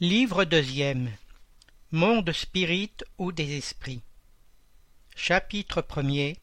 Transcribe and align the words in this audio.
Livre 0.00 0.44
deuxième 0.44 1.10
Monde 1.90 2.30
spirit 2.32 2.92
ou 3.16 3.32
des 3.32 3.56
esprits 3.56 4.02
Chapitre 5.14 5.80
premier 5.80 6.36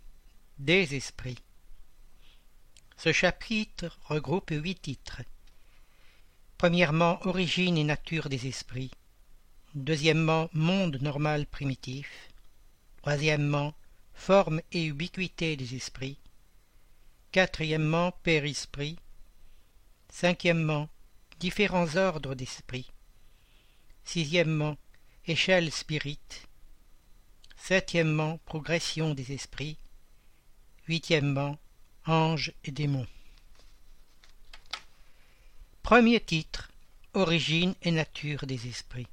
Des 0.57 0.95
esprits 0.95 1.37
Ce 2.97 3.11
chapitre 3.11 3.95
regroupe 4.05 4.49
huit 4.49 4.81
titres. 4.81 5.21
Premièrement, 6.57 7.19
Origine 7.27 7.77
et 7.77 7.83
nature 7.83 8.27
des 8.27 8.47
esprits. 8.47 8.89
Deuxièmement, 9.75 10.49
Monde 10.53 10.97
normal 10.99 11.45
primitif. 11.45 12.09
Troisièmement, 13.03 13.75
Forme 14.15 14.61
et 14.71 14.83
ubiquité 14.83 15.55
des 15.57 15.75
esprits. 15.75 16.17
Quatrièmement, 17.31 18.13
Père-esprit. 18.23 18.97
Cinquièmement, 20.09 20.89
Différents 21.39 21.97
ordres 21.97 22.33
d'esprits. 22.33 22.92
Sixièmement, 24.03 24.77
échelle 25.25 25.71
spirit. 25.71 26.19
Septièmement, 27.55 28.39
progression 28.45 29.13
des 29.13 29.31
esprits. 29.31 29.77
Huitièmement, 30.87 31.57
anges 32.05 32.53
et 32.65 32.71
démons. 32.71 33.07
Premier 35.81 36.19
titre 36.19 36.71
Origine 37.13 37.75
et 37.83 37.91
nature 37.91 38.45
des 38.47 38.67
esprits. 38.67 39.07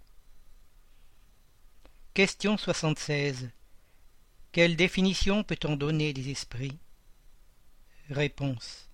Question 2.15 2.57
76. 2.57 3.51
Quelle 4.53 4.75
définition 4.75 5.45
peut-on 5.45 5.77
donner 5.77 6.13
des 6.13 6.31
esprits? 6.31 6.77
Réponse. 8.09 8.89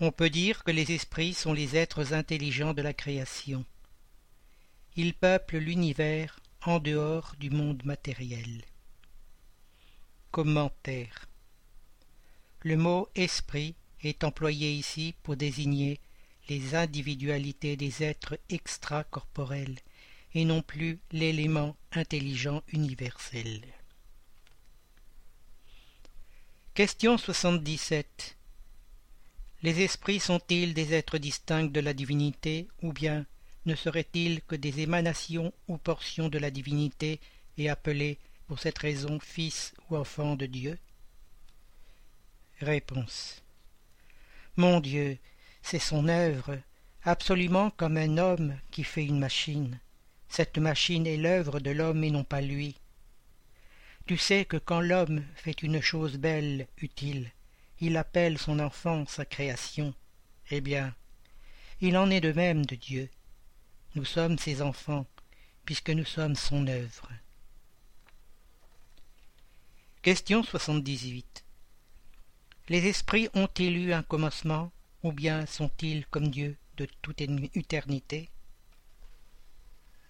On 0.00 0.12
peut 0.12 0.30
dire 0.30 0.64
que 0.64 0.70
les 0.70 0.92
esprits 0.92 1.34
sont 1.34 1.52
les 1.52 1.76
êtres 1.76 2.14
intelligents 2.14 2.72
de 2.72 2.80
la 2.80 2.94
création. 2.94 3.66
Ils 4.96 5.14
peuplent 5.14 5.58
l'univers 5.58 6.40
en 6.62 6.80
dehors 6.80 7.34
du 7.38 7.50
monde 7.50 7.84
matériel. 7.84 8.62
Commentaire 10.30 11.28
Le 12.62 12.76
mot 12.76 13.08
esprit 13.14 13.76
est 14.02 14.24
employé 14.24 14.72
ici 14.72 15.14
pour 15.22 15.36
désigner 15.36 16.00
les 16.48 16.74
individualités 16.74 17.76
des 17.76 18.02
êtres 18.02 18.38
extracorporels 18.48 19.78
et 20.34 20.44
non 20.44 20.62
plus 20.62 20.98
l'élément 21.12 21.76
intelligent 21.92 22.62
universel. 22.72 23.62
Question 26.74 27.16
77 27.16 28.36
Les 29.62 29.82
esprits 29.82 30.20
sont-ils 30.20 30.74
des 30.74 30.94
êtres 30.94 31.18
distincts 31.18 31.64
de 31.64 31.80
la 31.80 31.94
divinité 31.94 32.68
ou 32.82 32.92
bien 32.92 33.26
ne 33.66 33.74
seraient-ils 33.74 34.42
que 34.42 34.56
des 34.56 34.80
émanations 34.80 35.52
ou 35.68 35.76
portions 35.76 36.28
de 36.28 36.38
la 36.38 36.50
divinité 36.50 37.20
et 37.58 37.68
appelés 37.68 38.18
pour 38.46 38.58
cette 38.58 38.78
raison 38.78 39.20
fils 39.20 39.74
ou 39.88 39.96
enfants 39.96 40.36
de 40.36 40.46
Dieu? 40.46 40.78
Réponse 42.60 43.42
Mon 44.56 44.80
Dieu, 44.80 45.18
c'est 45.62 45.78
son 45.78 46.08
œuvre, 46.08 46.58
absolument 47.04 47.70
comme 47.70 47.96
un 47.96 48.18
homme 48.18 48.58
qui 48.70 48.84
fait 48.84 49.04
une 49.04 49.18
machine. 49.18 49.78
Cette 50.28 50.58
machine 50.58 51.06
est 51.06 51.16
l'œuvre 51.16 51.60
de 51.60 51.70
l'homme 51.70 52.04
et 52.04 52.10
non 52.10 52.24
pas 52.24 52.40
lui. 52.40 52.76
Tu 54.06 54.16
sais 54.16 54.44
que 54.44 54.56
quand 54.56 54.80
l'homme 54.80 55.24
fait 55.34 55.62
une 55.62 55.80
chose 55.80 56.16
belle, 56.16 56.66
utile, 56.78 57.30
il 57.80 57.96
appelle 57.96 58.38
son 58.38 58.58
enfant 58.58 59.06
sa 59.06 59.24
création. 59.24 59.94
Eh 60.50 60.60
bien, 60.60 60.94
il 61.80 61.96
en 61.96 62.10
est 62.10 62.20
de 62.20 62.32
même 62.32 62.66
de 62.66 62.74
Dieu. 62.74 63.08
Nous 63.96 64.04
sommes 64.04 64.38
ses 64.38 64.62
enfants, 64.62 65.04
puisque 65.64 65.90
nous 65.90 66.04
sommes 66.04 66.36
son 66.36 66.68
œuvre. 66.68 67.08
Question 70.02 70.44
78. 70.44 71.44
Les 72.68 72.86
esprits 72.86 73.28
ont-ils 73.34 73.76
eu 73.76 73.92
un 73.92 74.04
commencement, 74.04 74.70
ou 75.02 75.10
bien 75.10 75.44
sont-ils 75.46 76.06
comme 76.06 76.28
Dieu 76.28 76.56
de 76.76 76.86
toute 77.02 77.20
éternité? 77.20 78.30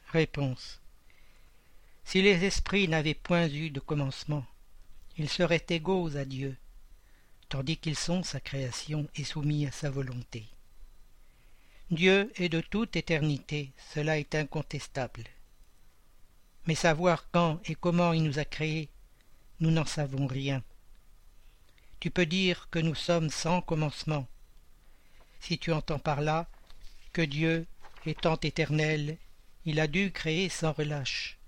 Réponse. 0.09 0.83
Si 2.05 2.21
les 2.21 2.45
esprits 2.45 2.87
n'avaient 2.87 3.15
point 3.15 3.49
eu 3.49 3.71
de 3.71 3.81
commencement, 3.81 4.45
ils 5.17 5.31
seraient 5.31 5.65
égaux 5.71 6.17
à 6.17 6.27
Dieu, 6.27 6.57
tandis 7.49 7.79
qu'ils 7.79 7.97
sont 7.97 8.23
sa 8.23 8.41
création 8.41 9.09
et 9.15 9.25
soumis 9.25 9.67
à 9.67 9.73
sa 9.73 9.89
volonté. 9.89 10.47
Dieu 11.91 12.31
est 12.37 12.49
de 12.49 12.61
toute 12.61 12.95
éternité, 12.95 13.73
cela 13.93 14.17
est 14.17 14.37
incontestable. 14.37 15.25
Mais 16.67 16.77
savoir 16.77 17.29
quand 17.33 17.61
et 17.65 17.75
comment 17.75 18.13
il 18.13 18.23
nous 18.23 18.39
a 18.39 18.45
créés, 18.45 18.89
nous 19.59 19.73
n'en 19.73 19.85
savons 19.85 20.29
rien. 20.29 20.63
Tu 21.99 22.13
peux 22.13 22.27
dire 22.27 22.69
que 22.71 22.79
nous 22.79 22.95
sommes 22.95 23.29
sans 23.29 23.61
commencement, 23.61 24.29
si 25.41 25.59
tu 25.59 25.73
entends 25.73 25.99
par 25.99 26.21
là 26.21 26.49
que 27.13 27.23
Dieu, 27.23 27.67
étant 28.07 28.39
éternel, 28.41 29.17
il 29.65 29.81
a 29.81 29.89
dû 29.89 30.13
créer 30.13 30.49
sans 30.49 30.73
relâche. 30.73 31.39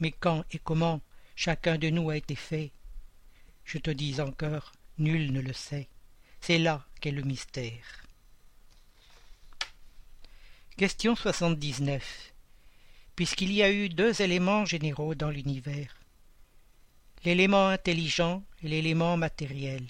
Mais 0.00 0.10
quand 0.10 0.44
et 0.50 0.58
comment 0.58 1.00
chacun 1.36 1.78
de 1.78 1.88
nous 1.88 2.10
a 2.10 2.16
été 2.16 2.34
fait, 2.34 2.72
je 3.64 3.78
te 3.78 3.90
dis 3.90 4.20
encore, 4.20 4.72
nul 4.98 5.32
ne 5.32 5.40
le 5.40 5.52
sait. 5.52 5.88
C'est 6.40 6.58
là 6.58 6.84
qu'est 7.00 7.12
le 7.12 7.22
mystère. 7.22 8.01
Question 10.78 11.14
79. 11.14 12.32
Puisqu'il 13.14 13.52
y 13.52 13.62
a 13.62 13.70
eu 13.70 13.90
deux 13.90 14.22
éléments 14.22 14.64
généraux 14.64 15.14
dans 15.14 15.28
l'univers, 15.28 16.00
l'élément 17.26 17.68
intelligent 17.68 18.42
et 18.62 18.68
l'élément 18.68 19.18
matériel, 19.18 19.86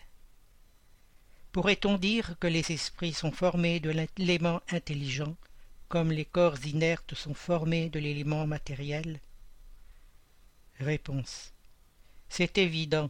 pourrait-on 1.53 1.98
dire 1.98 2.34
que 2.41 2.48
les 2.48 2.72
esprits 2.72 3.12
sont 3.12 3.31
formés 3.31 3.78
de 3.78 3.91
l'élément 4.19 4.60
intelligent 4.70 5.37
comme 5.88 6.10
les 6.10 6.25
corps 6.25 6.59
inertes 6.66 7.14
sont 7.14 7.34
formés 7.34 7.88
de 7.88 8.00
l'élément 8.00 8.49
matériel? 8.49 9.20
Réponse. 10.81 11.53
C'est 12.28 12.59
évident. 12.59 13.09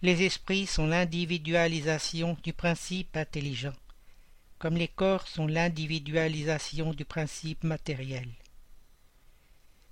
Les 0.00 0.22
esprits 0.22 0.66
sont 0.68 0.86
l'individualisation 0.86 2.36
du 2.44 2.52
principe 2.52 3.16
intelligent 3.16 3.74
comme 4.58 4.76
les 4.76 4.88
corps 4.88 5.28
sont 5.28 5.46
l'individualisation 5.46 6.92
du 6.92 7.04
principe 7.04 7.64
matériel. 7.64 8.28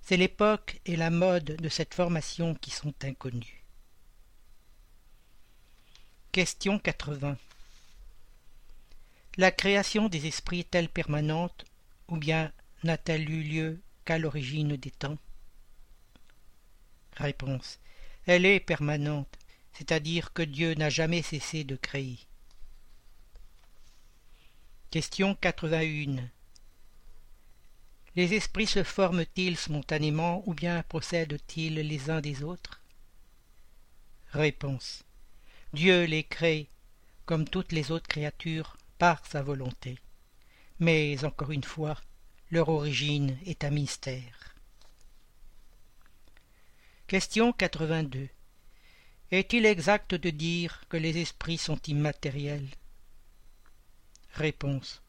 C'est 0.03 0.17
l'époque 0.17 0.81
et 0.87 0.97
la 0.97 1.11
mode 1.11 1.57
de 1.57 1.69
cette 1.69 1.95
formation 1.95 2.55
qui 2.55 2.71
sont 2.71 2.95
inconnues. 3.03 3.65
Question 6.33 6.79
80. 6.79 7.37
La 9.37 9.51
création 9.51 10.09
des 10.09 10.27
esprits 10.27 10.61
est-elle 10.61 10.89
permanente 10.89 11.65
ou 12.09 12.17
bien 12.17 12.53
n'a-t-elle 12.85 13.29
eu 13.29 13.43
lieu 13.43 13.81
qu'à 14.05 14.19
l'origine 14.19 14.77
des 14.77 14.91
temps? 14.91 15.19
Réponse. 17.17 17.81
Elle 18.27 18.47
est 18.47 18.61
permanente, 18.61 19.39
c'est-à-dire 19.73 20.33
que 20.33 20.43
Dieu 20.43 20.75
n'a 20.75 20.91
jamais 20.91 21.23
cessé 21.23 21.65
de 21.65 21.77
créer. 21.77 22.19
Question 24.97 25.35
81. 25.35 26.27
Les 28.15 28.33
esprits 28.33 28.67
se 28.67 28.83
forment-ils 28.83 29.59
spontanément 29.59 30.43
ou 30.47 30.55
bien 30.55 30.83
procèdent-ils 30.85 31.75
les 31.75 32.09
uns 32.09 32.23
des 32.23 32.43
autres? 32.43 32.81
Réponse. 34.31 35.05
Dieu 35.75 36.05
les 36.05 36.25
crée, 36.25 36.71
comme 37.27 37.47
toutes 37.47 37.73
les 37.73 37.91
autres 37.91 38.09
créatures, 38.09 38.79
par 38.97 39.27
sa 39.27 39.43
volonté. 39.43 39.99
Mais, 40.79 41.23
encore 41.27 41.53
une 41.53 41.63
fois, 41.63 42.01
leur 42.51 42.71
origine 42.71 43.37
est 43.45 43.65
un 43.65 43.71
mystère. 43.71 44.55
Question 47.07 47.53
82. 47.53 48.31
Est-il 49.31 49.67
exact 49.67 50.15
de 50.15 50.31
dire 50.31 50.85
que 50.89 50.97
les 50.97 51.19
esprits 51.19 51.59
sont 51.59 51.83
immatériels? 51.87 52.71
Réponse. 54.37 55.01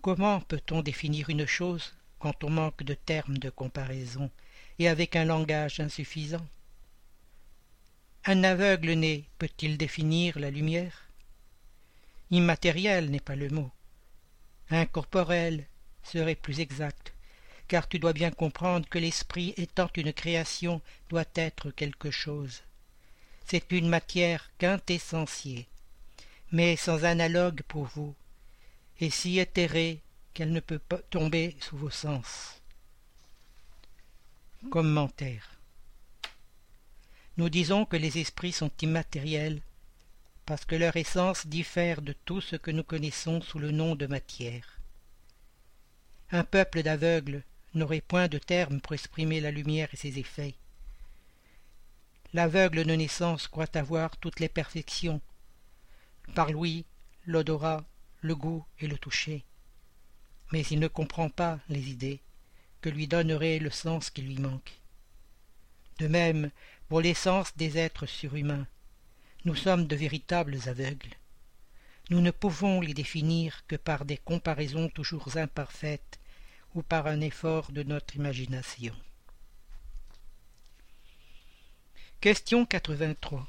Comment 0.00 0.40
peut-on 0.40 0.80
définir 0.80 1.28
une 1.28 1.44
chose 1.44 1.92
quand 2.18 2.44
on 2.44 2.48
manque 2.48 2.82
de 2.82 2.94
termes 2.94 3.36
de 3.36 3.50
comparaison 3.50 4.30
et 4.78 4.88
avec 4.88 5.16
un 5.16 5.26
langage 5.26 5.80
insuffisant? 5.80 6.46
Un 8.24 8.42
aveugle 8.42 8.92
né 8.92 9.26
peut-il 9.38 9.76
définir 9.76 10.38
la 10.38 10.50
lumière? 10.50 11.08
Immatériel 12.30 13.10
n'est 13.10 13.20
pas 13.20 13.36
le 13.36 13.50
mot. 13.50 13.70
Incorporel 14.70 15.66
serait 16.02 16.36
plus 16.36 16.60
exact, 16.60 17.12
car 17.68 17.86
tu 17.86 17.98
dois 17.98 18.14
bien 18.14 18.30
comprendre 18.30 18.88
que 18.88 18.98
l'esprit 18.98 19.52
étant 19.58 19.90
une 19.94 20.14
création 20.14 20.80
doit 21.10 21.30
être 21.34 21.70
quelque 21.70 22.10
chose. 22.10 22.62
C'est 23.44 23.70
une 23.72 23.90
matière 23.90 24.50
quintessentielle 24.56 25.66
mais 26.52 26.76
sans 26.76 27.04
analogue 27.04 27.62
pour 27.68 27.84
vous, 27.84 28.14
et 28.98 29.10
si 29.10 29.38
éthérée 29.38 30.00
qu'elle 30.34 30.52
ne 30.52 30.60
peut 30.60 30.78
pas 30.78 30.98
tomber 30.98 31.56
sous 31.60 31.76
vos 31.76 31.90
sens. 31.90 32.60
Commentaire. 34.70 35.58
Nous 37.36 37.48
disons 37.48 37.84
que 37.86 37.96
les 37.96 38.18
esprits 38.18 38.52
sont 38.52 38.70
immatériels 38.82 39.62
parce 40.44 40.64
que 40.64 40.74
leur 40.74 40.96
essence 40.96 41.46
diffère 41.46 42.02
de 42.02 42.12
tout 42.12 42.40
ce 42.40 42.56
que 42.56 42.70
nous 42.72 42.82
connaissons 42.82 43.40
sous 43.40 43.58
le 43.58 43.70
nom 43.70 43.94
de 43.94 44.06
matière. 44.06 44.80
Un 46.32 46.44
peuple 46.44 46.82
d'aveugles 46.82 47.44
n'aurait 47.74 48.00
point 48.00 48.28
de 48.28 48.38
terme 48.38 48.80
pour 48.80 48.94
exprimer 48.94 49.40
la 49.40 49.52
lumière 49.52 49.88
et 49.92 49.96
ses 49.96 50.18
effets. 50.18 50.54
L'aveugle 52.32 52.84
de 52.84 52.94
naissance 52.94 53.46
croit 53.46 53.76
avoir 53.76 54.16
toutes 54.16 54.40
les 54.40 54.48
perfections, 54.48 55.20
par 56.34 56.50
l'ouïe, 56.50 56.84
l'odorat, 57.26 57.84
le 58.20 58.34
goût 58.34 58.64
et 58.78 58.86
le 58.86 58.98
toucher. 58.98 59.44
Mais 60.52 60.62
il 60.62 60.80
ne 60.80 60.88
comprend 60.88 61.28
pas 61.28 61.58
les 61.68 61.90
idées 61.90 62.20
que 62.80 62.88
lui 62.88 63.06
donnerait 63.06 63.58
le 63.58 63.70
sens 63.70 64.10
qui 64.10 64.22
lui 64.22 64.38
manque. 64.38 64.80
De 65.98 66.08
même, 66.08 66.50
pour 66.88 67.00
l'essence 67.00 67.56
des 67.56 67.78
êtres 67.78 68.06
surhumains, 68.06 68.66
nous 69.44 69.54
sommes 69.54 69.86
de 69.86 69.96
véritables 69.96 70.58
aveugles. 70.66 71.16
Nous 72.10 72.20
ne 72.20 72.30
pouvons 72.30 72.80
les 72.80 72.94
définir 72.94 73.64
que 73.66 73.76
par 73.76 74.04
des 74.04 74.16
comparaisons 74.16 74.88
toujours 74.88 75.36
imparfaites 75.36 76.18
ou 76.74 76.82
par 76.82 77.06
un 77.06 77.20
effort 77.20 77.70
de 77.72 77.82
notre 77.82 78.16
imagination. 78.16 78.94
Question 82.20 82.66
83 82.66 83.46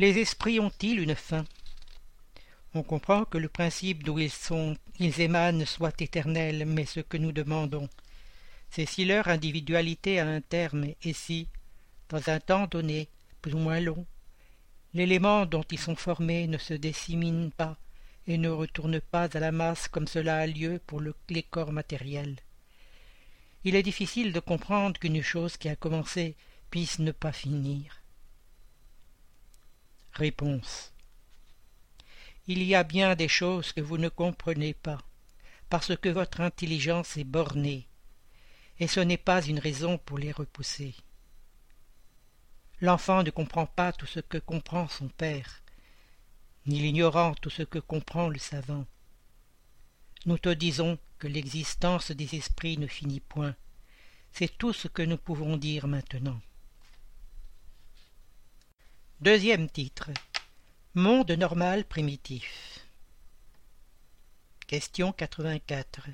Les 0.00 0.16
esprits 0.16 0.58
ont-ils 0.60 0.98
une 0.98 1.14
fin? 1.14 1.44
On 2.72 2.82
comprend 2.82 3.26
que 3.26 3.36
le 3.36 3.50
principe 3.50 4.02
d'où 4.02 4.18
ils 4.18 4.30
sont, 4.30 4.74
ils 4.98 5.20
émanent 5.20 5.66
soit 5.66 6.00
éternel, 6.00 6.64
mais 6.64 6.86
ce 6.86 7.00
que 7.00 7.18
nous 7.18 7.32
demandons, 7.32 7.86
c'est 8.70 8.86
si 8.86 9.04
leur 9.04 9.28
individualité 9.28 10.18
a 10.18 10.26
un 10.26 10.40
terme 10.40 10.86
et 11.02 11.12
si, 11.12 11.48
dans 12.08 12.30
un 12.30 12.40
temps 12.40 12.66
donné, 12.66 13.10
plus 13.42 13.52
ou 13.52 13.58
moins 13.58 13.80
long, 13.80 14.06
l'élément 14.94 15.44
dont 15.44 15.64
ils 15.70 15.78
sont 15.78 15.96
formés 15.96 16.46
ne 16.46 16.56
se 16.56 16.72
dissémine 16.72 17.50
pas 17.50 17.76
et 18.26 18.38
ne 18.38 18.48
retourne 18.48 19.02
pas 19.02 19.28
à 19.36 19.38
la 19.38 19.52
masse 19.52 19.86
comme 19.86 20.08
cela 20.08 20.38
a 20.38 20.46
lieu 20.46 20.80
pour 20.86 21.02
les 21.28 21.42
corps 21.42 21.72
matériels. 21.72 22.36
Il 23.64 23.74
est 23.74 23.82
difficile 23.82 24.32
de 24.32 24.40
comprendre 24.40 24.98
qu'une 24.98 25.20
chose 25.20 25.58
qui 25.58 25.68
a 25.68 25.76
commencé 25.76 26.36
puisse 26.70 27.00
ne 27.00 27.12
pas 27.12 27.32
finir. 27.32 27.99
Réponse. 30.12 30.92
Il 32.46 32.62
y 32.62 32.74
a 32.74 32.82
bien 32.82 33.14
des 33.14 33.28
choses 33.28 33.72
que 33.72 33.80
vous 33.80 33.96
ne 33.96 34.08
comprenez 34.08 34.74
pas, 34.74 34.98
parce 35.68 35.96
que 35.96 36.08
votre 36.08 36.40
intelligence 36.40 37.16
est 37.16 37.24
bornée, 37.24 37.86
et 38.80 38.88
ce 38.88 39.00
n'est 39.00 39.16
pas 39.16 39.42
une 39.42 39.60
raison 39.60 39.98
pour 39.98 40.18
les 40.18 40.32
repousser. 40.32 40.94
L'enfant 42.80 43.22
ne 43.22 43.30
comprend 43.30 43.66
pas 43.66 43.92
tout 43.92 44.06
ce 44.06 44.20
que 44.20 44.38
comprend 44.38 44.88
son 44.88 45.08
père, 45.08 45.62
ni 46.66 46.80
l'ignorant 46.80 47.34
tout 47.34 47.50
ce 47.50 47.62
que 47.62 47.78
comprend 47.78 48.28
le 48.28 48.38
savant. 48.38 48.86
Nous 50.26 50.38
te 50.38 50.48
disons 50.48 50.98
que 51.18 51.28
l'existence 51.28 52.10
des 52.10 52.34
esprits 52.34 52.78
ne 52.78 52.86
finit 52.86 53.20
point. 53.20 53.54
C'est 54.32 54.58
tout 54.58 54.72
ce 54.72 54.88
que 54.88 55.02
nous 55.02 55.18
pouvons 55.18 55.56
dire 55.56 55.86
maintenant. 55.86 56.40
Deuxième 59.20 59.68
titre. 59.68 60.08
Monde 60.94 61.32
normal 61.32 61.84
primitif. 61.84 62.80
Question 64.66 65.12
84. 65.12 66.08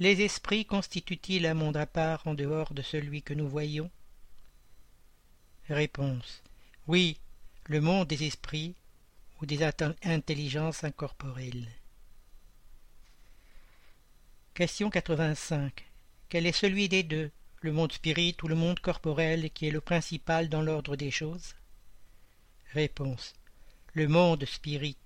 Les 0.00 0.20
esprits 0.22 0.66
constituent-ils 0.66 1.46
un 1.46 1.54
monde 1.54 1.76
à 1.76 1.86
part 1.86 2.26
en 2.26 2.34
dehors 2.34 2.74
de 2.74 2.82
celui 2.82 3.22
que 3.22 3.34
nous 3.34 3.48
voyons? 3.48 3.88
Réponse. 5.68 6.42
Oui, 6.88 7.18
le 7.66 7.80
monde 7.80 8.08
des 8.08 8.24
esprits 8.24 8.74
ou 9.40 9.46
des 9.46 9.62
intelligences 9.62 10.82
incorporelles. 10.82 11.68
Question 14.54 14.90
85. 14.90 15.88
Quel 16.28 16.46
est 16.46 16.50
celui 16.50 16.88
des 16.88 17.04
deux, 17.04 17.30
le 17.60 17.70
monde 17.70 17.92
spirit 17.92 18.36
ou 18.42 18.48
le 18.48 18.56
monde 18.56 18.80
corporel 18.80 19.52
qui 19.52 19.68
est 19.68 19.70
le 19.70 19.80
principal 19.80 20.48
dans 20.48 20.62
l'ordre 20.62 20.96
des 20.96 21.12
choses? 21.12 21.54
Réponse. 22.74 23.34
Le 23.92 24.08
monde 24.08 24.46
spirit. 24.46 24.96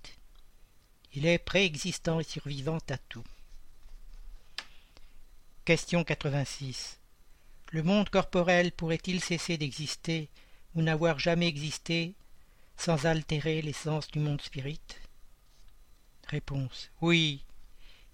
Il 1.13 1.25
est 1.25 1.37
préexistant 1.37 2.21
et 2.21 2.23
survivant 2.23 2.79
à 2.89 2.97
tout. 2.97 3.25
Question 5.65 6.05
86. 6.05 6.97
Le 7.73 7.83
monde 7.83 8.09
corporel 8.09 8.71
pourrait-il 8.71 9.21
cesser 9.21 9.57
d'exister 9.57 10.29
ou 10.75 10.81
n'avoir 10.81 11.19
jamais 11.19 11.47
existé 11.47 12.13
sans 12.77 13.05
altérer 13.05 13.61
l'essence 13.61 14.07
du 14.07 14.19
monde 14.19 14.41
spirit 14.41 14.79
Réponse. 16.27 16.89
Oui, 17.01 17.43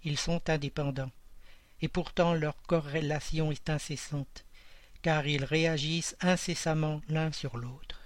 ils 0.03 0.17
sont 0.17 0.49
indépendants, 0.49 1.11
et 1.79 1.89
pourtant 1.89 2.33
leur 2.33 2.59
corrélation 2.63 3.51
est 3.51 3.69
incessante, 3.69 4.45
car 5.03 5.27
ils 5.27 5.45
réagissent 5.45 6.15
incessamment 6.21 7.03
l'un 7.07 7.31
sur 7.31 7.55
l'autre. 7.57 8.02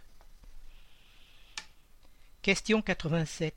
Question 2.48 2.82
87. 2.82 3.54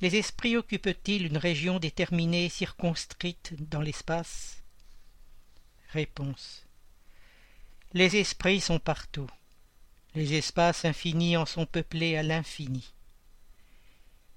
Les 0.00 0.14
esprits 0.14 0.56
occupent-ils 0.56 1.26
une 1.26 1.38
région 1.38 1.80
déterminée 1.80 2.48
circonscrite 2.48 3.54
dans 3.68 3.80
l'espace? 3.80 4.62
Réponse. 5.88 6.64
Les 7.94 8.14
esprits 8.14 8.60
sont 8.60 8.78
partout. 8.78 9.28
Les 10.14 10.34
espaces 10.34 10.84
infinis 10.84 11.36
en 11.36 11.44
sont 11.44 11.66
peuplés 11.66 12.16
à 12.16 12.22
l'infini. 12.22 12.92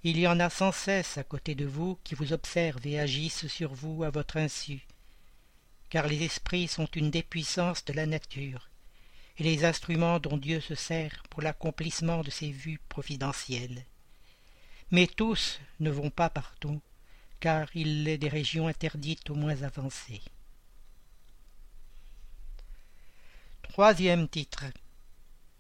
Il 0.02 0.18
y 0.18 0.26
en 0.26 0.40
a 0.40 0.50
sans 0.50 0.72
cesse 0.72 1.20
à 1.20 1.24
côté 1.24 1.54
de 1.54 1.66
vous 1.66 2.00
qui 2.04 2.16
vous 2.16 2.34
observent 2.34 2.88
et 2.88 3.00
agissent 3.00 3.46
sur 3.46 3.72
vous 3.72 4.04
à 4.04 4.10
votre 4.10 4.38
insu, 4.38 4.82
car 5.92 6.08
les 6.08 6.24
esprits 6.24 6.68
sont 6.68 6.88
une 6.96 7.12
des 7.12 7.22
puissances 7.22 7.86
de 7.86 7.94
la 7.94 8.08
nature, 8.08 8.68
et 9.38 9.44
les 9.44 9.66
instruments 9.66 10.20
dont 10.20 10.38
Dieu 10.38 10.62
se 10.62 10.76
sert 10.76 11.24
pour 11.30 11.42
l'accomplissement 11.42 12.22
de 12.22 12.30
ses 12.30 12.52
vues 12.52 12.80
providentielles. 12.90 13.86
Mais 14.92 15.08
tous 15.08 15.60
ne 15.80 15.90
vont 15.90 16.10
pas 16.10 16.30
partout, 16.30 16.82
car 17.40 17.68
il 17.76 18.08
est 18.08 18.18
des 18.18 18.30
régions 18.30 18.68
interdites 18.68 19.30
aux 19.30 19.36
moins 19.36 19.64
avancées. 19.64 20.22
Troisième 23.64 24.30
titre 24.30 24.66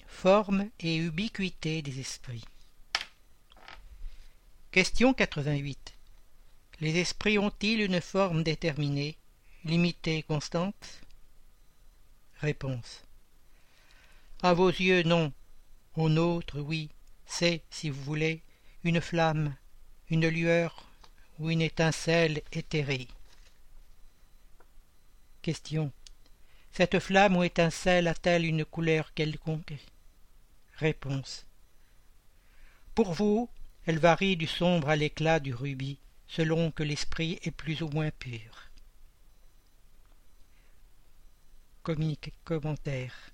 Forme 0.07 0.69
et 0.79 0.95
ubiquité 0.95 1.81
des 1.81 1.99
esprits. 1.99 2.45
Question 4.71 5.13
88. 5.13 5.93
Les 6.81 6.97
esprits 6.97 7.39
ont-ils 7.39 7.81
une 7.81 8.01
forme 8.01 8.43
déterminée, 8.43 9.17
limitée, 9.63 10.23
constante? 10.23 11.01
Réponse. 12.39 13.04
À 14.45 14.53
vos 14.53 14.69
yeux, 14.69 15.01
non. 15.01 15.33
Au 15.95 16.07
nôtre, 16.07 16.59
oui. 16.59 16.91
C'est, 17.25 17.63
si 17.71 17.89
vous 17.89 18.03
voulez, 18.03 18.43
une 18.83 19.01
flamme, 19.01 19.55
une 20.11 20.27
lueur 20.27 20.85
ou 21.39 21.49
une 21.49 21.63
étincelle 21.63 22.43
éthérée. 22.51 23.07
Question. 25.41 25.91
Cette 26.71 26.99
flamme 26.99 27.35
ou 27.37 27.43
étincelle 27.43 28.07
a-t-elle 28.07 28.45
une 28.45 28.65
couleur 28.65 29.15
quelconque? 29.15 29.73
Réponse. 30.75 31.47
Pour 32.93 33.13
vous, 33.13 33.49
elle 33.87 33.97
varie 33.97 34.37
du 34.37 34.45
sombre 34.45 34.89
à 34.89 34.95
l'éclat 34.95 35.39
du 35.39 35.55
rubis, 35.55 35.97
selon 36.27 36.69
que 36.69 36.83
l'esprit 36.83 37.39
est 37.41 37.49
plus 37.49 37.81
ou 37.81 37.87
moins 37.87 38.11
pur. 38.11 38.69
commentaire. 42.43 43.31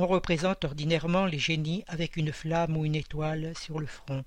On 0.00 0.06
représente 0.06 0.64
ordinairement 0.64 1.26
les 1.26 1.40
génies 1.40 1.82
avec 1.88 2.16
une 2.16 2.32
flamme 2.32 2.76
ou 2.76 2.84
une 2.84 2.94
étoile 2.94 3.52
sur 3.56 3.80
le 3.80 3.86
front. 3.88 4.24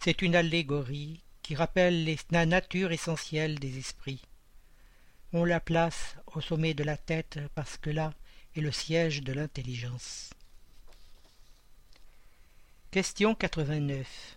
C'est 0.00 0.22
une 0.22 0.34
allégorie 0.34 1.22
qui 1.40 1.54
rappelle 1.54 2.16
la 2.32 2.46
nature 2.46 2.90
essentielle 2.90 3.60
des 3.60 3.78
esprits. 3.78 4.22
On 5.32 5.44
la 5.44 5.60
place 5.60 6.16
au 6.34 6.40
sommet 6.40 6.74
de 6.74 6.82
la 6.82 6.96
tête 6.96 7.38
parce 7.54 7.76
que 7.76 7.90
là 7.90 8.12
est 8.56 8.60
le 8.60 8.72
siège 8.72 9.22
de 9.22 9.32
l'intelligence. 9.32 10.30
Question 12.90 13.36
89. 13.36 14.36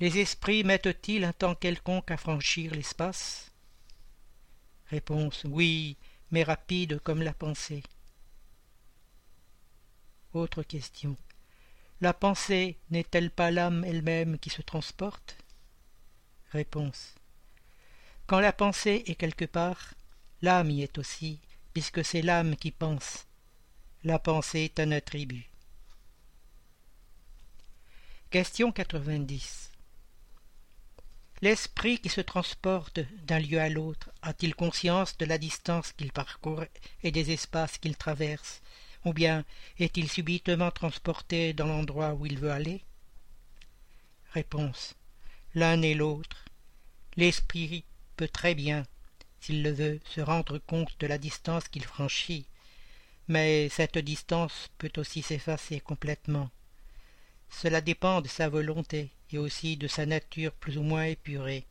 Les 0.00 0.18
esprits 0.18 0.64
mettent-ils 0.64 1.24
un 1.24 1.34
temps 1.34 1.54
quelconque 1.54 2.10
à 2.10 2.16
franchir 2.16 2.74
l'espace? 2.74 3.52
Réponse 4.86 5.44
Oui, 5.44 5.98
mais 6.30 6.42
rapide 6.42 7.00
comme 7.00 7.20
la 7.20 7.34
pensée. 7.34 7.82
Autre 10.34 10.62
question. 10.62 11.16
La 12.00 12.14
pensée 12.14 12.78
n'est-elle 12.90 13.30
pas 13.30 13.50
l'âme 13.50 13.84
elle-même 13.84 14.38
qui 14.38 14.48
se 14.48 14.62
transporte? 14.62 15.36
Réponse. 16.52 17.14
Quand 18.26 18.40
la 18.40 18.54
pensée 18.54 19.04
est 19.06 19.14
quelque 19.14 19.44
part, 19.44 19.92
l'âme 20.40 20.70
y 20.70 20.82
est 20.82 20.96
aussi, 20.96 21.38
puisque 21.74 22.02
c'est 22.02 22.22
l'âme 22.22 22.56
qui 22.56 22.70
pense. 22.70 23.26
La 24.04 24.18
pensée 24.18 24.60
est 24.60 24.80
un 24.80 24.90
attribut. 24.90 25.50
Question 28.30 28.72
90. 28.72 29.70
L'esprit 31.42 31.98
qui 31.98 32.08
se 32.08 32.22
transporte 32.22 33.00
d'un 33.26 33.38
lieu 33.38 33.60
à 33.60 33.68
l'autre 33.68 34.10
a-t-il 34.22 34.54
conscience 34.54 35.18
de 35.18 35.26
la 35.26 35.36
distance 35.36 35.92
qu'il 35.92 36.10
parcourt 36.10 36.64
et 37.02 37.10
des 37.10 37.32
espaces 37.32 37.76
qu'il 37.76 37.96
traverse, 37.96 38.61
ou 39.04 39.12
bien 39.12 39.44
est-il 39.78 40.10
subitement 40.10 40.70
transporté 40.70 41.52
dans 41.52 41.66
l'endroit 41.66 42.14
où 42.14 42.26
il 42.26 42.38
veut 42.38 42.50
aller? 42.50 42.82
Réponse. 44.32 44.94
L'un 45.54 45.82
et 45.82 45.94
l'autre. 45.94 46.44
L'esprit 47.16 47.84
peut 48.16 48.28
très 48.28 48.54
bien, 48.54 48.86
s'il 49.40 49.62
le 49.62 49.72
veut, 49.72 50.00
se 50.04 50.20
rendre 50.20 50.58
compte 50.58 50.98
de 51.00 51.06
la 51.06 51.18
distance 51.18 51.68
qu'il 51.68 51.84
franchit, 51.84 52.46
mais 53.28 53.68
cette 53.68 53.98
distance 53.98 54.70
peut 54.78 54.92
aussi 54.96 55.22
s'effacer 55.22 55.80
complètement. 55.80 56.50
Cela 57.50 57.80
dépend 57.80 58.22
de 58.22 58.28
sa 58.28 58.48
volonté 58.48 59.10
et 59.30 59.38
aussi 59.38 59.76
de 59.76 59.88
sa 59.88 60.06
nature 60.06 60.52
plus 60.52 60.78
ou 60.78 60.82
moins 60.82 61.04
épurée. 61.04 61.66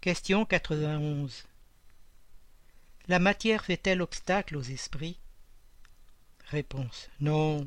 Question 0.00 0.44
91 0.44 1.44
La 3.08 3.18
matière 3.18 3.64
fait-elle 3.64 4.02
obstacle 4.02 4.54
aux 4.54 4.62
esprits? 4.62 5.18
Réponse 6.50 7.08
Non, 7.20 7.66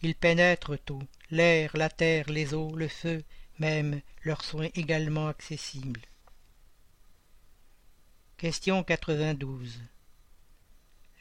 ils 0.00 0.14
pénètrent 0.14 0.78
tout, 0.78 1.02
l'air, 1.32 1.76
la 1.76 1.90
terre, 1.90 2.30
les 2.30 2.54
eaux, 2.54 2.72
le 2.76 2.86
feu, 2.86 3.24
même 3.58 4.00
leur 4.22 4.44
sont 4.44 4.62
également 4.62 5.26
accessibles. 5.26 6.02
Question 8.36 8.84
92 8.84 9.80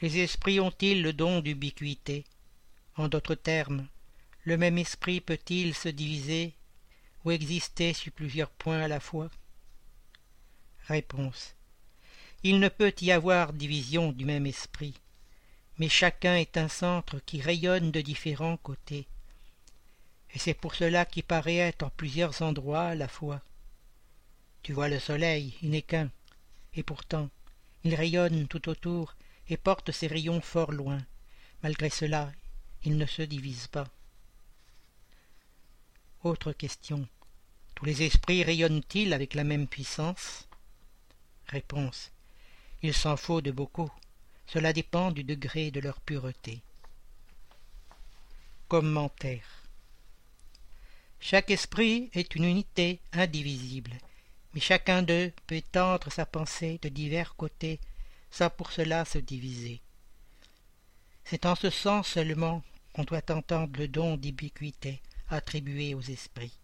Les 0.01 0.19
esprits 0.19 0.59
ont-ils 0.59 1.01
le 1.01 1.13
don 1.13 1.41
d'ubiquité? 1.41 2.23
En 2.97 3.07
d'autres 3.07 3.33
termes, 3.33 3.87
le 4.43 4.57
même 4.57 4.77
esprit 4.77 5.21
peut-il 5.21 5.73
se 5.73 5.89
diviser 5.89 6.53
ou 7.23 7.31
exister 7.31 7.93
sur 7.93 8.11
plusieurs 8.11 8.51
points 8.51 8.81
à 8.81 8.87
la 8.87 8.99
fois? 8.99 9.31
Réponse. 10.87 11.55
Il 12.47 12.59
ne 12.59 12.69
peut 12.69 12.93
y 13.01 13.11
avoir 13.11 13.53
division 13.53 14.11
du 14.11 14.23
même 14.23 14.45
esprit, 14.45 14.93
mais 15.79 15.89
chacun 15.89 16.35
est 16.35 16.57
un 16.57 16.67
centre 16.67 17.17
qui 17.25 17.41
rayonne 17.41 17.89
de 17.89 18.01
différents 18.01 18.57
côtés. 18.57 19.07
Et 20.31 20.37
c'est 20.37 20.53
pour 20.53 20.75
cela 20.75 21.05
qu'il 21.05 21.23
paraît 21.23 21.55
être 21.55 21.81
en 21.81 21.89
plusieurs 21.89 22.43
endroits 22.43 22.89
à 22.89 22.93
la 22.93 23.07
fois. 23.07 23.41
Tu 24.61 24.73
vois 24.73 24.89
le 24.89 24.99
soleil, 24.99 25.55
il 25.63 25.71
n'est 25.71 25.81
qu'un, 25.81 26.11
et 26.75 26.83
pourtant 26.83 27.31
il 27.83 27.95
rayonne 27.95 28.47
tout 28.47 28.69
autour 28.69 29.15
et 29.49 29.57
porte 29.57 29.91
ses 29.91 30.05
rayons 30.05 30.39
fort 30.39 30.71
loin. 30.71 30.99
Malgré 31.63 31.89
cela, 31.89 32.31
il 32.83 32.99
ne 32.99 33.07
se 33.07 33.23
divise 33.23 33.65
pas. 33.65 33.87
Autre 36.23 36.51
question. 36.51 37.07
Tous 37.73 37.85
les 37.85 38.03
esprits 38.03 38.43
rayonnent-ils 38.43 39.13
avec 39.13 39.33
la 39.33 39.43
même 39.43 39.65
puissance? 39.65 40.47
Il 42.85 42.93
s'en 42.93 43.17
faut 43.17 43.41
de 43.41 43.49
beaucoup. 43.49 43.89
Cela 44.45 44.71
dépend 44.71 45.09
du 45.09 45.23
degré 45.23 45.71
de 45.71 45.79
leur 45.79 45.99
pureté. 46.01 46.61
Commentaire. 48.67 49.63
Chaque 51.19 51.49
esprit 51.49 52.11
est 52.13 52.35
une 52.35 52.43
unité 52.43 52.99
indivisible, 53.11 53.93
mais 54.53 54.59
chacun 54.59 55.01
d'eux 55.01 55.33
peut 55.47 55.55
étendre 55.55 56.11
sa 56.11 56.27
pensée 56.27 56.77
de 56.83 56.89
divers 56.89 57.35
côtés 57.35 57.79
sans 58.29 58.51
pour 58.51 58.71
cela 58.71 59.03
se 59.03 59.17
diviser. 59.17 59.81
C'est 61.23 61.47
en 61.47 61.55
ce 61.55 61.71
sens 61.71 62.09
seulement 62.09 62.61
qu'on 62.93 63.03
doit 63.03 63.31
entendre 63.31 63.79
le 63.79 63.87
don 63.87 64.15
d'ubiquité, 64.15 65.01
attribuée 65.29 65.95
aux 65.95 66.03
esprits. 66.03 66.59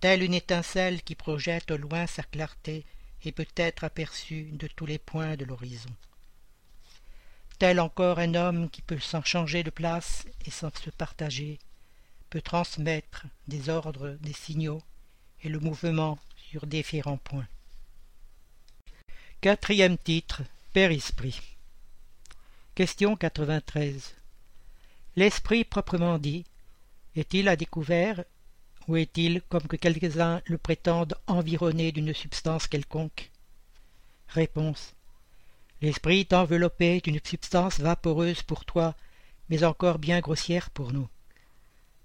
Telle 0.00 0.22
une 0.22 0.32
étincelle 0.32 1.02
qui 1.02 1.14
projette 1.14 1.70
au 1.70 1.76
loin 1.76 2.06
sa 2.06 2.22
clarté 2.22 2.86
et 3.24 3.32
peut 3.32 3.46
être 3.56 3.84
aperçue 3.84 4.50
de 4.52 4.66
tous 4.66 4.86
les 4.86 4.98
points 4.98 5.36
de 5.36 5.44
l'horizon. 5.44 5.90
Tel 7.58 7.80
encore 7.80 8.18
un 8.18 8.34
homme 8.34 8.68
qui 8.70 8.82
peut 8.82 8.98
sans 8.98 9.24
changer 9.24 9.62
de 9.62 9.70
place 9.70 10.26
et 10.44 10.50
sans 10.50 10.74
se 10.76 10.90
partager, 10.90 11.58
peut 12.28 12.42
transmettre 12.42 13.24
des 13.48 13.68
ordres, 13.68 14.16
des 14.20 14.32
signaux 14.32 14.82
et 15.42 15.48
le 15.48 15.58
mouvement 15.58 16.18
sur 16.50 16.66
différents 16.66 17.18
points. 17.18 17.48
Quatrième 19.40 19.96
titre 19.96 20.42
Père 20.72 20.90
Esprit. 20.90 21.40
Question 22.74 23.16
93. 23.16 24.14
L'esprit 25.16 25.64
proprement 25.64 26.18
dit 26.18 26.44
est-il 27.16 27.48
à 27.48 27.56
découvert 27.56 28.24
ou 28.88 28.96
est-il, 28.96 29.42
comme 29.48 29.66
que 29.66 29.76
quelques-uns 29.76 30.40
le 30.46 30.58
prétendent, 30.58 31.16
environné 31.26 31.92
d'une 31.92 32.14
substance 32.14 32.68
quelconque? 32.68 33.30
Réponse. 34.28 34.94
L'esprit 35.82 36.20
est 36.20 36.32
enveloppé 36.32 37.00
d'une 37.00 37.20
substance 37.24 37.80
vaporeuse 37.80 38.42
pour 38.42 38.64
toi, 38.64 38.94
mais 39.48 39.64
encore 39.64 39.98
bien 39.98 40.20
grossière 40.20 40.70
pour 40.70 40.92
nous. 40.92 41.08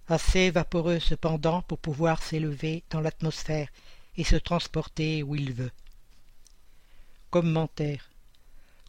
Assez 0.08 0.52
vaporeuse 0.52 1.04
cependant 1.04 1.62
pour 1.62 1.78
pouvoir 1.78 2.22
s'élever 2.22 2.84
dans 2.90 3.02
l'atmosphère 3.02 3.70
et 4.18 4.24
se 4.24 4.36
transporter 4.36 5.24
où 5.24 5.36
il 5.36 5.54
veut. 5.54 5.72
Commentaire. 7.30 8.10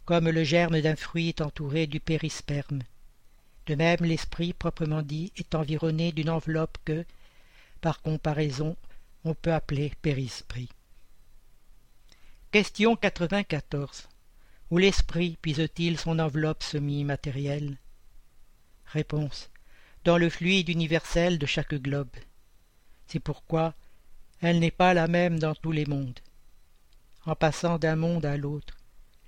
Comme 0.05 0.29
le 0.29 0.43
germe 0.43 0.81
d'un 0.81 0.97
fruit 0.97 1.29
est 1.29 1.41
entouré 1.41 1.87
du 1.87 1.99
périsperme, 1.99 2.81
de 3.65 3.75
même, 3.75 3.99
l'esprit 4.01 4.51
proprement 4.51 5.01
dit 5.01 5.31
est 5.37 5.55
environné 5.55 6.11
d'une 6.11 6.29
enveloppe 6.29 6.77
que, 6.83 7.05
par 7.83 8.01
comparaison, 8.01 8.77
on 9.25 9.33
peut 9.33 9.53
appeler 9.53 9.91
périsprit. 10.01 10.69
Question 12.49 12.95
94. 12.95 14.07
Où 14.71 14.77
l'esprit 14.77 15.37
puise-t-il 15.41 15.99
son 15.99 16.17
enveloppe 16.19 16.63
semi-matérielle 16.63 17.77
Réponse. 18.85 19.49
Dans 20.05 20.17
le 20.17 20.29
fluide 20.29 20.69
universel 20.69 21.37
de 21.37 21.45
chaque 21.45 21.73
globe. 21.73 22.15
C'est 23.07 23.19
pourquoi 23.19 23.73
elle 24.39 24.59
n'est 24.59 24.71
pas 24.71 24.93
la 24.93 25.09
même 25.09 25.37
dans 25.37 25.53
tous 25.53 25.73
les 25.73 25.85
mondes. 25.85 26.21
En 27.25 27.35
passant 27.35 27.79
d'un 27.79 27.97
monde 27.97 28.25
à 28.25 28.37
l'autre, 28.37 28.77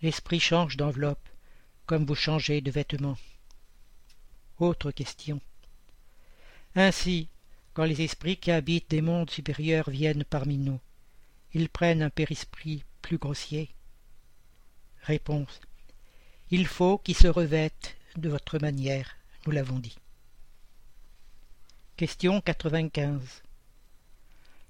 l'esprit 0.01 0.39
change 0.39 0.77
d'enveloppe, 0.77 1.27
comme 1.88 2.05
vous 2.05 2.15
changez 2.15 2.62
de 2.62 2.71
vêtements. 2.71 3.17
Autre 4.59 4.91
question. 4.91 5.41
Ainsi, 6.74 7.27
quand 7.75 7.84
les 7.84 8.01
esprits 8.01 8.38
qui 8.38 8.51
habitent 8.51 8.89
des 8.89 9.01
mondes 9.01 9.29
supérieurs 9.29 9.89
viennent 9.89 10.24
parmi 10.24 10.58
nous, 10.58 10.79
ils 11.53 11.70
prennent 11.70 12.01
un 12.01 12.10
périsprit 12.10 12.84
plus 13.01 13.17
grossier 13.17 13.70
Réponse. 15.01 15.60
Il 16.50 16.65
faut 16.65 16.98
qu'ils 16.98 17.17
se 17.17 17.27
revêtent 17.27 17.96
de 18.15 18.29
votre 18.29 18.60
manière, 18.60 19.17
nous 19.46 19.51
l'avons 19.51 19.77
dit. 19.77 19.98
Question 21.98 22.39
95. 22.41 23.44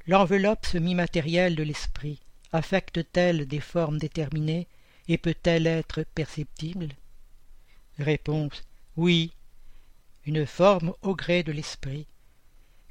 L'enveloppe 0.07 0.65
semi-matérielle 0.65 1.55
de 1.55 1.63
l'esprit 1.63 2.19
affecte-t-elle 2.53 3.45
des 3.47 3.59
formes 3.59 4.00
déterminées 4.00 4.67
et 5.07 5.19
peut-elle 5.19 5.67
être 5.67 6.03
perceptible? 6.15 6.89
Réponse. 8.00 8.63
Oui, 8.97 9.31
une 10.25 10.47
forme 10.47 10.93
au 11.03 11.15
gré 11.15 11.43
de 11.43 11.51
l'esprit, 11.51 12.07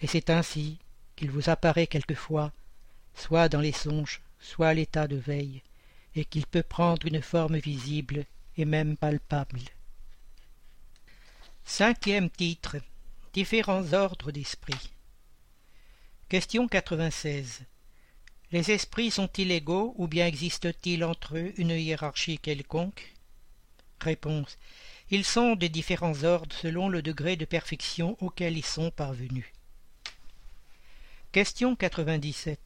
et 0.05 0.07
c'est 0.07 0.29
ainsi 0.29 0.77
qu'il 1.17 1.31
vous 1.31 1.49
apparaît 1.49 1.87
quelquefois, 1.87 2.53
soit 3.15 3.49
dans 3.49 3.63
les 3.63 3.73
songes, 3.73 4.21
soit 4.39 4.69
à 4.69 4.75
l'état 4.75 5.09
de 5.09 5.17
veille, 5.17 5.63
et 6.15 6.27
qu'il 6.27 6.47
peut 6.47 6.63
prendre 6.63 7.07
une 7.07 7.23
forme 7.23 7.57
visible 7.57 8.27
et 8.59 8.67
même 8.67 8.99
palpable. 8.99 9.61
Cinquième 11.65 12.29
titre 12.29 12.77
Différents 13.33 13.95
ordres 13.95 14.31
d'esprit. 14.31 14.93
Question 16.29 16.69
96. 16.69 17.63
Les 18.53 18.73
esprits 18.73 19.11
sont-ils 19.11 19.53
égaux 19.53 19.95
ou 19.97 20.07
bien 20.07 20.27
existe-t-il 20.27 21.03
entre 21.03 21.39
eux 21.39 21.55
une 21.57 21.71
hiérarchie 21.71 22.39
quelconque? 22.39 23.15
Réponse. 24.03 24.59
Ils 25.09 25.25
sont 25.25 25.57
de 25.57 25.67
différents 25.67 26.25
ordres 26.25 26.55
selon 26.55 26.91
le 26.91 27.01
degré 27.01 27.37
de 27.37 27.47
perfection 27.47 28.19
auquel 28.21 28.59
ils 28.59 28.67
sont 28.67 28.91
parvenus. 28.91 29.51
Question 31.35 31.75
97. 31.75 32.61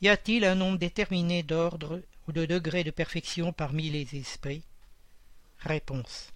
Y 0.00 0.08
a-t-il 0.08 0.46
un 0.46 0.54
nombre 0.54 0.78
déterminé 0.78 1.42
d'ordres 1.42 2.00
ou 2.26 2.32
de 2.32 2.46
degrés 2.46 2.84
de 2.84 2.90
perfection 2.90 3.52
parmi 3.52 3.90
les 3.90 4.16
esprits? 4.16 4.62
Réponse. 5.58 6.32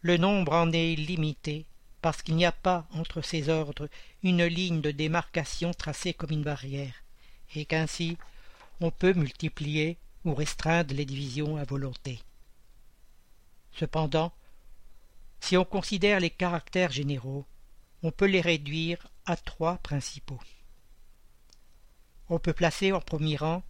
Le 0.00 0.16
nombre 0.16 0.52
en 0.52 0.70
est 0.70 0.94
limité 0.94 1.66
parce 2.02 2.22
qu'il 2.22 2.36
n'y 2.36 2.44
a 2.46 2.52
pas 2.52 2.86
entre 2.92 3.20
ces 3.20 3.48
ordres 3.48 3.88
une 4.22 4.44
ligne 4.44 4.80
de 4.80 4.92
démarcation 4.92 5.74
tracée 5.74 6.14
comme 6.14 6.30
une 6.30 6.44
barrière, 6.44 7.02
et 7.56 7.64
qu'ainsi 7.64 8.16
on 8.80 8.92
peut 8.92 9.12
multiplier 9.12 9.98
ou 10.24 10.34
restreindre 10.34 10.94
les 10.94 11.04
divisions 11.04 11.56
à 11.56 11.64
volonté. 11.64 12.20
Cependant, 13.72 14.32
si 15.40 15.56
on 15.56 15.64
considère 15.64 16.20
les 16.20 16.30
caractères 16.30 16.92
généraux, 16.92 17.44
on 18.04 18.12
peut 18.12 18.26
les 18.26 18.40
réduire 18.40 19.08
à 19.26 19.36
trois 19.36 19.78
principaux. 19.78 20.40
On 22.28 22.38
peut 22.38 22.52
placer 22.52 22.92
en 22.92 23.00
premier 23.00 23.36
rang 23.36 23.62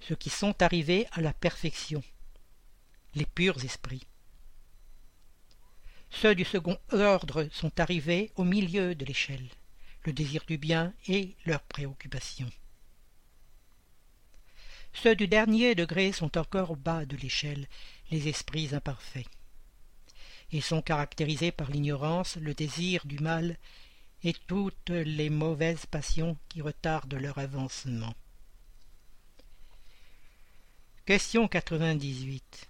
ceux 0.00 0.16
qui 0.16 0.30
sont 0.30 0.62
arrivés 0.62 1.06
à 1.12 1.20
la 1.20 1.32
perfection, 1.32 2.02
les 3.14 3.26
purs 3.26 3.64
esprits. 3.64 4.06
Ceux 6.10 6.34
du 6.34 6.44
second 6.44 6.78
ordre 6.90 7.48
sont 7.52 7.78
arrivés 7.78 8.32
au 8.36 8.44
milieu 8.44 8.94
de 8.94 9.04
l'échelle, 9.04 9.48
le 10.04 10.12
désir 10.12 10.44
du 10.46 10.58
bien 10.58 10.92
et 11.06 11.36
leurs 11.46 11.62
préoccupations. 11.62 12.50
Ceux 14.92 15.14
du 15.14 15.28
dernier 15.28 15.74
degré 15.74 16.10
sont 16.10 16.36
encore 16.36 16.72
au 16.72 16.76
bas 16.76 17.04
de 17.04 17.16
l'échelle, 17.16 17.68
les 18.10 18.26
esprits 18.26 18.74
imparfaits. 18.74 19.28
Ils 20.50 20.64
sont 20.64 20.82
caractérisés 20.82 21.52
par 21.52 21.70
l'ignorance, 21.70 22.36
le 22.36 22.54
désir 22.54 23.06
du 23.06 23.20
mal 23.20 23.56
et 24.22 24.34
toutes 24.46 24.90
les 24.90 25.30
mauvaises 25.30 25.86
passions 25.86 26.36
qui 26.48 26.60
retardent 26.60 27.14
leur 27.14 27.38
avancement. 27.38 28.14
Question 31.06 31.48
98. 31.48 32.68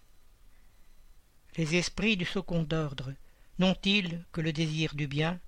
Les 1.56 1.74
esprits 1.76 2.16
du 2.16 2.24
second 2.24 2.66
ordre 2.72 3.12
n'ont-ils 3.58 4.24
que 4.32 4.40
le 4.40 4.52
désir 4.52 4.94
du 4.94 5.06
bien? 5.06 5.38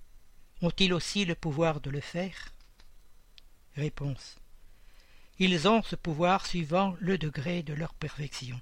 Ont-ils 0.60 0.92
aussi 0.92 1.24
le 1.24 1.34
pouvoir 1.34 1.80
de 1.80 1.90
le 1.90 2.00
faire? 2.00 2.52
Réponse. 3.76 4.36
Ils 5.38 5.66
ont 5.66 5.82
ce 5.82 5.96
pouvoir 5.96 6.46
suivant 6.46 6.94
le 7.00 7.16
degré 7.16 7.62
de 7.62 7.72
leur 7.72 7.94
perfection. 7.94 8.60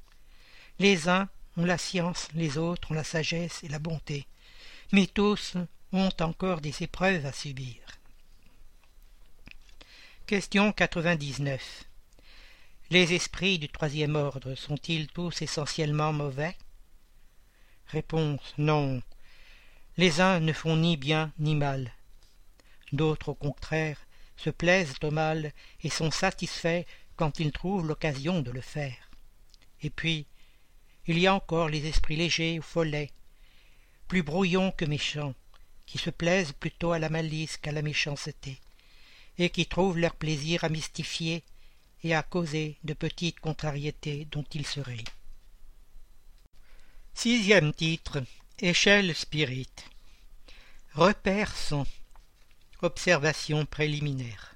Les 0.78 1.09
uns 1.09 1.28
ont 1.56 1.64
la 1.64 1.78
science, 1.78 2.28
les 2.35 2.59
autres 2.59 2.92
ont 2.92 2.94
la 2.94 3.04
sagesse 3.04 3.64
et 3.64 3.68
la 3.68 3.78
bonté, 3.78 4.26
mais 4.92 5.06
tous 5.06 5.56
ont 5.92 6.11
encore 6.20 6.61
des 6.61 6.82
épreuves 6.82 7.26
à 7.26 7.32
subir. 7.32 7.76
Question 10.26 10.73
99. 10.73 11.85
Les 12.90 13.12
esprits 13.14 13.59
du 13.59 13.68
troisième 13.68 14.14
ordre 14.14 14.54
sont-ils 14.54 15.09
tous 15.09 15.42
essentiellement 15.42 16.12
mauvais? 16.12 16.56
Réponse 17.88 18.54
non. 18.56 19.02
Les 19.97 20.20
uns 20.20 20.38
ne 20.38 20.52
font 20.52 20.76
ni 20.76 20.97
bien 20.97 21.32
ni 21.40 21.56
mal. 21.56 21.92
D'autres, 22.92 23.30
au 23.30 23.35
contraire, 23.35 23.99
se 24.37 24.50
plaisent 24.50 24.94
au 25.02 25.11
mal 25.11 25.52
et 25.82 25.90
sont 25.90 26.12
satisfaits 26.12 26.85
quand 27.16 27.40
ils 27.40 27.52
trouvent 27.52 27.87
l'occasion 27.87 28.40
de 28.42 28.52
le 28.52 28.61
faire. 28.61 29.11
Et 29.82 29.90
puis, 29.90 30.26
il 31.06 31.18
y 31.18 31.26
a 31.26 31.35
encore 31.35 31.68
les 31.68 31.87
esprits 31.87 32.16
légers 32.16 32.59
ou 32.61 32.62
follets, 32.62 33.11
plus 34.06 34.23
brouillons 34.23 34.70
que 34.70 34.85
méchants, 34.85 35.35
qui 35.90 35.99
se 35.99 36.11
plaisent 36.11 36.52
plutôt 36.52 36.92
à 36.92 37.00
la 37.00 37.09
malice 37.09 37.56
qu'à 37.56 37.73
la 37.73 37.82
méchanceté, 37.82 38.61
et 39.38 39.50
qui 39.50 39.66
trouvent 39.66 39.99
leur 39.99 40.14
plaisir 40.14 40.62
à 40.62 40.68
mystifier 40.68 41.42
et 42.04 42.14
à 42.14 42.23
causer 42.23 42.76
de 42.85 42.94
petites 42.94 43.40
contrariétés 43.40 44.28
dont 44.30 44.44
ils 44.54 44.66
se 44.66 44.78
rient. 44.78 45.12
Sixième 47.12 47.75
titre 47.75 48.23
Échelle 48.61 49.16
spirit. 49.16 49.73
Repères 50.94 51.56
sont 51.56 51.87
Observation 52.82 53.66
préliminaire. 53.66 54.54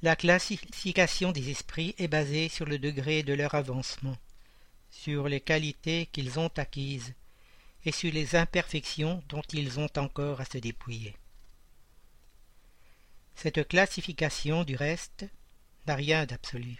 La 0.00 0.14
classification 0.14 1.32
des 1.32 1.50
esprits 1.50 1.96
est 1.98 2.06
basée 2.06 2.48
sur 2.48 2.66
le 2.66 2.78
degré 2.78 3.24
de 3.24 3.32
leur 3.32 3.56
avancement, 3.56 4.16
sur 4.92 5.28
les 5.28 5.40
qualités 5.40 6.06
qu'ils 6.12 6.38
ont 6.38 6.52
acquises 6.56 7.14
sur 7.92 8.12
les 8.12 8.36
imperfections 8.36 9.22
dont 9.28 9.42
ils 9.52 9.78
ont 9.78 9.90
encore 9.96 10.40
à 10.40 10.44
se 10.44 10.58
dépouiller. 10.58 11.16
Cette 13.34 13.68
classification, 13.68 14.64
du 14.64 14.74
reste, 14.74 15.26
n'a 15.86 15.94
rien 15.94 16.26
d'absolu. 16.26 16.76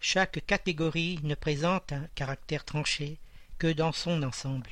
Chaque 0.00 0.46
catégorie 0.46 1.18
ne 1.24 1.34
présente 1.34 1.92
un 1.92 2.06
caractère 2.14 2.64
tranché 2.64 3.18
que 3.58 3.66
dans 3.66 3.92
son 3.92 4.22
ensemble. 4.22 4.70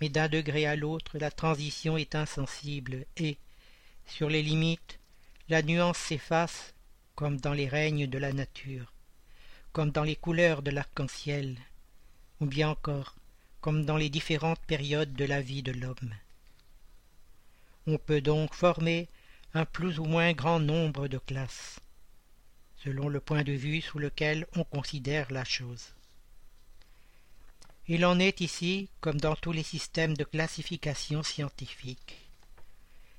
Mais 0.00 0.08
d'un 0.08 0.28
degré 0.28 0.64
à 0.64 0.76
l'autre, 0.76 1.18
la 1.18 1.30
transition 1.30 1.98
est 1.98 2.14
insensible 2.14 3.04
et, 3.16 3.36
sur 4.06 4.30
les 4.30 4.42
limites, 4.42 4.98
la 5.48 5.62
nuance 5.62 5.98
s'efface 5.98 6.74
comme 7.14 7.38
dans 7.38 7.52
les 7.52 7.68
règnes 7.68 8.06
de 8.06 8.16
la 8.16 8.32
nature, 8.32 8.92
comme 9.72 9.90
dans 9.90 10.04
les 10.04 10.16
couleurs 10.16 10.62
de 10.62 10.70
l'arc-en-ciel, 10.70 11.58
ou 12.40 12.46
bien 12.46 12.70
encore 12.70 13.16
comme 13.68 13.84
dans 13.84 13.98
les 13.98 14.08
différentes 14.08 14.64
périodes 14.66 15.12
de 15.12 15.26
la 15.26 15.42
vie 15.42 15.62
de 15.62 15.72
l'homme. 15.72 16.14
On 17.86 17.98
peut 17.98 18.22
donc 18.22 18.54
former 18.54 19.08
un 19.52 19.66
plus 19.66 19.98
ou 19.98 20.06
moins 20.06 20.32
grand 20.32 20.58
nombre 20.58 21.06
de 21.06 21.18
classes, 21.18 21.78
selon 22.82 23.10
le 23.10 23.20
point 23.20 23.42
de 23.42 23.52
vue 23.52 23.82
sous 23.82 23.98
lequel 23.98 24.46
on 24.56 24.64
considère 24.64 25.30
la 25.30 25.44
chose. 25.44 25.92
Il 27.88 28.06
en 28.06 28.18
est 28.18 28.40
ici 28.40 28.88
comme 29.02 29.20
dans 29.20 29.36
tous 29.36 29.52
les 29.52 29.62
systèmes 29.62 30.16
de 30.16 30.24
classification 30.24 31.22
scientifique. 31.22 32.16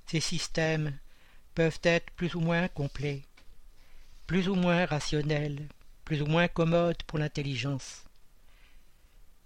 Ces 0.07 0.19
systèmes 0.19 0.97
peuvent 1.53 1.81
être 1.83 2.09
plus 2.13 2.33
ou 2.33 2.39
moins 2.39 2.67
complets, 2.69 3.21
plus 4.25 4.49
ou 4.49 4.55
moins 4.55 4.87
rationnels, 4.87 5.67
plus 6.05 6.23
ou 6.23 6.25
moins 6.25 6.47
commodes 6.47 7.03
pour 7.03 7.19
l'intelligence. 7.19 8.08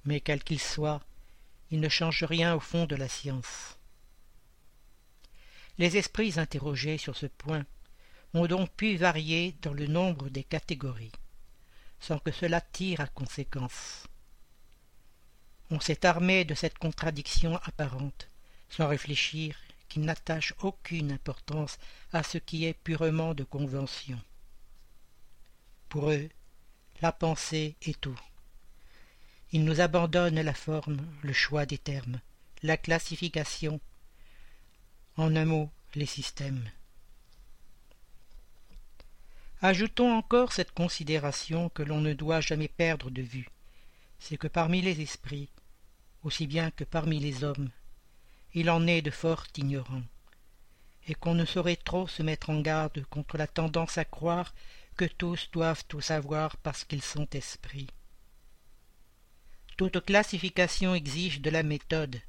Mais 0.06 0.20
quels 0.20 0.44
qu'ils 0.44 0.60
soient, 0.60 1.02
ils 1.72 1.80
ne 1.80 1.90
changent 1.90 2.24
rien 2.24 2.54
au 2.56 2.60
fond 2.60 2.86
de 2.86 2.96
la 2.96 3.08
science. 3.08 3.78
Les 5.78 5.98
esprits 5.98 6.40
interrogés 6.40 6.98
sur 6.98 7.18
ce 7.18 7.26
point 7.26 7.66
ont 8.34 8.46
donc 8.48 8.72
pu 8.72 8.96
varier 8.96 9.56
dans 9.62 9.74
le 9.74 9.88
nombre 9.88 10.30
des 10.30 10.44
catégories, 10.44 11.12
sans 12.00 12.20
que 12.20 12.32
cela 12.32 12.62
tire 12.62 13.02
à 13.02 13.08
conséquence. 13.08 14.04
On 15.72 15.80
s'est 15.80 16.06
armé 16.06 16.46
de 16.46 16.54
cette 16.54 16.78
contradiction 16.78 17.58
apparente, 17.64 18.28
sans 18.70 18.88
réfléchir 18.88 19.58
qu'ils 19.90 20.06
n'attachent 20.06 20.54
aucune 20.62 21.12
importance 21.12 21.78
à 22.12 22.24
ce 22.24 22.38
qui 22.38 22.66
est 22.66 22.74
purement 22.74 23.34
de 23.34 23.44
convention. 23.44 24.20
Pour 25.90 26.12
eux, 26.12 26.30
la 27.02 27.12
pensée 27.12 27.76
est 27.82 28.00
tout. 28.00 28.20
Ils 29.54 29.64
nous 29.64 29.82
abandonnent 29.82 30.42
la 30.42 30.56
forme, 30.56 30.98
le 31.22 31.32
choix 31.32 31.68
des 31.68 31.78
termes, 31.78 32.20
la 32.64 32.76
classification, 32.76 33.80
en 35.16 35.36
un 35.36 35.46
mot, 35.46 35.70
les 35.94 36.08
systèmes. 36.08 36.72
Ajoutons 39.62 40.12
encore 40.12 40.54
cette 40.54 40.72
considération 40.72 41.70
que 41.70 41.84
l'on 41.84 42.02
ne 42.02 42.14
doit 42.14 42.42
jamais 42.42 42.68
perdre 42.68 43.12
de 43.12 43.22
vue, 43.22 43.48
c'est 44.18 44.38
que 44.38 44.48
parmi 44.48 44.82
les 44.82 45.02
esprits, 45.02 45.50
aussi 46.24 46.48
bien 46.48 46.72
que 46.72 46.84
parmi 46.84 47.20
les 47.20 47.44
hommes, 47.44 47.70
il 48.56 48.72
en 48.72 48.88
est 48.88 49.04
de 49.04 49.12
fort 49.12 49.46
ignorants, 49.56 50.02
et 51.08 51.14
qu'on 51.14 51.36
ne 51.36 51.46
saurait 51.46 51.76
trop 51.76 52.08
se 52.08 52.24
mettre 52.24 52.50
en 52.50 52.60
garde 52.60 53.06
contre 53.12 53.38
la 53.38 53.46
tendance 53.46 54.00
à 54.00 54.06
croire 54.06 54.52
que 54.98 55.06
tous 55.06 55.52
doivent 55.52 55.86
tout 55.88 56.02
savoir 56.02 56.58
parce 56.58 56.86
qu'ils 56.86 57.04
sont 57.04 57.28
esprits. 57.34 57.88
Toute 59.78 60.06
classification 60.06 60.94
exige 60.94 61.42
de 61.42 61.50
la 61.50 61.64
méthode, 61.64 62.22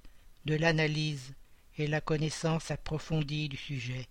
de 0.46 0.54
l'analyse 0.54 1.34
et 1.76 1.86
la 1.86 2.00
connaissance 2.00 2.70
approfondie 2.70 3.48
du 3.48 3.56
sujet. 3.56 4.08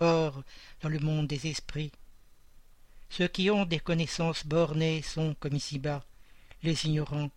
Or, 0.00 0.42
dans 0.80 0.88
le 0.88 0.98
monde 0.98 1.28
des 1.28 1.46
esprits, 1.46 1.92
ceux 3.08 3.28
qui 3.28 3.50
ont 3.50 3.66
des 3.66 3.78
connaissances 3.78 4.46
bornées 4.46 5.02
sont, 5.02 5.36
comme 5.38 5.54
ici-bas, 5.54 6.04
les 6.62 6.86
ignorants, 6.86 7.30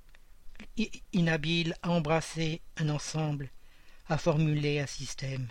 inhabiles 1.14 1.76
à 1.84 1.92
embrasser 1.92 2.62
un 2.78 2.90
ensemble, 2.90 3.52
à 4.08 4.18
formuler 4.18 4.80
un 4.80 4.88
système. 4.88 5.48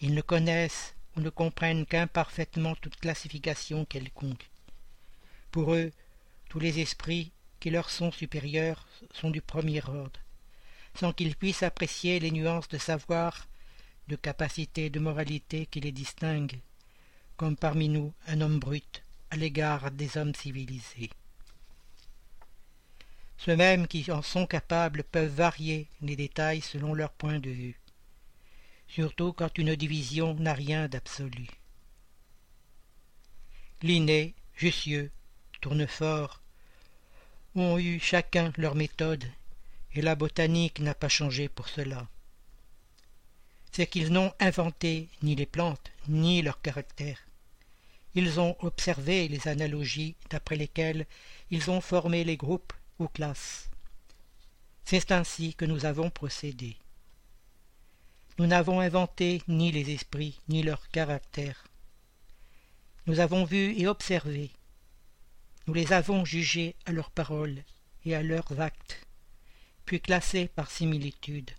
Ils 0.00 0.14
ne 0.14 0.20
connaissent 0.20 0.94
ou 1.16 1.20
ne 1.20 1.30
comprennent 1.30 1.86
qu'imparfaitement 1.86 2.74
toute 2.76 2.96
classification 2.96 3.84
quelconque. 3.84 4.50
Pour 5.50 5.74
eux, 5.74 5.90
tous 6.48 6.60
les 6.60 6.80
esprits 6.80 7.32
qui 7.64 7.70
leur 7.70 7.88
sont 7.88 8.12
supérieurs 8.12 8.86
sont 9.14 9.30
du 9.30 9.40
premier 9.40 9.82
ordre, 9.88 10.20
sans 10.94 11.14
qu'ils 11.14 11.34
puissent 11.34 11.62
apprécier 11.62 12.20
les 12.20 12.30
nuances 12.30 12.68
de 12.68 12.76
savoir, 12.76 13.48
de 14.06 14.16
capacité, 14.16 14.90
de 14.90 15.00
moralité 15.00 15.64
qui 15.64 15.80
les 15.80 15.90
distinguent, 15.90 16.60
comme 17.38 17.56
parmi 17.56 17.88
nous 17.88 18.12
un 18.26 18.42
homme 18.42 18.58
brut 18.58 19.02
à 19.30 19.36
l'égard 19.36 19.90
des 19.90 20.18
hommes 20.18 20.34
civilisés. 20.34 21.08
Ceux 23.38 23.56
mêmes 23.56 23.86
qui 23.86 24.12
en 24.12 24.20
sont 24.20 24.46
capables 24.46 25.02
peuvent 25.02 25.34
varier 25.34 25.88
les 26.02 26.16
détails 26.16 26.60
selon 26.60 26.92
leur 26.92 27.12
point 27.12 27.38
de 27.38 27.48
vue, 27.48 27.80
surtout 28.88 29.32
quand 29.32 29.56
une 29.56 29.74
division 29.74 30.34
n'a 30.34 30.52
rien 30.52 30.86
d'absolu. 30.86 31.48
Linné, 33.80 34.34
Jussieu, 34.54 35.10
Tournefort 35.62 36.43
ont 37.54 37.78
eu 37.78 38.00
chacun 38.00 38.52
leur 38.56 38.74
méthode, 38.74 39.24
et 39.94 40.02
la 40.02 40.14
botanique 40.14 40.80
n'a 40.80 40.94
pas 40.94 41.08
changé 41.08 41.48
pour 41.48 41.68
cela. 41.68 42.08
C'est 43.72 43.86
qu'ils 43.86 44.12
n'ont 44.12 44.32
inventé 44.40 45.08
ni 45.22 45.34
les 45.34 45.46
plantes, 45.46 45.90
ni 46.08 46.42
leur 46.42 46.60
caractère. 46.60 47.18
Ils 48.14 48.38
ont 48.38 48.56
observé 48.60 49.28
les 49.28 49.48
analogies 49.48 50.14
d'après 50.30 50.56
lesquelles 50.56 51.06
ils 51.50 51.70
ont 51.70 51.80
formé 51.80 52.24
les 52.24 52.36
groupes 52.36 52.72
ou 52.98 53.08
classes. 53.08 53.68
C'est 54.84 55.10
ainsi 55.10 55.54
que 55.54 55.64
nous 55.64 55.86
avons 55.86 56.10
procédé. 56.10 56.76
Nous 58.38 58.46
n'avons 58.46 58.80
inventé 58.80 59.42
ni 59.48 59.72
les 59.72 59.90
esprits, 59.92 60.40
ni 60.48 60.62
leur 60.62 60.88
caractère. 60.88 61.64
Nous 63.06 63.20
avons 63.20 63.44
vu 63.44 63.78
et 63.78 63.86
observé. 63.86 64.50
Nous 65.66 65.74
les 65.74 65.92
avons 65.92 66.24
jugés 66.24 66.76
à 66.84 66.92
leurs 66.92 67.10
paroles 67.10 67.62
et 68.04 68.14
à 68.14 68.22
leurs 68.22 68.60
actes, 68.60 69.06
puis 69.86 70.00
classés 70.00 70.48
par 70.48 70.70
similitude, 70.70 71.50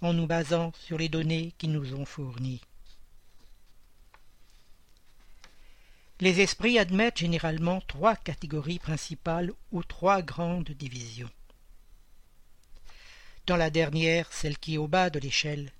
en 0.00 0.12
nous 0.12 0.26
basant 0.26 0.72
sur 0.74 0.98
les 0.98 1.08
données 1.08 1.52
qu'ils 1.58 1.72
nous 1.72 1.94
ont 1.94 2.04
fournies. 2.04 2.60
Les 6.20 6.40
esprits 6.40 6.78
admettent 6.78 7.18
généralement 7.18 7.80
trois 7.82 8.16
catégories 8.16 8.78
principales 8.78 9.52
ou 9.72 9.82
trois 9.84 10.22
grandes 10.22 10.70
divisions. 10.70 11.30
Dans 13.46 13.56
la 13.56 13.70
dernière, 13.70 14.32
celle 14.32 14.58
qui 14.58 14.74
est 14.74 14.78
au 14.78 14.88
bas 14.88 15.10
de 15.10 15.18
l'échelle, 15.18 15.70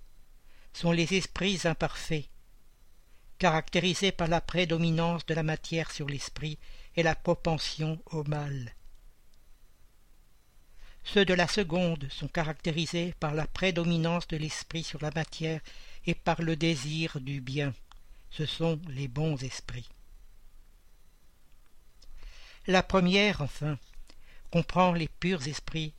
sont 0.72 0.92
les 0.92 1.14
esprits 1.14 1.60
imparfaits, 1.64 2.26
caractérisés 3.38 4.12
par 4.12 4.28
la 4.28 4.40
prédominance 4.40 5.24
de 5.26 5.34
la 5.34 5.42
matière 5.42 5.90
sur 5.90 6.08
l'esprit 6.08 6.58
et 6.96 7.02
la 7.02 7.14
propension 7.14 8.00
au 8.06 8.24
mal. 8.24 8.74
Ceux 11.04 11.24
de 11.24 11.34
la 11.34 11.46
seconde 11.46 12.08
sont 12.10 12.28
caractérisés 12.28 13.14
par 13.20 13.34
la 13.34 13.46
prédominance 13.46 14.26
de 14.28 14.36
l'esprit 14.36 14.82
sur 14.82 15.02
la 15.02 15.10
matière 15.10 15.60
et 16.06 16.14
par 16.14 16.42
le 16.42 16.56
désir 16.56 17.20
du 17.20 17.40
bien. 17.40 17.74
Ce 18.30 18.46
sont 18.46 18.80
les 18.88 19.06
bons 19.06 19.42
esprits. 19.42 19.88
La 22.66 22.82
première, 22.82 23.42
enfin, 23.42 23.78
comprend 24.50 24.92
les 24.92 25.08
purs 25.08 25.46
esprits, 25.46 25.92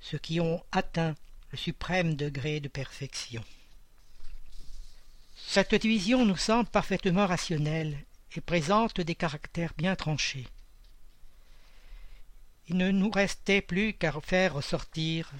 ceux 0.00 0.18
qui 0.18 0.38
ont 0.40 0.62
atteint 0.70 1.16
le 1.50 1.58
suprême 1.58 2.14
degré 2.14 2.60
de 2.60 2.68
perfection. 2.68 3.42
Cette 5.36 5.74
division 5.74 6.24
nous 6.24 6.36
semble 6.36 6.68
parfaitement 6.68 7.26
rationnelle 7.26 8.04
présente 8.40 9.00
des 9.00 9.14
caractères 9.14 9.74
bien 9.76 9.96
tranchés. 9.96 10.46
Il 12.68 12.76
ne 12.76 12.90
nous 12.90 13.10
restait 13.10 13.62
plus 13.62 13.94
qu'à 13.94 14.12
faire 14.20 14.54
ressortir, 14.54 15.32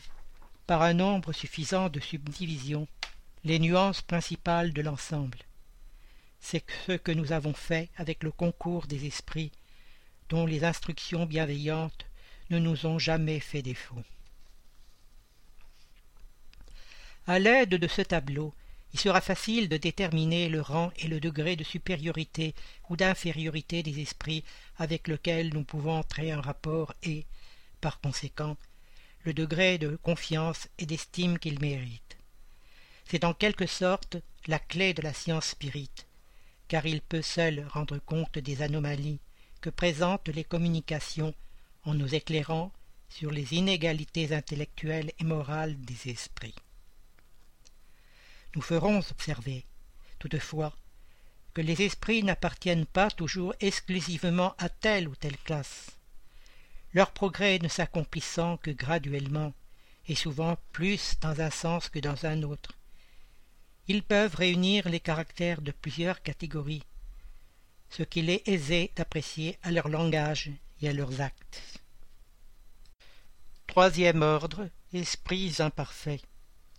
par 0.66 0.82
un 0.82 0.94
nombre 0.94 1.32
suffisant 1.32 1.88
de 1.88 2.00
subdivisions, 2.00 2.88
les 3.44 3.58
nuances 3.58 4.02
principales 4.02 4.72
de 4.72 4.82
l'ensemble. 4.82 5.38
C'est 6.40 6.64
ce 6.86 6.92
que 6.92 7.12
nous 7.12 7.32
avons 7.32 7.54
fait 7.54 7.90
avec 7.96 8.22
le 8.22 8.30
concours 8.30 8.86
des 8.86 9.06
esprits 9.06 9.52
dont 10.28 10.46
les 10.46 10.64
instructions 10.64 11.26
bienveillantes 11.26 12.06
ne 12.50 12.58
nous 12.58 12.86
ont 12.86 12.98
jamais 12.98 13.40
fait 13.40 13.62
défaut. 13.62 14.02
À 17.26 17.38
l'aide 17.38 17.74
de 17.74 17.88
ce 17.88 18.02
tableau, 18.02 18.54
il 18.92 19.00
sera 19.00 19.20
facile 19.20 19.68
de 19.68 19.76
déterminer 19.76 20.48
le 20.48 20.60
rang 20.60 20.90
et 20.96 21.08
le 21.08 21.20
degré 21.20 21.56
de 21.56 21.64
supériorité 21.64 22.54
ou 22.88 22.96
d'infériorité 22.96 23.82
des 23.82 24.00
esprits 24.00 24.44
avec 24.76 25.08
lesquels 25.08 25.52
nous 25.52 25.64
pouvons 25.64 25.98
entrer 25.98 26.34
en 26.34 26.40
rapport 26.40 26.94
et, 27.02 27.26
par 27.80 28.00
conséquent, 28.00 28.56
le 29.24 29.34
degré 29.34 29.78
de 29.78 29.96
confiance 29.96 30.68
et 30.78 30.86
d'estime 30.86 31.38
qu'ils 31.38 31.60
méritent. 31.60 32.16
C'est 33.04 33.24
en 33.24 33.34
quelque 33.34 33.66
sorte 33.66 34.16
la 34.46 34.58
clé 34.58 34.94
de 34.94 35.02
la 35.02 35.12
science 35.12 35.48
spirite, 35.48 36.06
car 36.66 36.86
il 36.86 37.02
peut 37.02 37.22
seul 37.22 37.66
rendre 37.68 37.98
compte 37.98 38.38
des 38.38 38.62
anomalies 38.62 39.20
que 39.60 39.70
présentent 39.70 40.28
les 40.28 40.44
communications 40.44 41.34
en 41.84 41.94
nous 41.94 42.14
éclairant 42.14 42.72
sur 43.08 43.30
les 43.30 43.54
inégalités 43.54 44.32
intellectuelles 44.34 45.12
et 45.18 45.24
morales 45.24 45.78
des 45.80 46.10
esprits. 46.10 46.54
Nous 48.54 48.62
ferons 48.62 48.98
observer, 49.10 49.64
toutefois, 50.18 50.74
que 51.54 51.60
les 51.60 51.82
esprits 51.82 52.22
n'appartiennent 52.22 52.86
pas 52.86 53.10
toujours 53.10 53.54
exclusivement 53.60 54.54
à 54.58 54.68
telle 54.68 55.08
ou 55.08 55.16
telle 55.16 55.38
classe, 55.38 55.98
leur 56.94 57.12
progrès 57.12 57.58
ne 57.58 57.68
s'accomplissant 57.68 58.56
que 58.56 58.70
graduellement, 58.70 59.52
et 60.06 60.14
souvent 60.14 60.56
plus 60.72 61.18
dans 61.20 61.40
un 61.40 61.50
sens 61.50 61.88
que 61.88 61.98
dans 61.98 62.24
un 62.24 62.42
autre. 62.42 62.78
Ils 63.88 64.02
peuvent 64.02 64.34
réunir 64.34 64.88
les 64.88 65.00
caractères 65.00 65.60
de 65.60 65.70
plusieurs 65.70 66.22
catégories, 66.22 66.82
ce 67.90 68.02
qu'il 68.02 68.30
est 68.30 68.46
aisé 68.48 68.92
d'apprécier 68.96 69.58
à 69.62 69.70
leur 69.70 69.88
langage 69.88 70.50
et 70.80 70.88
à 70.88 70.92
leurs 70.92 71.20
actes. 71.20 71.62
Troisième 73.66 74.22
ordre, 74.22 74.68
esprits 74.92 75.56
imparfaits. 75.58 76.22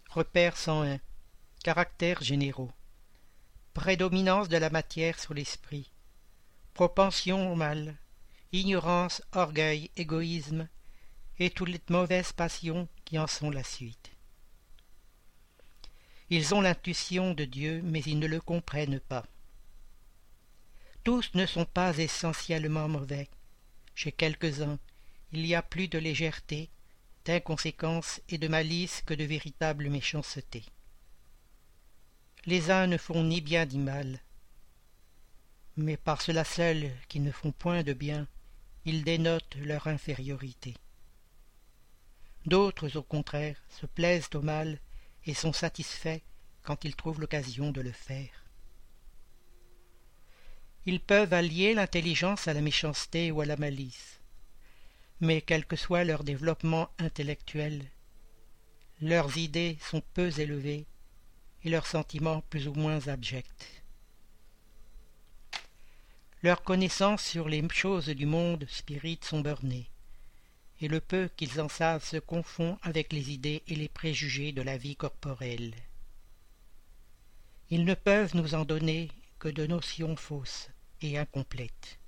Repère 0.09 0.57
101. 0.57 0.99
Caractères 1.61 2.23
généraux. 2.23 2.71
Prédominance 3.73 4.47
de 4.47 4.55
la 4.55 4.69
matière 4.69 5.19
sur 5.19 5.33
l'esprit. 5.33 5.91
Propension 6.73 7.51
au 7.51 7.55
mal. 7.55 7.97
Ignorance, 8.53 9.21
orgueil, 9.33 9.91
égoïsme 9.97 10.69
et 11.37 11.49
toutes 11.49 11.67
les 11.67 11.81
mauvaises 11.89 12.31
passions 12.31 12.87
qui 13.03 13.19
en 13.19 13.27
sont 13.27 13.51
la 13.51 13.65
suite. 13.65 14.11
Ils 16.29 16.55
ont 16.55 16.61
l'intuition 16.61 17.33
de 17.33 17.43
Dieu, 17.43 17.81
mais 17.83 18.01
ils 18.03 18.19
ne 18.19 18.27
le 18.27 18.39
comprennent 18.39 19.01
pas. 19.01 19.25
Tous 21.03 21.29
ne 21.33 21.45
sont 21.45 21.65
pas 21.65 21.97
essentiellement 21.97 22.87
mauvais. 22.87 23.27
Chez 23.95 24.13
quelques-uns, 24.13 24.79
il 25.33 25.45
y 25.45 25.55
a 25.55 25.61
plus 25.61 25.89
de 25.89 25.97
légèreté, 25.97 26.69
d'inconséquence 27.25 28.21
et 28.29 28.37
de 28.37 28.47
malice 28.47 29.01
que 29.05 29.13
de 29.13 29.25
véritable 29.25 29.89
méchanceté. 29.89 30.63
Les 32.45 32.71
uns 32.71 32.87
ne 32.87 32.97
font 32.97 33.23
ni 33.23 33.41
bien 33.41 33.65
ni 33.65 33.77
mal, 33.77 34.19
mais 35.75 35.97
par 35.97 36.21
cela 36.21 36.43
seul 36.43 36.91
qu'ils 37.07 37.23
ne 37.23 37.31
font 37.31 37.51
point 37.51 37.83
de 37.83 37.93
bien, 37.93 38.27
ils 38.85 39.03
dénotent 39.03 39.55
leur 39.55 39.87
infériorité. 39.87 40.75
D'autres, 42.45 42.97
au 42.97 43.03
contraire, 43.03 43.61
se 43.69 43.85
plaisent 43.85 44.29
au 44.33 44.41
mal 44.41 44.79
et 45.25 45.33
sont 45.33 45.53
satisfaits 45.53 46.21
quand 46.63 46.85
ils 46.85 46.95
trouvent 46.95 47.19
l'occasion 47.19 47.71
de 47.71 47.81
le 47.81 47.91
faire. 47.91 48.45
Ils 50.85 51.01
peuvent 51.01 51.33
allier 51.33 51.73
l'intelligence 51.73 52.47
à 52.47 52.53
la 52.53 52.61
méchanceté 52.61 53.31
ou 53.31 53.41
à 53.41 53.45
la 53.45 53.57
malice. 53.57 54.19
Mais 55.21 55.41
quel 55.41 55.65
que 55.65 55.75
soit 55.75 56.05
leur 56.05 56.23
développement 56.23 56.89
intellectuel, 56.97 57.85
leurs 59.01 59.37
idées 59.37 59.77
sont 59.81 60.01
peu 60.13 60.31
élevées 60.39 60.87
et 61.63 61.69
leurs 61.69 61.87
sentiments 61.87 62.41
plus 62.49 62.67
ou 62.67 62.73
moins 62.73 63.07
abjects. 63.07 63.83
Leurs 66.41 66.63
connaissances 66.63 67.23
sur 67.23 67.49
les 67.49 67.67
choses 67.69 68.07
du 68.07 68.25
monde 68.25 68.65
spirit 68.69 69.19
sont 69.21 69.41
bornées, 69.41 69.89
et 70.79 70.87
le 70.87 71.01
peu 71.01 71.29
qu'ils 71.35 71.59
en 71.59 71.67
savent 71.67 72.05
se 72.05 72.17
confond 72.17 72.77
avec 72.81 73.11
les 73.11 73.31
idées 73.31 73.61
et 73.67 73.75
les 73.75 73.89
préjugés 73.89 74.53
de 74.53 74.61
la 74.61 74.77
vie 74.77 74.95
corporelle. 74.95 75.73
Ils 77.69 77.83
ne 77.83 77.93
peuvent 77.93 78.35
nous 78.35 78.55
en 78.55 78.63
donner 78.63 79.09
que 79.37 79.49
de 79.49 79.67
notions 79.67 80.15
fausses 80.15 80.69
et 81.01 81.17
incomplètes. 81.17 81.99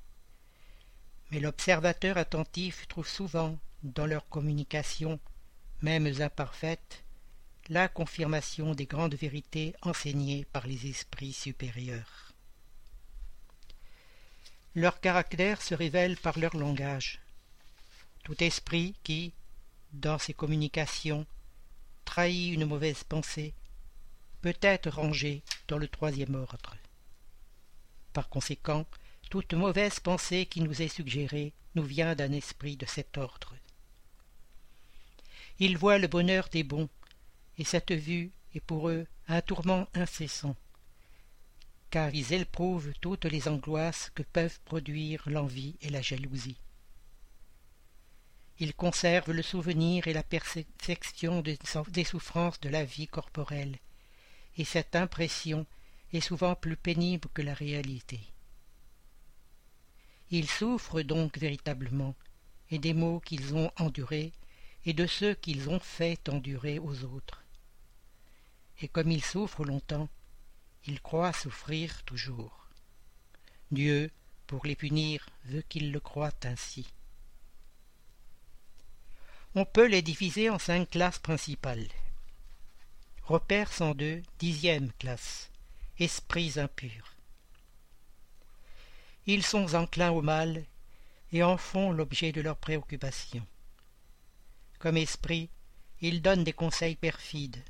Mais 1.31 1.39
l'observateur 1.39 2.17
attentif 2.17 2.87
trouve 2.87 3.07
souvent, 3.07 3.57
dans 3.83 4.05
leurs 4.05 4.27
communications, 4.27 5.19
mêmes 5.81 6.21
imparfaites, 6.21 7.03
la 7.71 7.87
confirmation 7.87 8.75
des 8.75 8.85
grandes 8.85 9.15
vérités 9.15 9.73
enseignées 9.81 10.43
par 10.51 10.67
les 10.67 10.87
esprits 10.87 11.31
supérieurs. 11.31 12.33
Leur 14.75 14.99
caractère 14.99 15.61
se 15.61 15.73
révèle 15.73 16.17
par 16.17 16.37
leur 16.37 16.57
langage. 16.57 17.21
Tout 18.25 18.43
esprit 18.43 18.93
qui, 19.03 19.31
dans 19.93 20.19
ses 20.19 20.33
communications, 20.33 21.25
trahit 22.03 22.53
une 22.53 22.65
mauvaise 22.65 23.05
pensée, 23.05 23.53
peut 24.41 24.57
être 24.61 24.89
rangé 24.89 25.41
dans 25.69 25.77
le 25.77 25.87
troisième 25.87 26.35
ordre. 26.35 26.75
Par 28.11 28.27
conséquent, 28.27 28.85
toute 29.29 29.53
mauvaise 29.53 30.01
pensée 30.01 30.45
qui 30.45 30.59
nous 30.59 30.81
est 30.81 30.89
suggérée 30.89 31.53
nous 31.75 31.83
vient 31.83 32.15
d'un 32.15 32.33
esprit 32.33 32.75
de 32.75 32.85
cet 32.85 33.17
ordre. 33.17 33.55
Ils 35.59 35.77
voient 35.77 35.99
le 35.99 36.07
bonheur 36.09 36.49
des 36.49 36.63
bons, 36.63 36.89
et 37.57 37.63
cette 37.63 37.91
vue 37.91 38.31
est 38.53 38.59
pour 38.59 38.89
eux 38.89 39.05
un 39.27 39.41
tourment 39.41 39.87
incessant, 39.93 40.55
car 41.89 42.13
ils 42.13 42.33
éprouvent 42.33 42.93
toutes 43.01 43.25
les 43.25 43.47
angoisses 43.47 44.11
que 44.15 44.23
peuvent 44.23 44.59
produire 44.65 45.23
l'envie 45.29 45.75
et 45.81 45.89
la 45.89 46.01
jalousie. 46.01 46.57
Ils 48.59 48.75
conservent 48.75 49.31
le 49.31 49.41
souvenir 49.41 50.07
et 50.07 50.13
la 50.13 50.23
perception 50.23 51.41
des 51.41 52.03
souffrances 52.03 52.59
de 52.59 52.69
la 52.69 52.83
vie 52.83 53.07
corporelle, 53.07 53.77
et 54.57 54.65
cette 54.65 54.95
impression 54.95 55.65
est 56.13 56.21
souvent 56.21 56.55
plus 56.55 56.75
pénible 56.75 57.27
que 57.33 57.41
la 57.41 57.53
réalité. 57.53 58.19
Ils 60.29 60.49
souffrent 60.49 61.01
donc 61.01 61.37
véritablement, 61.37 62.15
et 62.69 62.79
des 62.79 62.93
maux 62.93 63.19
qu'ils 63.19 63.55
ont 63.55 63.71
endurés, 63.77 64.31
et 64.85 64.93
de 64.93 65.05
ceux 65.05 65.33
qu'ils 65.33 65.69
ont 65.69 65.79
fait 65.79 66.29
endurer 66.29 66.79
aux 66.79 67.03
autres. 67.03 67.40
Et 68.81 68.87
comme 68.87 69.11
ils 69.11 69.23
souffrent 69.23 69.63
longtemps, 69.63 70.09
ils 70.85 71.01
croient 71.01 71.33
souffrir 71.33 72.03
toujours. 72.03 72.67
Dieu, 73.71 74.11
pour 74.47 74.65
les 74.65 74.75
punir, 74.75 75.29
veut 75.45 75.61
qu'ils 75.61 75.91
le 75.91 75.99
croient 75.99 76.31
ainsi. 76.43 76.87
On 79.53 79.65
peut 79.65 79.87
les 79.87 80.01
diviser 80.01 80.49
en 80.49 80.57
cinq 80.57 80.89
classes 80.89 81.19
principales. 81.19 81.87
Repère 83.23 83.71
102, 83.71 84.23
dixième 84.39 84.91
classe. 84.93 85.51
Esprits 85.99 86.59
impurs. 86.59 87.15
Ils 89.27 89.43
sont 89.43 89.75
enclins 89.75 90.11
au 90.11 90.21
mal 90.21 90.65
et 91.31 91.43
en 91.43 91.57
font 91.57 91.91
l'objet 91.91 92.31
de 92.31 92.41
leurs 92.41 92.57
préoccupations. 92.57 93.45
Comme 94.79 94.97
esprit, 94.97 95.49
ils 96.01 96.21
donnent 96.21 96.43
des 96.43 96.53
conseils 96.53 96.95
perfides, 96.95 97.63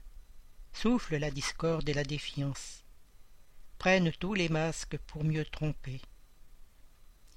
soufflent 0.74 1.18
la 1.18 1.32
discorde 1.32 1.88
et 1.90 1.94
la 1.94 2.04
défiance, 2.04 2.84
prennent 3.78 4.12
tous 4.12 4.34
les 4.34 4.50
masques 4.50 4.98
pour 5.08 5.24
mieux 5.24 5.46
tromper. 5.46 6.02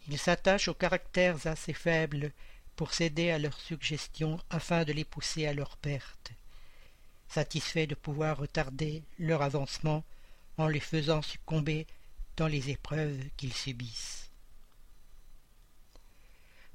Ils 0.09 0.18
s'attachent 0.18 0.68
aux 0.68 0.75
caractères 0.75 1.47
assez 1.47 1.73
faibles 1.73 2.33
pour 2.77 2.92
céder 2.92 3.31
à 3.31 3.38
leurs 3.38 3.59
suggestions 3.59 4.38
afin 4.51 4.85
de 4.85 4.92
les 4.92 5.05
pousser 5.05 5.47
à 5.47 5.55
leur 5.55 5.77
perte, 5.77 6.33
satisfaits 7.29 7.87
de 7.87 7.94
pouvoir 7.94 8.38
retarder 8.38 9.03
leur 9.18 9.42
avancement 9.42 10.05
en 10.59 10.68
les 10.68 10.81
faisant 10.81 11.23
succomber 11.23 11.87
dans 12.37 12.49
les 12.49 12.70
épreuves 12.70 13.18
qu'ils 13.37 13.55
subissent. 13.55 14.31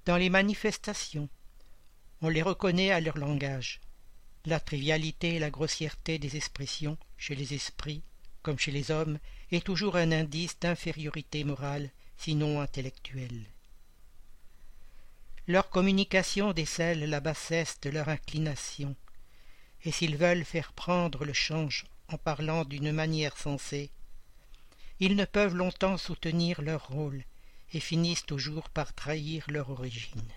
Dans 0.06 0.17
les 0.17 0.30
manifestations, 0.30 1.30
on 2.22 2.30
les 2.30 2.41
reconnaît 2.41 2.91
à 2.91 3.00
leur 3.00 3.17
langage. 3.17 3.80
La 4.45 4.60
trivialité 4.60 5.36
et 5.36 5.39
la 5.39 5.49
grossièreté 5.49 6.17
des 6.17 6.38
expressions, 6.38 6.97
chez 7.17 7.36
les 7.36 7.54
esprits 7.54 8.02
comme 8.41 8.60
chez 8.60 8.71
les 8.71 8.91
hommes, 8.91 9.19
est 9.52 9.65
toujours 9.65 9.95
un 9.95 10.12
indice 10.12 10.60
d'infériorité 10.60 11.43
morale, 11.43 11.89
sinon 12.17 12.62
intellectuelle. 12.62 13.45
Leur 15.47 15.69
communication 15.69 16.54
décèle 16.54 17.10
la 17.10 17.19
bassesse 17.19 17.80
de 17.82 17.89
leur 17.89 18.10
inclination, 18.10 18.95
et 19.84 19.91
s'ils 19.91 20.17
veulent 20.17 20.45
faire 20.45 20.73
prendre 20.73 21.25
le 21.25 21.34
change 21.34 21.86
en 22.08 22.17
parlant 22.17 22.65
d'une 22.65 22.91
manière 22.91 23.38
sensée, 23.38 23.89
ils 24.99 25.15
ne 25.15 25.25
peuvent 25.25 25.56
longtemps 25.56 25.97
soutenir 25.97 26.62
leur 26.62 26.88
rôle 26.88 27.23
et 27.73 27.80
finissent 27.80 28.25
toujours 28.25 28.69
par 28.69 28.93
trahir 28.93 29.45
leur 29.49 29.69
origine. 29.69 30.34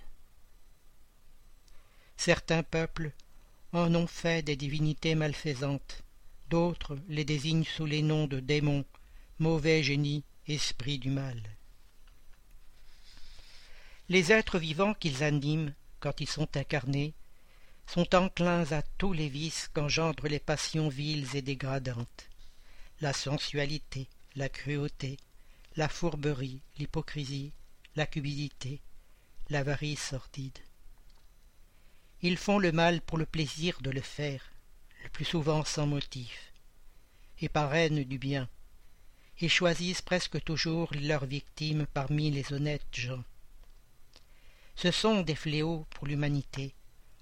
Certains 2.16 2.62
peuples 2.62 3.10
en 3.72 3.94
ont 3.94 4.06
fait 4.06 4.42
des 4.42 4.56
divinités 4.56 5.14
malfaisantes, 5.14 6.02
d'autres 6.50 6.98
les 7.08 7.24
désignent 7.24 7.64
sous 7.64 7.86
les 7.86 8.02
noms 8.02 8.26
de 8.26 8.40
démons, 8.40 8.84
mauvais 9.38 9.82
génies, 9.82 10.24
esprits 10.46 10.98
du 10.98 11.10
mal. 11.10 11.40
Les 14.08 14.32
êtres 14.32 14.58
vivants 14.58 14.94
qu'ils 14.94 15.22
animent, 15.22 15.74
quand 16.00 16.20
ils 16.20 16.28
sont 16.28 16.56
incarnés, 16.56 17.14
sont 17.86 18.14
enclins 18.14 18.70
à 18.72 18.82
tous 18.82 19.12
les 19.12 19.28
vices 19.28 19.70
qu'engendrent 19.72 20.28
les 20.28 20.38
passions 20.38 20.88
viles 20.88 21.34
et 21.34 21.42
dégradantes, 21.42 22.28
la 23.00 23.12
sensualité, 23.12 24.08
la 24.36 24.48
cruauté, 24.48 25.16
la 25.76 25.88
fourberie, 25.88 26.60
l'hypocrisie, 26.78 27.52
la 27.96 28.06
cupidité, 28.06 28.80
l'avarice 29.48 30.02
sordide. 30.10 30.58
Ils 32.24 32.36
font 32.36 32.60
le 32.60 32.70
mal 32.70 33.00
pour 33.00 33.18
le 33.18 33.26
plaisir 33.26 33.80
de 33.80 33.90
le 33.90 34.00
faire, 34.00 34.52
le 35.02 35.08
plus 35.08 35.24
souvent 35.24 35.64
sans 35.64 35.88
motif, 35.88 36.52
et 37.40 37.48
parrainent 37.48 38.04
du 38.04 38.16
bien, 38.16 38.48
et 39.40 39.48
choisissent 39.48 40.02
presque 40.02 40.40
toujours 40.44 40.92
leurs 40.94 41.26
victimes 41.26 41.84
parmi 41.92 42.30
les 42.30 42.52
honnêtes 42.52 42.86
gens. 42.92 43.24
Ce 44.76 44.92
sont 44.92 45.22
des 45.22 45.34
fléaux 45.34 45.84
pour 45.90 46.06
l'humanité, 46.06 46.74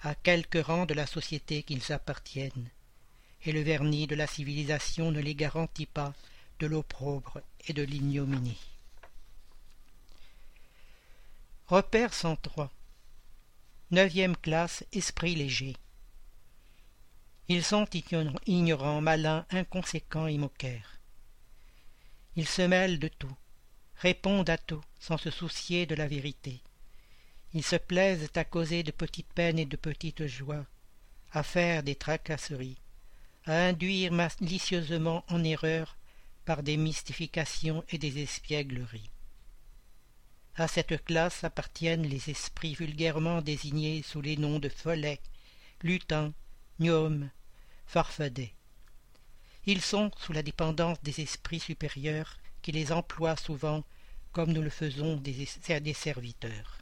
à 0.02 0.14
quelque 0.14 0.58
rang 0.58 0.84
de 0.84 0.94
la 0.94 1.06
société 1.06 1.62
qu'ils 1.62 1.92
appartiennent, 1.92 2.68
et 3.44 3.52
le 3.52 3.62
vernis 3.62 4.06
de 4.06 4.14
la 4.14 4.26
civilisation 4.26 5.12
ne 5.12 5.20
les 5.20 5.34
garantit 5.34 5.86
pas 5.86 6.12
de 6.58 6.66
l'opprobre 6.66 7.40
et 7.66 7.72
de 7.72 7.82
l'ignominie. 7.82 8.60
Repère 11.68 12.12
103 12.12 12.70
Neuvième 13.92 14.36
classe 14.36 14.84
Esprit 14.92 15.34
léger 15.34 15.74
Ils 17.48 17.64
sont 17.64 17.88
ignorants, 18.46 19.00
malins, 19.00 19.44
inconséquents 19.50 20.28
et 20.28 20.38
moqueurs. 20.38 21.00
Ils 22.36 22.46
se 22.46 22.62
mêlent 22.62 23.00
de 23.00 23.08
tout, 23.08 23.36
répondent 23.96 24.48
à 24.48 24.58
tout, 24.58 24.80
sans 25.00 25.16
se 25.16 25.32
soucier 25.32 25.86
de 25.86 25.96
la 25.96 26.06
vérité. 26.06 26.62
Ils 27.52 27.64
se 27.64 27.74
plaisent 27.74 28.30
à 28.36 28.44
causer 28.44 28.84
de 28.84 28.92
petites 28.92 29.32
peines 29.32 29.58
et 29.58 29.66
de 29.66 29.76
petites 29.76 30.28
joies, 30.28 30.66
à 31.32 31.42
faire 31.42 31.82
des 31.82 31.96
tracasseries, 31.96 32.78
à 33.44 33.66
induire 33.66 34.12
malicieusement 34.12 35.24
en 35.26 35.42
erreur 35.42 35.96
par 36.44 36.62
des 36.62 36.76
mystifications 36.76 37.82
et 37.88 37.98
des 37.98 38.22
espiègleries. 38.22 39.10
À 40.56 40.68
cette 40.68 41.04
classe 41.04 41.44
appartiennent 41.44 42.06
les 42.06 42.30
esprits 42.30 42.74
vulgairement 42.74 43.40
désignés 43.40 44.02
sous 44.02 44.20
les 44.20 44.36
noms 44.36 44.58
de 44.58 44.68
follets, 44.68 45.20
lutins, 45.82 46.32
gnomes, 46.80 47.30
farfadets. 47.86 48.54
Ils 49.66 49.80
sont 49.80 50.10
sous 50.16 50.32
la 50.32 50.42
dépendance 50.42 51.00
des 51.02 51.20
esprits 51.20 51.60
supérieurs 51.60 52.38
qui 52.62 52.72
les 52.72 52.92
emploient 52.92 53.36
souvent 53.36 53.84
comme 54.32 54.52
nous 54.52 54.62
le 54.62 54.70
faisons 54.70 55.16
des, 55.16 55.48
des 55.80 55.94
serviteurs. 55.94 56.78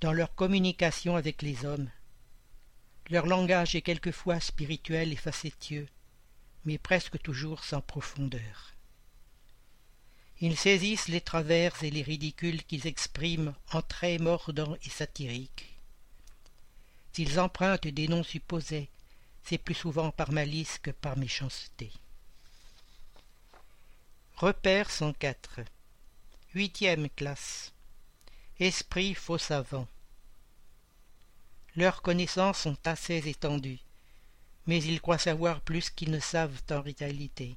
Dans 0.00 0.12
leur 0.12 0.34
communication 0.34 1.16
avec 1.16 1.42
les 1.42 1.64
hommes, 1.64 1.90
leur 3.10 3.26
langage 3.26 3.74
est 3.74 3.82
quelquefois 3.82 4.38
spirituel 4.38 5.12
et 5.12 5.16
facétieux, 5.16 5.88
mais 6.64 6.78
presque 6.78 7.20
toujours 7.20 7.64
sans 7.64 7.80
profondeur. 7.80 8.74
Ils 10.40 10.56
saisissent 10.56 11.08
les 11.08 11.20
travers 11.20 11.82
et 11.82 11.90
les 11.90 12.02
ridicules 12.02 12.62
qu'ils 12.64 12.86
expriment 12.86 13.54
en 13.72 13.82
traits 13.82 14.20
mordants 14.20 14.76
et 14.84 14.90
satiriques. 14.90 15.76
S'ils 17.12 17.40
empruntent 17.40 17.88
des 17.88 18.06
noms 18.06 18.22
supposés, 18.22 18.88
c'est 19.42 19.58
plus 19.58 19.74
souvent 19.74 20.10
par 20.10 20.30
malice 20.30 20.78
que 20.78 20.90
par 20.90 21.16
méchanceté. 21.16 21.90
Repère 24.36 24.90
104 24.90 25.60
Huitième 26.54 27.08
classe 27.10 27.72
Esprit 28.60 29.14
faux 29.14 29.38
savant 29.38 29.88
Leurs 31.74 32.02
connaissances 32.02 32.60
sont 32.60 32.78
assez 32.86 33.28
étendues 33.28 33.80
mais 34.68 34.84
ils 34.84 35.00
croient 35.00 35.18
savoir 35.18 35.62
plus 35.62 35.88
qu'ils 35.88 36.10
ne 36.10 36.20
savent 36.20 36.60
en 36.70 36.82
réalité. 36.82 37.56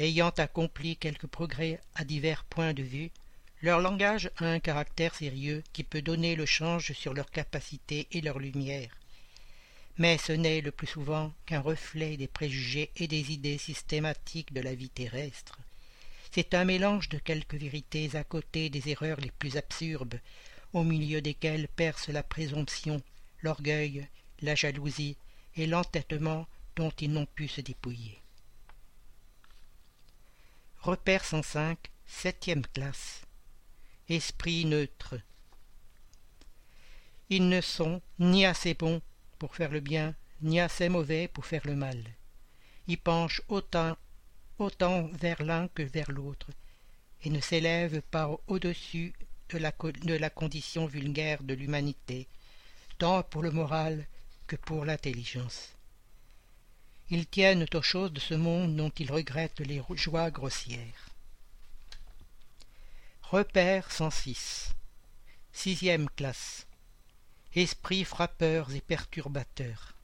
Ayant 0.00 0.30
accompli 0.30 0.96
quelques 0.96 1.26
progrès 1.26 1.80
à 1.96 2.04
divers 2.04 2.44
points 2.44 2.72
de 2.72 2.84
vue, 2.84 3.10
leur 3.62 3.80
langage 3.80 4.30
a 4.36 4.44
un 4.44 4.60
caractère 4.60 5.14
sérieux 5.16 5.64
qui 5.72 5.82
peut 5.82 6.02
donner 6.02 6.36
le 6.36 6.46
change 6.46 6.92
sur 6.92 7.14
leurs 7.14 7.32
capacités 7.32 8.06
et 8.12 8.20
leur 8.20 8.38
lumière. 8.38 8.96
Mais 9.96 10.16
ce 10.16 10.30
n'est 10.30 10.60
le 10.60 10.70
plus 10.70 10.86
souvent 10.86 11.32
qu'un 11.46 11.60
reflet 11.60 12.16
des 12.16 12.28
préjugés 12.28 12.92
et 12.94 13.08
des 13.08 13.32
idées 13.32 13.58
systématiques 13.58 14.52
de 14.52 14.60
la 14.60 14.76
vie 14.76 14.88
terrestre. 14.90 15.58
C'est 16.30 16.54
un 16.54 16.64
mélange 16.64 17.08
de 17.08 17.18
quelques 17.18 17.56
vérités 17.56 18.14
à 18.14 18.22
côté 18.22 18.70
des 18.70 18.90
erreurs 18.90 19.20
les 19.20 19.32
plus 19.32 19.56
absurdes, 19.56 20.20
au 20.72 20.84
milieu 20.84 21.20
desquelles 21.20 21.66
percent 21.66 22.12
la 22.12 22.22
présomption, 22.22 23.02
l'orgueil, 23.42 24.06
la 24.42 24.54
jalousie 24.54 25.16
et 25.56 25.66
l'entêtement 25.66 26.46
dont 26.76 26.92
ils 27.00 27.10
n'ont 27.10 27.26
pu 27.26 27.48
se 27.48 27.60
dépouiller. 27.60 28.20
Repère 30.80 31.24
105, 31.24 31.76
septième 32.06 32.64
classe. 32.64 33.22
Esprit 34.08 34.64
neutre. 34.64 35.16
Ils 37.30 37.48
ne 37.48 37.60
sont 37.60 38.00
ni 38.20 38.46
assez 38.46 38.74
bons 38.74 39.02
pour 39.40 39.56
faire 39.56 39.72
le 39.72 39.80
bien, 39.80 40.14
ni 40.40 40.60
assez 40.60 40.88
mauvais 40.88 41.26
pour 41.26 41.46
faire 41.46 41.66
le 41.66 41.74
mal. 41.74 42.02
Ils 42.86 42.96
penchent 42.96 43.42
autant, 43.48 43.96
vers 45.14 45.42
l'un 45.42 45.66
que 45.66 45.82
vers 45.82 46.12
l'autre, 46.12 46.50
et 47.22 47.30
ne 47.30 47.40
s'élèvent 47.40 48.00
pas 48.00 48.30
au-dessus 48.46 49.12
de 49.50 49.58
la 50.14 50.30
condition 50.30 50.86
vulgaire 50.86 51.42
de 51.42 51.54
l'humanité, 51.54 52.28
tant 52.98 53.24
pour 53.24 53.42
le 53.42 53.50
moral 53.50 54.06
que 54.46 54.54
pour 54.54 54.84
l'intelligence. 54.84 55.74
Ils 57.10 57.26
tiennent 57.26 57.64
aux 57.72 57.82
choses 57.82 58.12
de 58.12 58.20
ce 58.20 58.34
monde 58.34 58.76
dont 58.76 58.90
ils 58.90 59.10
regrettent 59.10 59.60
les 59.60 59.82
joies 59.94 60.30
grossières. 60.30 61.08
Repère 63.22 63.90
106 63.90 64.74
Sixième 65.50 66.10
classe 66.10 66.66
Esprits 67.54 68.04
frappeurs 68.04 68.74
et 68.74 68.82
perturbateurs 68.82 69.94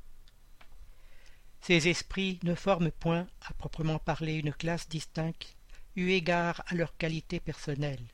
Ces 1.60 1.88
esprits 1.88 2.40
ne 2.42 2.54
forment 2.54 2.90
point, 2.90 3.26
à 3.42 3.52
proprement 3.52 3.98
parler, 3.98 4.36
une 4.36 4.54
classe 4.54 4.88
distincte, 4.88 5.54
eu 5.96 6.08
égard 6.08 6.62
à 6.68 6.74
leur 6.74 6.96
qualité 6.96 7.38
personnelle. 7.38 8.06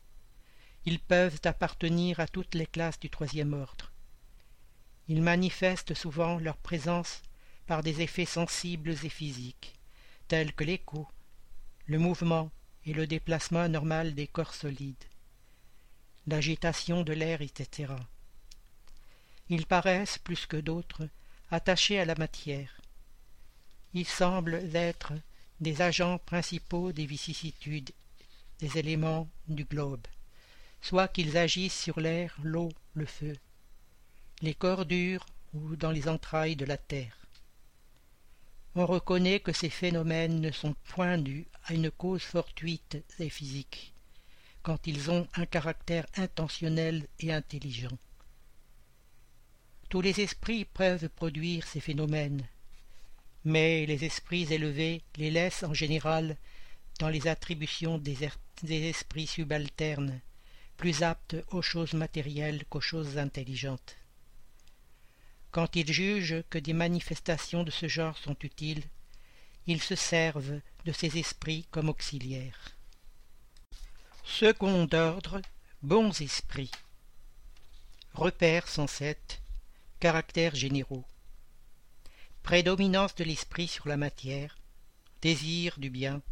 Ils 0.85 0.99
peuvent 0.99 1.41
appartenir 1.45 2.19
à 2.19 2.27
toutes 2.27 2.57
les 2.57 2.67
classes 2.67 2.99
du 2.99 3.09
troisième 3.09 3.53
ordre. 3.53 3.93
Ils 5.07 5.23
manifestent 5.23 5.95
souvent 5.95 6.39
leur 6.39 6.57
présence 6.57 7.23
par 7.71 7.85
des 7.85 8.01
effets 8.01 8.27
sensibles 8.27 8.97
et 9.05 9.09
physiques, 9.09 9.75
tels 10.27 10.53
que 10.53 10.65
l'écho, 10.65 11.07
le 11.87 12.01
mouvement 12.01 12.51
et 12.85 12.93
le 12.93 13.07
déplacement 13.07 13.69
normal 13.69 14.17
des 14.17 14.27
corps 14.27 14.55
solides, 14.55 15.05
l'agitation 16.27 17.05
de 17.05 17.13
l'air, 17.13 17.43
etc. 17.43 17.93
Ils 19.51 19.67
paraissent, 19.67 20.19
plus 20.19 20.47
que 20.47 20.57
d'autres, 20.57 21.09
attachés 21.53 22.01
à 22.01 22.05
la 22.05 22.17
matière. 22.17 22.81
Ils 23.95 24.09
semblent 24.09 24.69
être 24.75 25.13
des 25.61 25.81
agents 25.81 26.19
principaux 26.19 26.91
des 26.91 27.07
vicissitudes 27.07 27.93
des 28.59 28.79
éléments 28.79 29.29
du 29.47 29.63
globe, 29.63 30.09
soit 30.83 31.07
qu'ils 31.07 31.37
agissent 31.37 31.81
sur 31.81 32.01
l'air, 32.01 32.37
l'eau, 32.43 32.73
le 32.95 33.07
feu, 33.07 33.37
les 34.43 34.55
corps 34.55 34.87
durs 34.87 35.25
ou 35.55 35.77
dans 35.77 35.93
les 35.93 36.09
entrailles 36.09 36.57
de 36.57 36.65
la 36.65 36.77
terre. 36.77 37.20
On 38.77 38.87
reconnaît 38.87 39.41
que 39.41 39.53
ces 39.53 39.69
phénomènes 39.69 40.41
ne 40.41 40.53
sont 40.53 40.75
point 40.85 41.19
dus 41.19 41.47
à 41.65 41.75
une 41.75 41.91
cause 41.91 42.23
fortuite 42.23 42.99
et 43.19 43.29
physique, 43.29 43.95
quand 44.63 44.87
ils 44.87 45.11
ont 45.11 45.27
un 45.35 45.45
caractère 45.45 46.07
intentionnel 46.17 47.09
et 47.19 47.33
intelligent. 47.33 47.99
Tous 49.89 50.01
les 50.01 50.21
esprits 50.21 50.65
peuvent 50.65 51.09
produire 51.09 51.67
ces 51.67 51.81
phénomènes, 51.81 52.47
mais 53.45 53.87
les 53.87 54.05
esprits 54.05 54.47
élevés 54.53 55.03
les 55.17 55.33
laissent 55.33 55.65
en 55.65 55.75
général 55.75 56.37
dans 57.01 57.09
les 57.09 57.27
attributions 57.27 57.99
des, 57.99 58.23
er-, 58.23 58.39
des 58.63 58.89
esprits 58.89 59.27
subalternes, 59.27 60.21
plus 60.77 61.03
aptes 61.03 61.37
aux 61.49 61.63
choses 61.63 61.95
matérielles 61.95 62.65
qu'aux 62.67 62.81
choses 62.81 63.19
intelligentes. 63.19 63.97
Quand 65.51 65.75
ils 65.75 65.93
jugent 65.93 66.45
que 66.49 66.59
des 66.59 66.73
manifestations 66.73 67.65
de 67.65 67.71
ce 67.71 67.89
genre 67.89 68.17
sont 68.19 68.37
utiles, 68.43 68.85
ils 69.67 69.83
se 69.83 69.97
servent 69.97 70.61
de 70.85 70.93
ces 70.93 71.19
esprits 71.19 71.67
comme 71.71 71.89
auxiliaires. 71.89 72.77
Second 74.25 74.89
ordre, 74.93 75.43
bons 75.83 76.21
esprits. 76.21 76.71
Repères 78.15 78.69
107. 78.69 79.43
Caractères 79.99 80.55
généraux. 80.55 81.05
Prédominance 82.43 83.15
de 83.17 83.25
l'esprit 83.25 83.69
sur 83.69 83.89
la 83.89 83.97
matière. 83.97 84.57
Désir 85.21 85.79
du 85.79 85.91
bien. 85.91 86.23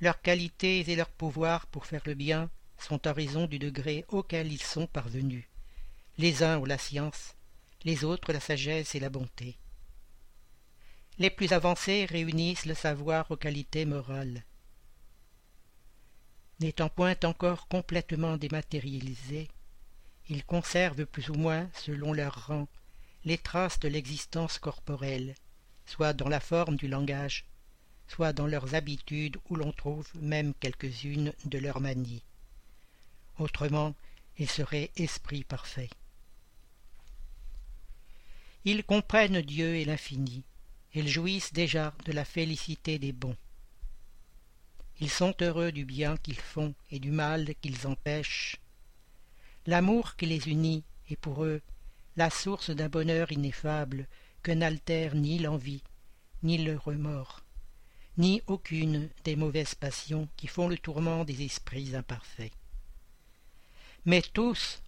Leurs 0.00 0.20
qualités 0.20 0.80
et 0.80 0.96
leurs 0.96 1.08
pouvoirs 1.08 1.66
pour 1.66 1.86
faire 1.86 2.02
le 2.06 2.14
bien 2.14 2.50
sont 2.76 3.06
à 3.06 3.12
raison 3.12 3.46
du 3.46 3.58
degré 3.60 4.04
auquel 4.08 4.52
ils 4.52 4.62
sont 4.62 4.88
parvenus. 4.88 5.44
Les 6.18 6.42
uns 6.42 6.58
ont 6.58 6.64
la 6.64 6.78
science, 6.78 7.36
les 7.84 8.04
autres 8.04 8.32
la 8.32 8.40
sagesse 8.40 8.94
et 8.94 9.00
la 9.00 9.10
bonté. 9.10 9.58
Les 11.18 11.30
plus 11.30 11.52
avancés 11.52 12.06
réunissent 12.06 12.66
le 12.66 12.74
savoir 12.74 13.30
aux 13.30 13.36
qualités 13.36 13.84
morales. 13.84 14.44
N'étant 16.60 16.88
point 16.88 17.16
encore 17.24 17.68
complètement 17.68 18.36
dématérialisés, 18.36 19.48
ils 20.28 20.44
conservent 20.44 21.06
plus 21.06 21.28
ou 21.28 21.34
moins, 21.34 21.68
selon 21.74 22.12
leur 22.12 22.46
rang, 22.46 22.68
les 23.24 23.38
traces 23.38 23.80
de 23.80 23.88
l'existence 23.88 24.58
corporelle, 24.58 25.34
soit 25.86 26.12
dans 26.12 26.28
la 26.28 26.40
forme 26.40 26.76
du 26.76 26.88
langage, 26.88 27.44
soit 28.08 28.32
dans 28.32 28.46
leurs 28.46 28.74
habitudes 28.74 29.38
où 29.48 29.56
l'on 29.56 29.72
trouve 29.72 30.08
même 30.14 30.54
quelques-unes 30.54 31.32
de 31.44 31.58
leurs 31.58 31.80
manies. 31.80 32.22
Autrement, 33.38 33.94
ils 34.38 34.50
seraient 34.50 34.90
esprits 34.96 35.44
parfaits. 35.44 35.90
Ils 38.64 38.84
comprennent 38.84 39.40
Dieu 39.40 39.74
et 39.76 39.84
l'infini, 39.84 40.44
ils 40.94 41.08
jouissent 41.08 41.52
déjà 41.52 41.94
de 42.04 42.12
la 42.12 42.24
félicité 42.24 42.98
des 42.98 43.12
bons. 43.12 43.36
Ils 45.00 45.10
sont 45.10 45.34
heureux 45.40 45.72
du 45.72 45.84
bien 45.84 46.16
qu'ils 46.16 46.38
font 46.38 46.74
et 46.90 47.00
du 47.00 47.10
mal 47.10 47.54
qu'ils 47.60 47.86
empêchent. 47.86 48.60
L'amour 49.66 50.16
qui 50.16 50.26
les 50.26 50.48
unit 50.48 50.84
est 51.08 51.16
pour 51.16 51.44
eux 51.44 51.60
la 52.16 52.30
source 52.30 52.70
d'un 52.70 52.88
bonheur 52.88 53.32
ineffable 53.32 54.06
que 54.42 54.52
n'altère 54.52 55.14
ni 55.14 55.38
l'envie, 55.38 55.82
ni 56.42 56.58
le 56.58 56.76
remords, 56.76 57.42
ni 58.18 58.42
aucune 58.46 59.08
des 59.24 59.34
mauvaises 59.34 59.74
passions 59.74 60.28
qui 60.36 60.46
font 60.46 60.68
le 60.68 60.78
tourment 60.78 61.24
des 61.24 61.42
esprits 61.42 61.96
imparfaits. 61.96 62.52
Mais 64.04 64.22
tous 64.22 64.81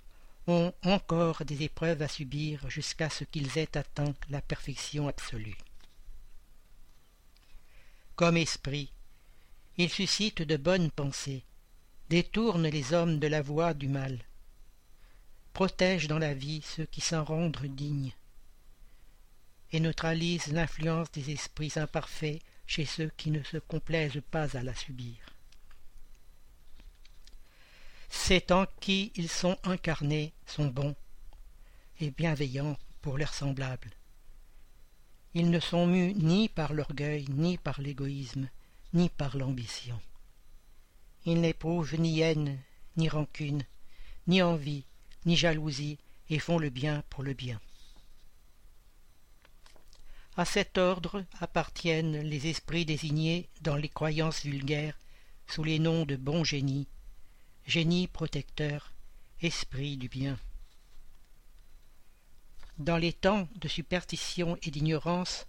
ont 0.46 0.72
encore 0.84 1.44
des 1.44 1.62
épreuves 1.62 2.02
à 2.02 2.08
subir 2.08 2.68
jusqu'à 2.68 3.08
ce 3.08 3.24
qu'ils 3.24 3.56
aient 3.58 3.76
atteint 3.76 4.14
la 4.28 4.42
perfection 4.42 5.08
absolue. 5.08 5.56
Comme 8.16 8.36
esprit, 8.36 8.92
ils 9.76 9.90
suscitent 9.90 10.42
de 10.42 10.56
bonnes 10.56 10.90
pensées, 10.90 11.44
détournent 12.10 12.68
les 12.68 12.92
hommes 12.92 13.18
de 13.18 13.26
la 13.26 13.42
voie 13.42 13.74
du 13.74 13.88
mal, 13.88 14.18
protègent 15.52 16.08
dans 16.08 16.18
la 16.18 16.34
vie 16.34 16.62
ceux 16.62 16.86
qui 16.86 17.00
s'en 17.00 17.24
rendent 17.24 17.64
dignes, 17.64 18.12
et 19.72 19.80
neutralisent 19.80 20.52
l'influence 20.52 21.10
des 21.10 21.32
esprits 21.32 21.72
imparfaits 21.76 22.40
chez 22.66 22.84
ceux 22.84 23.10
qui 23.16 23.30
ne 23.30 23.42
se 23.42 23.56
complaisent 23.56 24.22
pas 24.30 24.56
à 24.56 24.62
la 24.62 24.74
subir. 24.74 25.33
C'est 28.16 28.52
en 28.52 28.64
qui 28.80 29.12
ils 29.16 29.28
sont 29.28 29.58
incarnés 29.64 30.32
sont 30.46 30.68
bons 30.68 30.96
et 32.00 32.10
bienveillants 32.10 32.78
pour 33.02 33.18
leurs 33.18 33.34
semblables. 33.34 33.90
Ils 35.34 35.50
ne 35.50 35.60
sont 35.60 35.86
mus 35.86 36.14
ni 36.14 36.48
par 36.48 36.72
l'orgueil, 36.72 37.26
ni 37.28 37.58
par 37.58 37.82
l'égoïsme, 37.82 38.48
ni 38.94 39.10
par 39.10 39.36
l'ambition. 39.36 40.00
Ils 41.26 41.38
n'éprouvent 41.38 42.00
ni 42.00 42.20
haine, 42.20 42.58
ni 42.96 43.10
rancune, 43.10 43.64
ni 44.26 44.40
envie, 44.40 44.84
ni 45.26 45.36
jalousie, 45.36 45.98
et 46.30 46.38
font 46.38 46.58
le 46.58 46.70
bien 46.70 47.02
pour 47.10 47.24
le 47.24 47.34
bien. 47.34 47.60
À 50.38 50.46
cet 50.46 50.78
ordre 50.78 51.26
appartiennent 51.40 52.22
les 52.22 52.46
esprits 52.46 52.86
désignés 52.86 53.50
dans 53.60 53.76
les 53.76 53.90
croyances 53.90 54.44
vulgaires 54.44 54.98
sous 55.46 55.62
les 55.62 55.78
noms 55.78 56.06
de 56.06 56.16
bons 56.16 56.44
génies, 56.44 56.86
génie 57.66 58.08
protecteur, 58.08 58.92
esprit 59.40 59.96
du 59.96 60.08
bien. 60.08 60.38
Dans 62.78 62.96
les 62.96 63.12
temps 63.12 63.48
de 63.56 63.68
superstition 63.68 64.58
et 64.62 64.70
d'ignorance, 64.70 65.46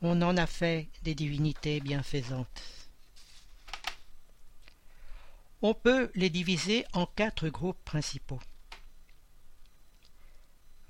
on 0.00 0.22
en 0.22 0.36
a 0.36 0.46
fait 0.46 0.88
des 1.02 1.14
divinités 1.14 1.80
bienfaisantes. 1.80 2.62
On 5.60 5.74
peut 5.74 6.10
les 6.14 6.30
diviser 6.30 6.86
en 6.92 7.06
quatre 7.06 7.48
groupes 7.48 7.82
principaux. 7.84 8.40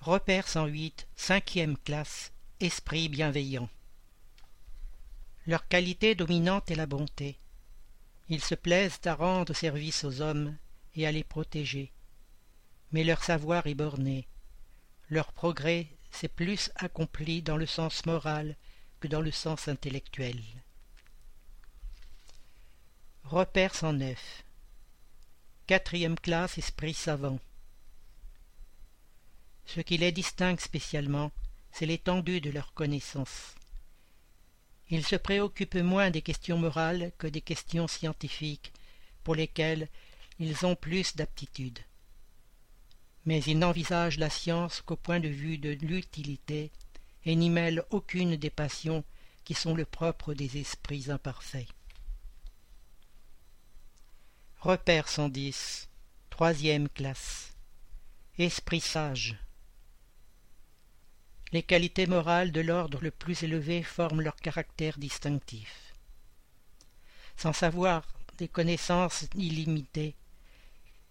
Repère 0.01 0.47
108, 0.47 1.09
cinquième 1.17 1.77
classe, 1.79 2.33
esprit 2.61 3.09
bienveillant. 3.09 3.69
Leur 5.47 5.67
qualité 5.67 6.15
dominante 6.15 6.71
est 6.71 6.77
la 6.77 6.87
bonté. 6.87 7.39
Ils 8.29 8.43
se 8.43 8.55
plaisent 8.55 9.01
à 9.05 9.15
rendre 9.15 9.55
service 9.55 10.05
aux 10.05 10.21
hommes 10.21 10.57
et 10.95 11.07
à 11.07 11.13
les 11.13 11.25
protéger. 11.25 11.93
Mais 12.93 13.05
leur 13.05 13.23
savoir 13.23 13.67
est 13.67 13.75
borné. 13.75 14.27
Leur 15.09 15.33
progrès 15.33 15.87
s'est 16.11 16.29
plus 16.29 16.71
accompli 16.77 17.43
dans 17.43 17.57
le 17.57 17.67
sens 17.67 18.05
moral 18.05 18.57
que 19.01 19.09
dans 19.09 19.21
le 19.21 19.31
sens 19.31 19.69
intellectuel. 19.69 20.41
Repère 23.25 23.75
109 23.75 24.45
Quatrième 25.67 26.19
classe 26.19 26.59
Esprit 26.59 26.95
savant 26.95 27.39
Ce 29.67 29.81
qui 29.81 29.99
les 29.99 30.13
distingue 30.13 30.61
spécialement, 30.61 31.31
c'est 31.73 31.87
l'étendue 31.87 32.41
de 32.41 32.51
leur 32.51 32.73
connaissance. 32.73 33.58
Ils 34.91 35.05
se 35.05 35.17
préoccupent 35.17 35.77
moins 35.77 36.11
des 36.11 36.23
questions 36.23 36.59
morales 36.59 37.13
que 37.19 37.27
des 37.27 37.43
questions 37.43 37.89
scientifiques, 37.89 38.73
pour 39.23 39.35
lesquelles 39.35 39.89
ils 40.39 40.65
ont 40.65 40.75
plus 40.75 41.17
d'aptitude. 41.17 41.79
Mais 43.27 43.43
ils 43.43 43.59
n'envisagent 43.59 44.19
la 44.19 44.31
science 44.31 44.81
qu'au 44.81 44.97
point 44.97 45.21
de 45.21 45.29
vue 45.29 45.59
de 45.59 45.71
l'utilité 45.71 46.71
et 47.27 47.37
n'y 47.37 47.51
mêlent 47.51 47.85
aucune 47.91 48.37
des 48.37 48.51
passions 48.51 49.05
qui 49.45 49.55
sont 49.55 49.75
le 49.75 49.85
propre 49.85 50.33
des 50.35 50.59
esprits 50.59 51.11
imparfaits. 51.11 51.69
Repère 54.61 55.09
110, 55.09 55.89
troisième 56.31 56.89
classe. 56.89 57.55
Esprit 58.39 58.81
sage. 58.81 59.37
Les 61.53 61.63
qualités 61.63 62.07
morales 62.07 62.53
de 62.53 62.61
l'ordre 62.61 63.01
le 63.01 63.11
plus 63.11 63.43
élevé 63.43 63.83
forment 63.83 64.21
leur 64.21 64.37
caractère 64.37 64.99
distinctif. 64.99 65.95
Sans 67.37 67.53
savoir 67.53 68.07
des 68.37 68.49
connaissances 68.49 69.27
illimitées, 69.35 70.15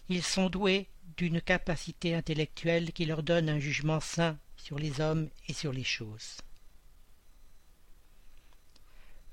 ils 0.09 0.23
sont 0.23 0.49
doués 0.49 0.87
d'une 1.17 1.41
capacité 1.41 2.13
intellectuelle 2.13 2.93
qui 2.93 3.05
leur 3.05 3.23
donne 3.23 3.49
un 3.49 3.59
jugement 3.59 3.99
sain 3.99 4.37
sur 4.55 4.77
les 4.77 5.01
hommes 5.01 5.29
et 5.47 5.53
sur 5.53 5.73
les 5.73 5.83
choses. 5.83 6.37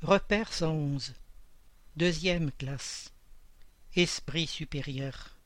Repère 0.03 0.53
111. 0.53 1.15
Deuxième 1.97 2.51
classe. 2.53 3.13
Esprit 3.95 4.47
supérieur. 4.47 5.37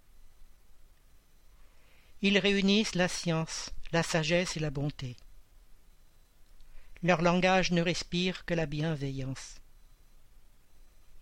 Ils 2.23 2.39
réunissent 2.39 2.95
la 2.95 3.09
science, 3.09 3.71
la 3.93 4.03
sagesse 4.03 4.57
et 4.57 4.61
la 4.61 4.71
bonté. 4.71 5.17
Leur 7.03 7.23
langage 7.23 7.71
ne 7.71 7.81
respire 7.81 8.45
que 8.45 8.55
la 8.55 8.67
bienveillance. 8.67 9.61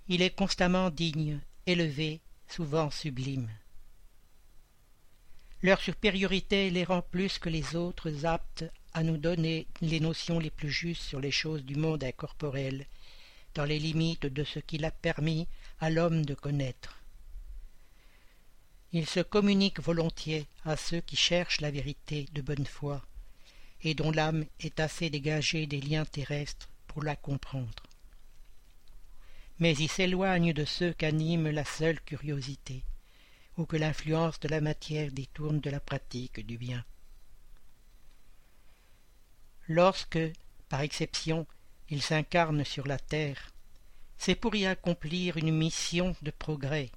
Il 0.09 0.23
est 0.23 0.35
constamment 0.35 0.89
digne, 0.89 1.41
élevé, 1.67 2.23
souvent 2.49 2.91
sublime. 2.91 3.51
Leur 5.63 5.81
supériorité 5.81 6.71
les 6.71 6.85
rend 6.85 7.03
plus 7.03 7.39
que 7.39 7.51
les 7.51 7.77
autres 7.77 8.25
aptes 8.25 8.65
à 8.95 9.03
nous 9.03 9.19
donner 9.19 9.67
les 9.83 10.01
notions 10.01 10.39
les 10.39 10.51
plus 10.51 10.71
justes 10.71 11.03
sur 11.03 11.21
les 11.21 11.31
choses 11.31 11.65
du 11.65 11.77
monde 11.77 12.05
incorporel, 12.05 12.87
dans 13.55 13.65
les 13.65 13.79
limites 13.79 14.27
de 14.27 14.45
ce 14.45 14.61
qu'il 14.61 14.85
a 14.87 14.91
permis 14.91 15.47
à 15.81 15.91
l'homme 15.91 16.25
de 16.25 16.35
connaître. 16.35 17.03
Ils 18.93 19.07
se 19.07 19.21
communiquent 19.21 19.81
volontiers 19.81 20.47
à 20.65 20.77
ceux 20.77 21.03
qui 21.03 21.17
cherchent 21.17 21.61
la 21.61 21.71
vérité 21.71 22.27
de 22.33 22.41
bonne 22.41 22.65
foi, 22.65 23.05
et 23.83 23.95
dont 23.95 24.11
l'âme 24.11 24.45
est 24.61 24.81
assez 24.81 25.11
dégagée 25.11 25.67
des 25.67 25.81
liens 25.81 26.05
terrestres 26.05 26.69
pour 26.87 27.03
la 27.03 27.17
comprendre. 27.17 27.83
Mais 29.59 29.75
ils 29.77 29.91
s'éloignent 29.91 30.53
de 30.53 30.65
ceux 30.65 30.93
qu'anime 30.93 31.49
la 31.49 31.65
seule 31.65 32.01
curiosité, 32.01 32.83
ou 33.57 33.65
que 33.65 33.77
l'influence 33.77 34.39
de 34.41 34.49
la 34.49 34.61
matière 34.61 35.11
détourne 35.13 35.61
de 35.61 35.71
la 35.71 35.81
pratique 35.81 36.45
du 36.45 36.59
bien. 36.59 36.85
Lorsque, 39.69 40.19
par 40.69 40.83
exception, 40.83 41.47
ils 41.89 42.03
s'incarnent 42.03 42.65
sur 42.65 42.87
la 42.87 42.99
terre, 42.99 43.53
c'est 44.19 44.35
pour 44.35 44.55
y 44.55 44.67
accomplir 44.67 45.37
une 45.37 45.55
mission 45.55 46.17
de 46.23 46.31
progrès, 46.31 46.91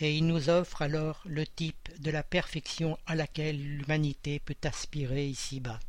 et 0.00 0.16
il 0.16 0.26
nous 0.26 0.48
offre 0.48 0.82
alors 0.82 1.22
le 1.24 1.46
type 1.46 1.88
de 2.00 2.10
la 2.10 2.22
perfection 2.22 2.98
à 3.06 3.14
laquelle 3.14 3.60
l'humanité 3.60 4.38
peut 4.38 4.56
aspirer 4.62 5.26
ici-bas. 5.26 5.80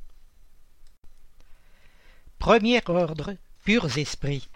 Premier 2.39 2.82
ordre, 2.88 3.36
purs 3.64 3.97
esprits. 3.97 4.47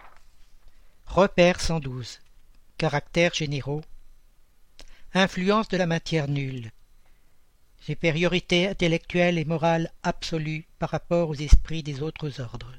Repère 1.06 1.62
112. 1.62 2.20
Caractères 2.78 3.34
généraux. 3.34 3.82
Influence 5.14 5.68
de 5.68 5.78
la 5.78 5.86
matière 5.86 6.28
nulle. 6.28 6.72
Supériorité 7.80 8.68
intellectuelle 8.68 9.38
et 9.38 9.46
morale 9.46 9.92
absolue 10.02 10.66
par 10.80 10.90
rapport 10.90 11.30
aux 11.30 11.36
esprits 11.36 11.84
des 11.84 12.02
autres 12.02 12.40
ordres. 12.42 12.74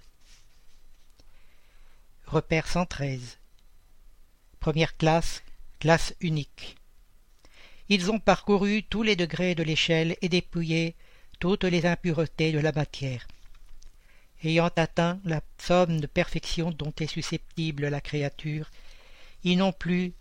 Repère 2.27 2.67
113. 2.67 3.39
Première 4.59 4.97
classe, 4.97 5.43
unique. 6.21 6.77
Ils 7.89 8.11
ont 8.11 8.19
parcouru 8.19 8.83
tous 8.85 9.03
les 9.03 9.17
degrés 9.17 9.55
de 9.55 9.63
l'échelle 9.63 10.17
et 10.23 10.29
dépouillé 10.29 10.95
toutes 11.39 11.65
les 11.65 11.85
impuretés 11.85 12.53
de 12.53 12.59
la 12.59 12.73
matière. 12.73 13.27
Ayant 14.43 14.71
atteint 14.77 15.21
la 15.25 15.43
somme 15.59 16.01
de 16.01 16.07
perfection 16.07 16.71
dont 16.71 16.93
est 17.01 17.07
susceptible 17.07 17.89
la 17.89 18.01
créature, 18.01 18.71
ils 19.43 19.59
n'ont 19.59 19.73
plus 19.73 20.15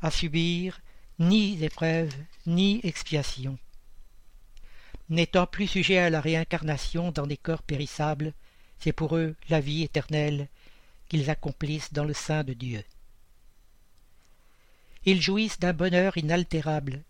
à 0.00 0.10
subir 0.10 0.80
ni 1.18 1.62
épreuve 1.62 2.14
ni 2.46 2.80
expiation. 2.82 3.58
N'étant 5.10 5.46
plus 5.46 5.66
sujets 5.66 5.98
à 5.98 6.08
la 6.08 6.20
réincarnation 6.20 7.10
dans 7.10 7.26
des 7.26 7.36
corps 7.36 7.62
périssables, 7.62 8.32
c'est 8.78 8.92
pour 8.92 9.16
eux 9.16 9.34
la 9.50 9.60
vie 9.60 9.82
éternelle 9.82 10.48
qu'ils 11.08 11.28
accomplissent 11.28 11.92
dans 11.92 12.04
le 12.04 12.14
sein 12.14 12.44
de 12.44 12.54
Dieu. 12.54 12.82
Ils 15.06 15.22
jouissent 15.22 15.58
d'un 15.58 15.72
bonheur 15.72 16.18
inaltérable, 16.18 17.02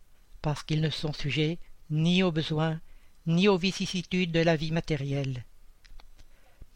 parce 0.42 0.62
qu'ils 0.62 0.80
ne 0.80 0.90
sont 0.90 1.12
sujets 1.12 1.58
ni 1.90 2.22
aux 2.22 2.30
besoins, 2.30 2.80
ni 3.26 3.48
aux 3.48 3.58
vicissitudes 3.58 4.30
de 4.30 4.40
la 4.40 4.56
vie 4.56 4.70
matérielle. 4.70 5.44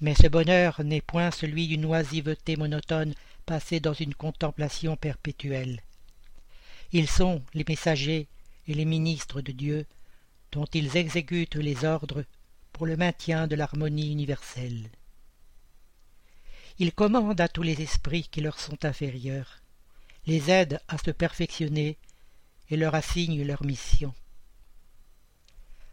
Mais 0.01 0.15
ce 0.15 0.27
bonheur 0.27 0.83
n'est 0.83 1.01
point 1.01 1.31
celui 1.31 1.69
d'une 1.69 1.85
oisiveté 1.85 2.57
monotone 2.57 3.15
passée 3.47 3.79
dans 3.79 3.93
une 3.93 4.15
contemplation 4.15 4.97
perpétuelle. 4.97 5.81
Ils 6.93 7.09
sont 7.09 7.43
les 7.55 7.65
messagers 7.67 8.27
et 8.67 8.75
les 8.75 8.85
ministres 8.85 9.41
de 9.41 9.53
Dieu, 9.53 9.87
dont 10.51 10.67
ils 10.67 10.97
exécutent 10.97 11.57
les 11.57 11.85
ordres 11.85 12.25
pour 12.73 12.87
le 12.87 12.97
maintien 12.97 13.47
de 13.47 13.55
l'harmonie 13.55 14.11
universelle. 14.11 14.91
Ils 16.81 16.93
commandent 16.93 17.41
à 17.41 17.49
tous 17.49 17.63
les 17.63 17.81
esprits 17.83 18.29
qui 18.29 18.41
leur 18.41 18.59
sont 18.59 18.85
inférieurs 18.85 19.64
les 20.27 20.51
aident 20.51 20.81
à 20.89 20.99
se 20.99 21.11
perfectionner 21.11 21.99
et 22.71 22.77
leur 22.77 22.95
assignent 22.95 23.45
leur 23.45 23.65
mission. 23.65 24.15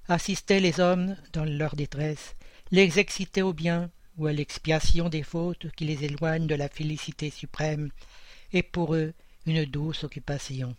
Assister 0.08 0.60
les 0.60 0.80
hommes 0.80 1.16
dans 1.34 1.46
leur 1.46 1.76
détresse, 1.76 2.36
les 2.72 3.00
exciter 3.00 3.42
au 3.42 3.54
bien 3.54 3.92
ou 4.18 4.28
à 4.28 4.34
l'expiation 4.34 5.10
des 5.10 5.24
fautes 5.24 5.72
qui 5.76 5.86
les 5.86 6.04
éloignent 6.06 6.48
de 6.48 6.56
la 6.56 6.70
félicité 6.70 7.30
suprême, 7.30 7.92
est 8.54 8.64
pour 8.64 8.96
eux 8.96 9.14
une 9.46 9.66
douce 9.66 10.04
occupation. 10.04 10.76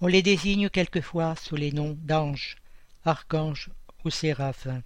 On 0.00 0.06
les 0.06 0.22
désigne 0.22 0.68
quelquefois 0.68 1.36
sous 1.36 1.56
les 1.56 1.72
noms 1.72 1.96
d'anges, 2.02 2.56
archanges 3.04 3.70
ou 4.04 4.10
séraphins. 4.10 4.82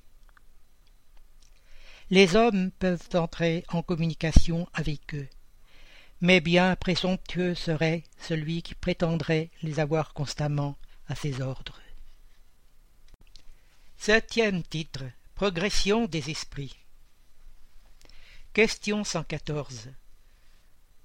Les 2.10 2.36
hommes 2.36 2.70
peuvent 2.78 3.08
entrer 3.14 3.64
en 3.68 3.82
communication 3.82 4.68
avec 4.72 5.14
eux, 5.14 5.28
mais 6.20 6.40
bien 6.40 6.76
présomptueux 6.76 7.54
serait 7.54 8.04
celui 8.18 8.62
qui 8.62 8.74
prétendrait 8.74 9.50
les 9.62 9.80
avoir 9.80 10.14
constamment 10.14 10.76
à 11.08 11.14
ses 11.14 11.40
ordres. 11.40 11.80
Septième 13.98 14.62
titre 14.62 15.04
Progression 15.34 16.06
des 16.06 16.30
esprits. 16.30 16.76
Question 18.54 19.04
114. 19.04 19.90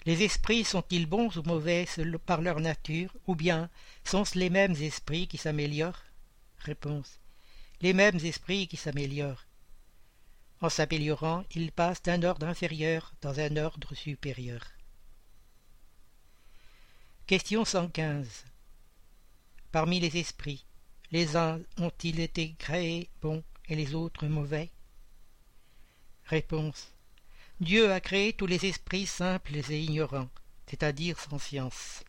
Les 0.05 0.23
esprits 0.23 0.63
sont-ils 0.63 1.05
bons 1.05 1.35
ou 1.37 1.43
mauvais 1.43 1.85
par 2.25 2.41
leur 2.41 2.59
nature, 2.59 3.13
ou 3.27 3.35
bien 3.35 3.69
sont-ce 4.05 4.39
les 4.39 4.49
mêmes 4.49 4.75
esprits 4.75 5.27
qui 5.27 5.37
s'améliorent? 5.37 6.05
Réponse. 6.59 7.19
Les 7.81 7.93
mêmes 7.93 8.19
esprits 8.23 8.67
qui 8.67 8.77
s'améliorent. 8.77 9.45
En 10.61 10.69
s'améliorant, 10.69 11.43
ils 11.53 11.71
passent 11.71 12.03
d'un 12.03 12.23
ordre 12.23 12.47
inférieur 12.47 13.13
dans 13.21 13.39
un 13.39 13.57
ordre 13.57 13.93
supérieur. 13.95 14.61
Question 17.31 17.63
115. 17.63 18.43
Parmi 19.71 20.01
les 20.01 20.17
esprits, 20.17 20.65
les 21.13 21.37
uns 21.37 21.61
ont-ils 21.77 22.19
été 22.19 22.55
créés 22.59 23.09
bons 23.21 23.41
et 23.69 23.75
les 23.77 23.95
autres 23.95 24.27
mauvais? 24.27 24.69
Réponse. 26.25 26.89
Dieu 27.61 27.89
a 27.93 28.01
créé 28.01 28.33
tous 28.33 28.47
les 28.47 28.65
esprits 28.65 29.05
simples 29.05 29.55
et 29.55 29.79
ignorants, 29.79 30.27
c'est-à-dire 30.67 31.17
sans 31.21 31.39
science. 31.39 32.03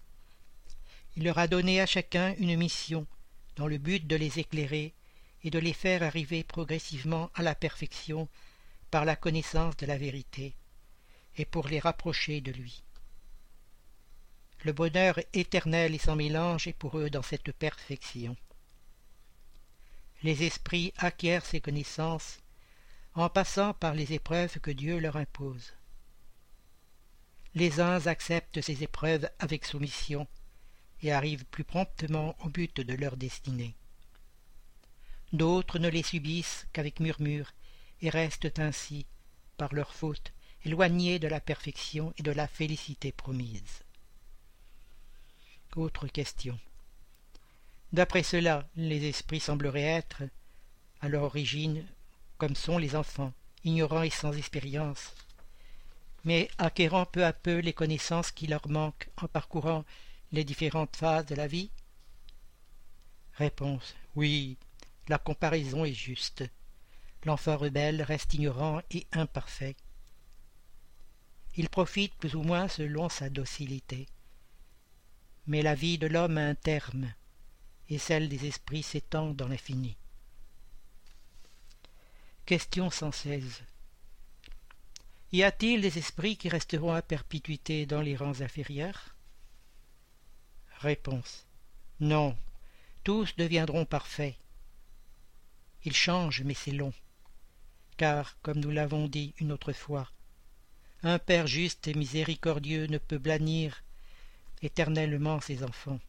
Il 1.14 1.22
leur 1.22 1.38
a 1.38 1.46
donné 1.46 1.80
à 1.80 1.86
chacun 1.86 2.34
une 2.40 2.56
mission, 2.56 3.06
dans 3.54 3.68
le 3.68 3.78
but 3.78 4.04
de 4.04 4.16
les 4.16 4.40
éclairer 4.40 4.92
et 5.44 5.50
de 5.50 5.60
les 5.60 5.72
faire 5.72 6.02
arriver 6.02 6.42
progressivement 6.42 7.30
à 7.36 7.44
la 7.44 7.54
perfection 7.54 8.28
par 8.90 9.04
la 9.04 9.14
connaissance 9.14 9.76
de 9.76 9.86
la 9.86 9.98
vérité, 9.98 10.56
et 11.36 11.44
pour 11.44 11.68
les 11.68 11.78
rapprocher 11.78 12.40
de 12.40 12.50
lui. 12.50 12.82
Le 14.64 14.72
bonheur 14.72 15.18
éternel 15.32 15.92
et 15.92 15.98
sans 15.98 16.14
mélange 16.14 16.68
est 16.68 16.72
pour 16.72 16.96
eux 16.96 17.10
dans 17.10 17.22
cette 17.22 17.50
perfection. 17.50 18.36
les 20.22 20.44
esprits 20.44 20.92
acquièrent 20.98 21.44
ces 21.44 21.60
connaissances 21.60 22.38
en 23.14 23.28
passant 23.28 23.74
par 23.74 23.94
les 23.94 24.12
épreuves 24.12 24.60
que 24.60 24.70
Dieu 24.70 25.00
leur 25.00 25.16
impose. 25.16 25.74
Les 27.54 27.80
uns 27.80 28.06
acceptent 28.06 28.60
ces 28.60 28.84
épreuves 28.84 29.28
avec 29.40 29.64
soumission 29.64 30.28
et 31.02 31.10
arrivent 31.10 31.44
plus 31.46 31.64
promptement 31.64 32.36
au 32.44 32.48
but 32.48 32.80
de 32.80 32.94
leur 32.94 33.16
destinée. 33.16 33.74
D'autres 35.32 35.80
ne 35.80 35.88
les 35.88 36.04
subissent 36.04 36.68
qu'avec 36.72 37.00
murmure 37.00 37.52
et 38.00 38.10
restent 38.10 38.60
ainsi, 38.60 39.06
par 39.56 39.74
leur 39.74 39.92
faute, 39.92 40.32
éloignés 40.64 41.18
de 41.18 41.26
la 41.26 41.40
perfection 41.40 42.14
et 42.16 42.22
de 42.22 42.30
la 42.30 42.46
félicité 42.46 43.10
promise. 43.10 43.82
Autre 45.76 46.06
question. 46.06 46.58
D'après 47.94 48.22
cela, 48.22 48.68
les 48.76 49.08
esprits 49.08 49.40
sembleraient 49.40 49.82
être, 49.82 50.22
à 51.00 51.08
leur 51.08 51.22
origine, 51.22 51.86
comme 52.36 52.54
sont 52.54 52.76
les 52.76 52.94
enfants, 52.94 53.32
ignorants 53.64 54.02
et 54.02 54.10
sans 54.10 54.36
expérience, 54.36 55.14
mais 56.24 56.50
acquérant 56.58 57.06
peu 57.06 57.24
à 57.24 57.32
peu 57.32 57.58
les 57.58 57.72
connaissances 57.72 58.32
qui 58.32 58.46
leur 58.46 58.68
manquent 58.68 59.08
en 59.16 59.28
parcourant 59.28 59.84
les 60.30 60.44
différentes 60.44 60.94
phases 60.94 61.26
de 61.26 61.34
la 61.34 61.46
vie? 61.46 61.70
Réponse. 63.34 63.94
Oui, 64.14 64.58
la 65.08 65.16
comparaison 65.16 65.86
est 65.86 65.94
juste. 65.94 66.44
L'enfant 67.24 67.56
rebelle 67.56 68.02
reste 68.02 68.34
ignorant 68.34 68.82
et 68.90 69.06
imparfait. 69.12 69.76
Il 71.56 71.70
profite 71.70 72.14
plus 72.16 72.34
ou 72.34 72.42
moins 72.42 72.68
selon 72.68 73.08
sa 73.08 73.30
docilité. 73.30 74.06
Mais 75.46 75.62
la 75.62 75.74
vie 75.74 75.98
de 75.98 76.06
l'homme 76.06 76.38
a 76.38 76.46
un 76.46 76.54
terme, 76.54 77.12
et 77.88 77.98
celle 77.98 78.28
des 78.28 78.46
esprits 78.46 78.82
s'étend 78.82 79.34
dans 79.34 79.48
l'infini. 79.48 79.96
Question 82.46 82.90
116. 82.90 83.62
Y 85.32 85.42
a-t-il 85.42 85.80
des 85.80 85.98
esprits 85.98 86.36
qui 86.36 86.48
resteront 86.48 86.92
à 86.92 87.02
perpétuité 87.02 87.86
dans 87.86 88.02
les 88.02 88.16
rangs 88.16 88.40
inférieurs? 88.40 89.16
Réponse. 90.78 91.46
Non, 92.00 92.36
tous 93.04 93.34
deviendront 93.36 93.84
parfaits. 93.84 94.36
Ils 95.84 95.96
changent, 95.96 96.42
mais 96.42 96.54
c'est 96.54 96.72
long. 96.72 96.92
Car, 97.96 98.36
comme 98.42 98.60
nous 98.60 98.70
l'avons 98.70 99.08
dit 99.08 99.34
une 99.38 99.52
autre 99.52 99.72
fois, 99.72 100.10
un 101.02 101.18
Père 101.18 101.46
juste 101.46 101.88
et 101.88 101.94
miséricordieux 101.94 102.86
ne 102.86 102.98
peut 102.98 103.18
blanir 103.18 103.82
éternellement 104.62 105.40
ses 105.40 105.64
enfants. 105.64 106.00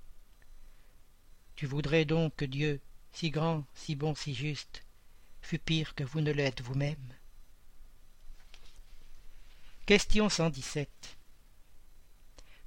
Tu 1.56 1.66
voudrais 1.66 2.06
donc 2.06 2.36
que 2.36 2.46
Dieu, 2.46 2.80
si 3.12 3.30
grand, 3.30 3.66
si 3.76 3.96
bon, 3.96 4.16
si 4.16 4.34
juste, 4.34 4.84
fût 5.42 5.60
pire 5.60 5.96
que 5.96 6.04
vous 6.04 6.22
ne 6.22 6.32
l'êtes 6.32 6.62
vous-même? 6.62 7.14
Question 9.86 10.30
117 10.30 10.90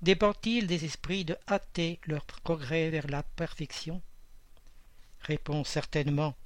Dépend-il 0.02 0.66
des 0.66 0.84
esprits 0.84 1.24
de 1.24 1.36
hâter 1.48 1.98
leur 2.04 2.26
progrès 2.26 2.90
vers 2.90 3.06
la 3.06 3.22
perfection? 3.22 4.02
Réponse 5.20 5.68
certainement. 5.68 6.36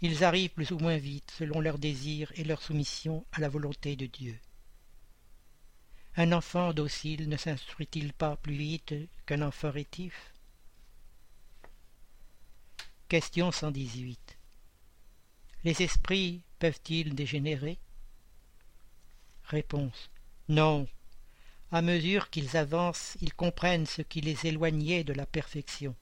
Ils 0.00 0.22
arrivent 0.22 0.50
plus 0.50 0.70
ou 0.70 0.78
moins 0.78 0.98
vite 0.98 1.32
selon 1.36 1.60
leurs 1.60 1.78
désirs 1.78 2.30
et 2.36 2.44
leur 2.44 2.62
soumission 2.62 3.24
à 3.32 3.40
la 3.40 3.48
volonté 3.48 3.96
de 3.96 4.06
Dieu. 4.06 4.38
Un 6.20 6.32
enfant 6.32 6.72
docile 6.72 7.28
ne 7.28 7.36
s'instruit-il 7.36 8.12
pas 8.12 8.34
plus 8.38 8.56
vite 8.56 8.92
qu'un 9.24 9.40
enfant 9.40 9.70
rétif? 9.70 10.34
Question 13.06 13.52
118. 13.52 14.36
Les 15.62 15.80
esprits 15.80 16.42
peuvent-ils 16.58 17.14
dégénérer? 17.14 17.78
Réponse. 19.44 20.10
Non. 20.48 20.88
À 21.70 21.82
mesure 21.82 22.30
qu'ils 22.30 22.56
avancent, 22.56 23.16
ils 23.20 23.32
comprennent 23.32 23.86
ce 23.86 24.02
qui 24.02 24.20
les 24.20 24.44
éloignait 24.44 25.04
de 25.04 25.12
la 25.12 25.24
perfection. 25.24 25.94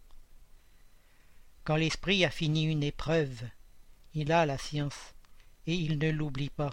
Quand 1.64 1.76
l'esprit 1.76 2.24
a 2.24 2.30
fini 2.30 2.64
une 2.64 2.84
épreuve, 2.84 3.42
il 4.14 4.32
a 4.32 4.46
la 4.46 4.56
science, 4.56 5.14
et 5.66 5.74
il 5.74 5.98
ne 5.98 6.08
l'oublie 6.08 6.48
pas. 6.48 6.72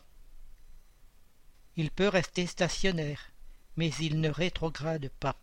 Il 1.76 1.92
peut 1.92 2.08
rester 2.08 2.48
stationnaire, 2.48 3.33
mais 3.78 3.90
il 4.00 4.22
ne 4.22 4.30
rétrograde 4.30 5.10
pas. 5.20 5.36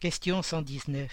Question 0.00 0.42
119. 0.42 1.10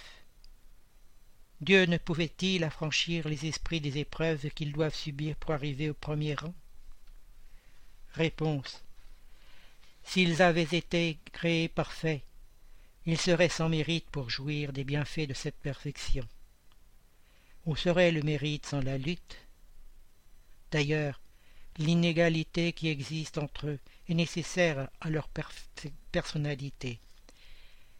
Dieu 1.61 1.85
ne 1.85 1.97
pouvait-il 1.97 2.63
affranchir 2.63 3.27
les 3.27 3.47
esprits 3.47 3.81
des 3.81 3.97
épreuves 3.97 4.49
qu'ils 4.51 4.73
doivent 4.73 4.93
subir 4.93 5.35
pour 5.37 5.51
arriver 5.51 5.89
au 5.89 5.93
premier 5.93 6.35
rang? 6.35 6.53
Réponse. 8.13 8.83
S'ils 10.03 10.41
avaient 10.41 10.63
été 10.63 11.17
créés 11.31 11.67
parfaits, 11.67 12.21
ils 13.07 13.19
seraient 13.19 13.49
sans 13.49 13.69
mérite 13.69 14.09
pour 14.11 14.29
jouir 14.29 14.73
des 14.73 14.83
bienfaits 14.83 15.27
de 15.27 15.33
cette 15.33 15.57
perfection. 15.57 16.27
Où 17.65 17.75
serait 17.75 18.11
le 18.11 18.21
mérite 18.21 18.67
sans 18.67 18.81
la 18.81 18.97
lutte? 18.97 19.37
D'ailleurs, 20.71 21.19
l'inégalité 21.77 22.73
qui 22.73 22.89
existe 22.89 23.37
entre 23.37 23.67
eux 23.67 23.79
est 24.07 24.13
nécessaire 24.13 24.89
à 25.01 25.09
leur 25.09 25.29
personnalité. 26.11 26.99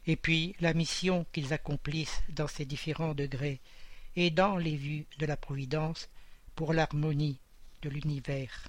Et 0.08 0.16
puis 0.16 0.56
la 0.60 0.74
mission 0.74 1.26
qu'ils 1.32 1.54
accomplissent 1.54 2.22
dans 2.30 2.48
ces 2.48 2.66
différents 2.66 3.16
degrés 3.16 3.60
et 4.16 4.30
dans 4.30 4.58
les 4.58 4.76
vues 4.76 5.06
de 5.18 5.26
la 5.26 5.38
Providence 5.38 6.10
pour 6.56 6.74
l'harmonie 6.74 7.40
de 7.82 7.90
l'univers. 7.90 8.68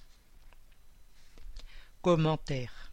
Commentaire. 2.03 2.93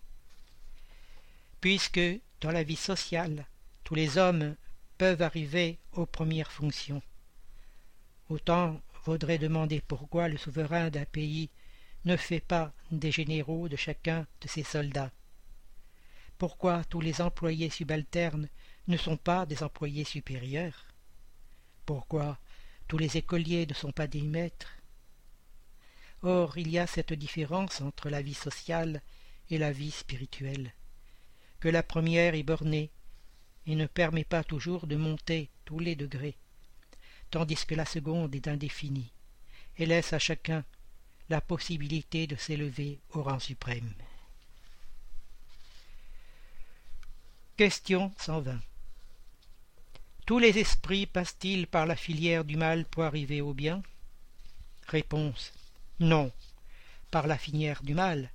Puisque 1.61 2.01
dans 2.41 2.51
la 2.51 2.63
vie 2.63 2.75
sociale, 2.75 3.45
tous 3.83 3.95
les 3.95 4.17
hommes 4.17 4.55
peuvent 4.97 5.21
arriver 5.21 5.77
aux 5.93 6.05
premières 6.05 6.51
fonctions, 6.51 7.01
autant 8.29 8.81
vaudrait 9.05 9.37
demander 9.37 9.81
pourquoi 9.81 10.27
le 10.27 10.37
souverain 10.37 10.89
d'un 10.89 11.05
pays 11.05 11.49
ne 12.05 12.17
fait 12.17 12.39
pas 12.39 12.73
des 12.91 13.11
généraux 13.11 13.69
de 13.69 13.75
chacun 13.75 14.27
de 14.41 14.47
ses 14.47 14.63
soldats. 14.63 15.11
Pourquoi 16.37 16.83
tous 16.85 16.99
les 16.99 17.21
employés 17.21 17.69
subalternes 17.69 18.49
ne 18.87 18.97
sont 18.97 19.17
pas 19.17 19.45
des 19.45 19.63
employés 19.63 20.03
supérieurs? 20.03 20.87
Pourquoi 21.85 22.37
tous 22.87 22.97
les 22.97 23.17
écoliers 23.17 23.65
ne 23.65 23.73
sont 23.73 23.91
pas 23.91 24.07
des 24.07 24.21
maîtres? 24.21 24.73
Or 26.21 26.57
il 26.57 26.69
y 26.69 26.79
a 26.79 26.87
cette 26.87 27.13
différence 27.13 27.81
entre 27.81 28.09
la 28.09 28.21
vie 28.21 28.33
sociale 28.33 29.01
et 29.49 29.57
la 29.57 29.71
vie 29.71 29.91
spirituelle, 29.91 30.73
que 31.59 31.69
la 31.69 31.83
première 31.83 32.35
est 32.35 32.43
bornée 32.43 32.91
et 33.65 33.75
ne 33.75 33.85
permet 33.85 34.23
pas 34.23 34.43
toujours 34.43 34.87
de 34.87 34.95
monter 34.95 35.49
tous 35.65 35.79
les 35.79 35.95
degrés, 35.95 36.35
tandis 37.29 37.65
que 37.65 37.75
la 37.75 37.85
seconde 37.85 38.35
est 38.35 38.47
indéfinie 38.47 39.11
et 39.77 39.85
laisse 39.85 40.13
à 40.13 40.19
chacun 40.19 40.63
la 41.29 41.41
possibilité 41.41 42.27
de 42.27 42.35
s'élever 42.35 42.99
au 43.13 43.23
rang 43.23 43.39
suprême. 43.39 43.93
Question 47.57 48.11
120 48.17 48.59
Tous 50.25 50.39
les 50.39 50.57
esprits 50.57 51.05
passent-ils 51.05 51.67
par 51.67 51.85
la 51.85 51.95
filière 51.95 52.45
du 52.45 52.57
mal 52.57 52.85
pour 52.85 53.03
arriver 53.03 53.41
au 53.41 53.53
bien? 53.53 53.81
Réponse 54.87 55.53
non, 55.99 56.31
par 57.11 57.27
la 57.27 57.37
finière 57.37 57.83
du 57.83 57.93
mal, 57.93 58.31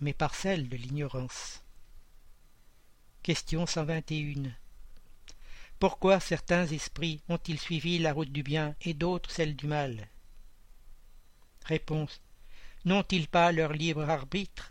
mais 0.00 0.12
par 0.14 0.34
celle 0.34 0.68
de 0.68 0.76
l'ignorance. 0.76 1.62
Question 3.22 3.66
121. 3.66 4.50
Pourquoi 5.80 6.20
certains 6.20 6.66
esprits 6.68 7.20
ont-ils 7.28 7.58
suivi 7.58 7.98
la 7.98 8.12
route 8.12 8.32
du 8.32 8.44
bien 8.44 8.76
et 8.82 8.94
d'autres 8.94 9.30
celle 9.30 9.56
du 9.56 9.66
mal? 9.66 10.08
Réponse. 11.64 12.20
N'ont-ils 12.84 13.28
pas 13.28 13.52
leur 13.52 13.72
libre 13.72 14.08
arbitre? 14.08 14.70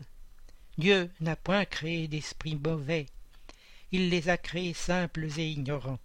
Dieu 0.77 1.09
n'a 1.19 1.35
point 1.35 1.65
créé 1.65 2.07
d'esprits 2.07 2.55
mauvais. 2.55 3.05
Il 3.91 4.09
les 4.09 4.29
a 4.29 4.37
créés 4.37 4.73
simples 4.73 5.27
et 5.37 5.49
ignorants, 5.49 5.99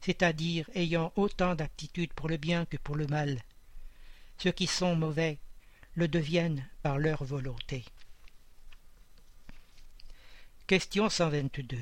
c'est-à-dire 0.00 0.68
ayant 0.74 1.12
autant 1.16 1.54
d'aptitude 1.54 2.12
pour 2.12 2.28
le 2.28 2.36
bien 2.36 2.64
que 2.66 2.76
pour 2.76 2.96
le 2.96 3.06
mal. 3.06 3.40
Ceux 4.38 4.52
qui 4.52 4.66
sont 4.66 4.96
mauvais 4.96 5.38
le 5.94 6.08
deviennent 6.08 6.66
par 6.82 6.98
leur 6.98 7.24
volonté. 7.24 7.84
Question 10.66 11.08
122. 11.08 11.76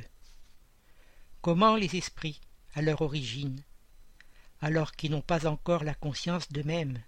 Comment 1.43 1.77
les 1.77 1.97
esprits, 1.97 2.41
à 2.75 2.83
leur 2.83 3.03
origine, 3.03 3.63
alors 4.61 4.93
qu'ils 4.93 5.11
n'ont 5.11 5.21
pas 5.21 5.47
encore 5.47 5.85
la 5.85 5.95
conscience 5.95 6.51
d'eux-mêmes, 6.51 6.99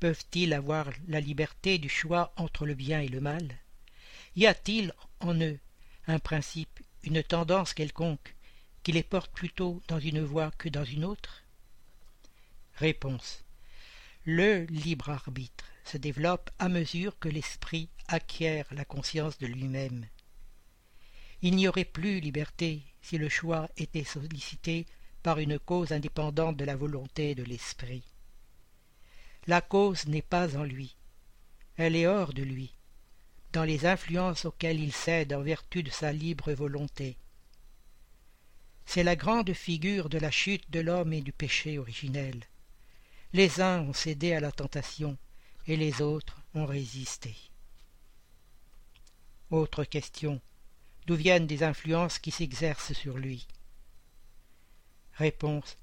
peuvent-ils 0.00 0.52
avoir 0.52 0.90
la 1.08 1.20
liberté 1.20 1.78
du 1.78 1.88
choix 1.88 2.32
entre 2.36 2.66
le 2.66 2.74
bien 2.74 3.00
et 3.00 3.08
le 3.08 3.20
mal? 3.20 3.48
Y 4.36 4.46
a-t-il 4.46 4.92
en 5.20 5.34
eux 5.40 5.58
un 6.06 6.18
principe, 6.18 6.80
une 7.02 7.22
tendance 7.22 7.74
quelconque, 7.74 8.34
qui 8.82 8.92
les 8.92 9.02
porte 9.02 9.32
plutôt 9.32 9.82
dans 9.88 9.98
une 9.98 10.22
voie 10.22 10.50
que 10.58 10.68
dans 10.68 10.84
une 10.84 11.04
autre? 11.04 11.44
Réponse. 12.74 13.44
Le 14.24 14.64
libre 14.64 15.10
arbitre 15.10 15.66
se 15.84 15.98
développe 15.98 16.50
à 16.58 16.68
mesure 16.68 17.18
que 17.18 17.28
l'esprit 17.28 17.88
acquiert 18.08 18.66
la 18.72 18.84
conscience 18.84 19.38
de 19.38 19.46
lui-même. 19.46 20.06
Il 21.42 21.56
n'y 21.56 21.68
aurait 21.68 21.84
plus 21.84 22.20
liberté 22.20 22.82
si 23.02 23.18
le 23.18 23.28
choix 23.28 23.68
était 23.76 24.04
sollicité 24.04 24.86
par 25.22 25.38
une 25.38 25.58
cause 25.58 25.92
indépendante 25.92 26.56
de 26.56 26.64
la 26.64 26.76
volonté 26.76 27.34
de 27.34 27.42
l'esprit. 27.42 28.02
La 29.46 29.60
cause 29.60 30.06
n'est 30.06 30.22
pas 30.22 30.56
en 30.56 30.64
lui, 30.64 30.96
elle 31.76 31.96
est 31.96 32.06
hors 32.06 32.32
de 32.32 32.42
lui, 32.42 32.72
dans 33.52 33.64
les 33.64 33.84
influences 33.84 34.46
auxquelles 34.46 34.80
il 34.80 34.92
cède 34.92 35.32
en 35.34 35.42
vertu 35.42 35.82
de 35.82 35.90
sa 35.90 36.12
libre 36.12 36.52
volonté. 36.52 37.16
C'est 38.86 39.02
la 39.02 39.16
grande 39.16 39.52
figure 39.52 40.08
de 40.08 40.18
la 40.18 40.30
chute 40.30 40.70
de 40.70 40.80
l'homme 40.80 41.12
et 41.12 41.20
du 41.20 41.32
péché 41.32 41.78
originel. 41.78 42.40
Les 43.32 43.60
uns 43.60 43.80
ont 43.80 43.92
cédé 43.92 44.32
à 44.32 44.40
la 44.40 44.52
tentation, 44.52 45.18
et 45.66 45.76
les 45.76 46.00
autres 46.00 46.40
ont 46.54 46.66
résisté. 46.66 47.34
Autre 49.50 49.84
question. 49.84 50.40
D'où 51.06 51.16
viennent 51.16 51.46
des 51.46 51.62
influences 51.62 52.18
qui 52.18 52.30
s'exercent 52.30 52.92
sur 52.92 53.18
lui? 53.18 53.46
Réponse. 55.14 55.76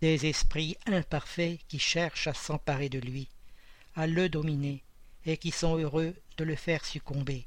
Des 0.00 0.26
esprits 0.26 0.76
imparfaits 0.86 1.60
qui 1.68 1.78
cherchent 1.78 2.26
à 2.26 2.34
s'emparer 2.34 2.88
de 2.88 2.98
lui, 2.98 3.28
à 3.94 4.06
le 4.06 4.28
dominer, 4.28 4.82
et 5.26 5.36
qui 5.36 5.50
sont 5.50 5.76
heureux 5.76 6.14
de 6.38 6.44
le 6.44 6.56
faire 6.56 6.84
succomber. 6.84 7.46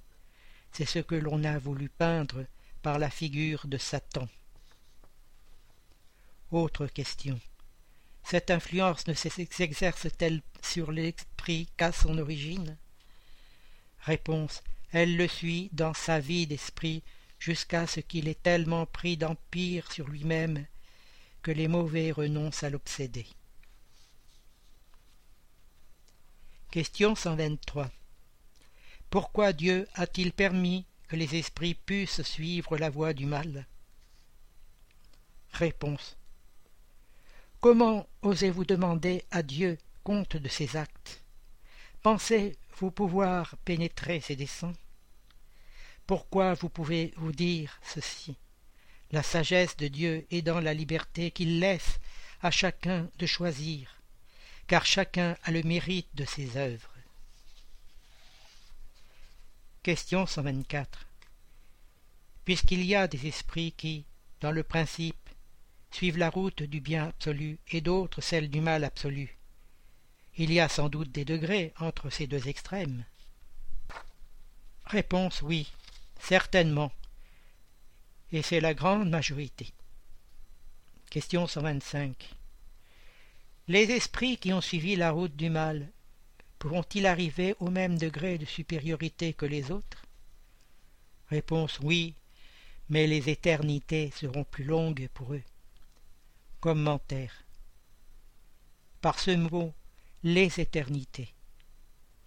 C'est 0.72 0.86
ce 0.86 1.00
que 1.00 1.16
l'on 1.16 1.44
a 1.44 1.58
voulu 1.58 1.90
peindre 1.90 2.46
par 2.84 3.00
la 3.00 3.10
figure 3.10 3.66
de 3.68 3.78
Satan. 3.78 4.28
Autre 6.52 6.86
question. 6.86 7.40
Cette 8.24 8.52
influence 8.52 9.08
ne 9.08 9.14
s'exerce-t-elle 9.14 10.42
sur 10.62 10.92
l'esprit 10.92 11.68
qu'à 11.76 11.92
son 11.92 12.20
origine? 12.20 12.78
Réponse. 14.02 14.62
Elle 14.92 15.18
le 15.18 15.28
suit 15.28 15.70
dans 15.74 15.96
sa 15.96 16.20
vie 16.20 16.46
d'esprit 16.46 17.02
jusqu'à 17.40 17.88
ce 17.88 18.00
qu'il 18.00 18.28
ait 18.28 18.36
tellement 18.36 18.86
pris 18.86 19.18
d'empire 19.18 19.92
sur 19.92 20.08
lui-même 20.08 20.68
que 21.44 21.52
les 21.52 21.68
mauvais 21.68 22.12
renoncent 22.12 22.64
à 22.64 22.70
l'obséder. 22.70 23.28
Question 26.72 27.16
123. 27.16 27.92
Pourquoi 29.10 29.54
Dieu 29.54 29.88
a-t-il 29.94 30.32
permis 30.32 30.86
que 31.08 31.18
les 31.18 31.36
esprits 31.36 31.76
puissent 31.76 32.24
suivre 32.24 32.78
la 32.78 32.90
voie 32.90 33.14
du 33.14 33.26
mal? 33.26 33.68
Réponse. 35.52 36.18
Comment 37.60 38.08
osez-vous 38.24 38.66
demander 38.66 39.24
à 39.30 39.44
Dieu 39.44 39.78
compte 40.04 40.38
de 40.38 40.48
ses 40.48 40.78
actes? 40.78 41.22
Pensez-vous 42.02 42.90
pouvoir 42.90 43.56
pénétrer 43.66 44.22
ses 44.22 44.36
desseins? 44.36 44.74
Pourquoi 46.08 46.54
vous 46.56 46.70
pouvez 46.70 47.14
vous 47.18 47.34
dire 47.34 47.80
ceci? 47.84 48.36
La 49.14 49.22
sagesse 49.22 49.78
de 49.78 49.88
Dieu 49.90 50.26
est 50.32 50.42
dans 50.42 50.60
la 50.60 50.74
liberté 50.74 51.30
qu'il 51.30 51.60
laisse 51.60 52.00
à 52.42 52.50
chacun 52.50 53.08
de 53.20 53.28
choisir, 53.28 54.02
car 54.66 54.88
chacun 54.88 55.38
a 55.44 55.52
le 55.52 55.62
mérite 55.62 56.10
de 56.16 56.26
ses 56.26 56.58
œuvres. 56.58 56.90
Question 59.84 60.26
124. 60.26 61.06
Puisqu'il 62.44 62.84
y 62.84 62.96
a 62.96 63.08
des 63.08 63.28
esprits 63.28 63.74
qui, 63.74 64.04
dans 64.42 64.52
le 64.52 64.64
principe, 64.64 65.30
suivent 65.92 66.18
la 66.18 66.32
route 66.32 66.64
du 66.64 66.82
bien 66.82 67.10
absolu 67.10 67.60
et 67.70 67.82
d'autres 67.82 68.20
celle 68.20 68.50
du 68.50 68.62
mal 68.62 68.84
absolu. 68.84 69.38
Il 70.38 70.52
y 70.52 70.60
a 70.60 70.68
sans 70.68 70.90
doute 70.90 71.12
des 71.12 71.24
degrés 71.24 71.72
entre 71.80 72.10
ces 72.10 72.26
deux 72.26 72.48
extrêmes. 72.48 73.06
Réponse 74.86 75.44
oui, 75.44 75.72
certainement. 76.20 76.92
Et 78.34 78.42
c'est 78.42 78.60
la 78.60 78.74
grande 78.74 79.12
majorité. 79.12 79.72
Question 81.12 81.46
125. 81.46 82.36
Les 83.68 83.92
esprits 83.92 84.38
qui 84.38 84.52
ont 84.52 84.60
suivi 84.60 84.96
la 84.96 85.12
route 85.12 85.36
du 85.36 85.52
mal 85.52 85.88
pourront-ils 86.58 87.06
arriver 87.06 87.56
au 87.60 87.70
même 87.70 87.96
degré 87.96 88.40
de 88.40 88.46
supériorité 88.46 89.34
que 89.34 89.46
les 89.46 89.70
autres? 89.70 90.04
Réponse 91.30 91.80
oui, 91.84 92.16
mais 92.90 93.06
les 93.06 93.30
éternités 93.30 94.12
seront 94.16 94.46
plus 94.46 94.64
longues 94.64 95.10
pour 95.14 95.36
eux. 95.36 95.44
Commentaire. 96.60 97.44
Par 99.02 99.20
ce 99.20 99.32
mot, 99.32 99.74
les 100.24 100.60
éternités, 100.60 101.32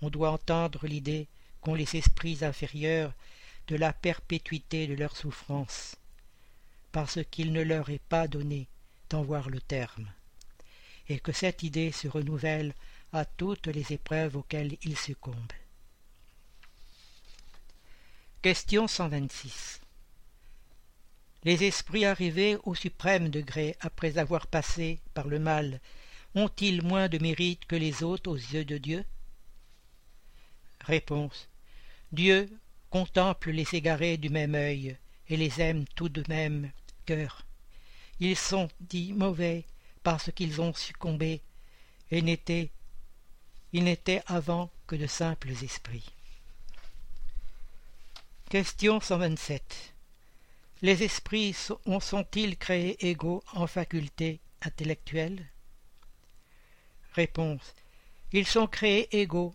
on 0.03 0.11
doit 0.11 0.31
entendre 0.31 0.87
l'idée 0.87 1.27
qu'ont 1.61 1.75
les 1.75 1.97
esprits 1.97 2.45
inférieurs 2.45 3.13
de 3.69 3.77
la 3.77 3.93
perpétuité 3.93 4.87
de 4.87 4.95
leur 4.95 5.17
souffrance, 5.17 5.97
parce 6.93 7.19
qu'il 7.31 7.53
ne 7.53 7.63
leur 7.63 7.91
est 7.91 8.03
pas 8.09 8.29
donné 8.29 8.69
d'en 9.11 9.23
voir 9.23 9.51
le 9.51 9.61
terme, 9.61 10.09
et 11.09 11.19
que 11.21 11.33
cette 11.33 11.63
idée 11.63 11.93
se 11.93 12.09
renouvelle 12.09 12.75
à 13.13 13.25
toutes 13.25 13.67
les 13.67 13.93
épreuves 13.93 14.37
auxquelles 14.37 14.77
ils 14.83 14.99
succombent. 14.99 15.53
Question 18.43 18.87
126 18.87 19.81
les 21.47 21.63
esprits 21.63 22.05
arrivés 22.05 22.59
au 22.65 22.75
suprême 22.75 23.29
degré 23.29 23.77
après 23.79 24.19
avoir 24.19 24.49
passé 24.49 24.99
par 25.15 25.29
le 25.29 25.39
mal 25.39 25.81
ont-ils 26.35 26.83
moins 26.83 27.09
de 27.09 27.19
mérite 27.19 27.65
que 27.67 27.77
les 27.77 28.03
autres 28.03 28.29
aux 28.29 28.37
yeux 28.37 28.65
de 28.65 28.79
Dieu? 28.79 29.05
Réponse. 30.81 31.49
Dieu 32.11 32.51
contemple 32.91 33.51
les 33.51 33.75
égarés 33.75 34.17
du 34.17 34.31
même 34.31 34.55
œil 34.55 34.97
et 35.29 35.37
les 35.37 35.61
aime 35.61 35.85
tout 35.95 36.09
de 36.09 36.25
même 36.29 36.71
cœur. 37.05 37.45
Ils 38.21 38.37
sont 38.37 38.69
dits 38.81 39.13
mauvais 39.13 39.65
parce 40.03 40.31
qu'ils 40.33 40.61
ont 40.61 40.73
succombé 40.73 41.43
et 42.11 42.23
n'étaient 42.23 42.71
n'étaient 43.73 44.23
avant 44.27 44.71
que 44.87 44.97
de 44.97 45.07
simples 45.07 45.51
esprits. 45.51 46.09
Question 48.49 49.01
127. 49.01 49.95
Les 50.83 51.03
esprits 51.03 51.53
sont-ils 51.53 52.57
créés 52.57 53.09
égaux 53.09 53.43
en 53.53 53.67
facultés 53.67 54.41
intellectuelles 54.63 55.47
Réponse. 57.15 57.75
Ils 58.33 58.47
sont 58.47 58.67
créés 58.67 59.15
égaux, 59.21 59.55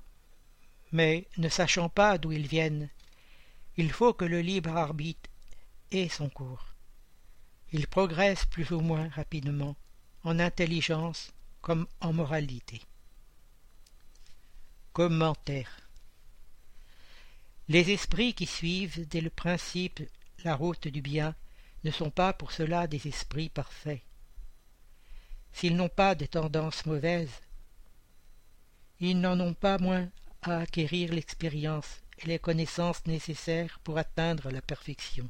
mais 0.91 1.27
ne 1.37 1.47
sachant 1.47 1.89
pas 1.89 2.17
d'où 2.17 2.31
ils 2.31 2.47
viennent, 2.47 2.89
il 3.81 3.91
faut 3.91 4.13
que 4.13 4.25
le 4.25 4.41
libre 4.41 4.77
arbitre 4.77 5.27
ait 5.89 6.07
son 6.07 6.29
cours. 6.29 6.75
Ils 7.71 7.87
progressent 7.87 8.45
plus 8.45 8.69
ou 8.69 8.79
moins 8.79 9.09
rapidement, 9.09 9.75
en 10.23 10.37
intelligence 10.37 11.31
comme 11.61 11.87
en 11.99 12.13
moralité. 12.13 12.79
Commentaire. 14.93 15.71
Les 17.69 17.89
esprits 17.89 18.35
qui 18.35 18.45
suivent 18.45 19.07
dès 19.07 19.21
le 19.21 19.31
principe 19.31 19.99
la 20.43 20.55
route 20.55 20.87
du 20.87 21.01
bien 21.01 21.33
ne 21.83 21.89
sont 21.89 22.11
pas 22.11 22.33
pour 22.33 22.51
cela 22.51 22.85
des 22.85 23.07
esprits 23.07 23.49
parfaits. 23.49 24.03
S'ils 25.53 25.75
n'ont 25.75 25.89
pas 25.89 26.13
des 26.13 26.27
tendances 26.27 26.85
mauvaises, 26.85 27.41
ils 28.99 29.19
n'en 29.19 29.39
ont 29.39 29.55
pas 29.55 29.79
moins 29.79 30.07
à 30.43 30.59
acquérir 30.59 31.11
l'expérience 31.11 32.01
les 32.25 32.39
connaissances 32.39 33.05
nécessaires 33.05 33.79
pour 33.83 33.97
atteindre 33.97 34.51
la 34.51 34.61
perfection. 34.61 35.29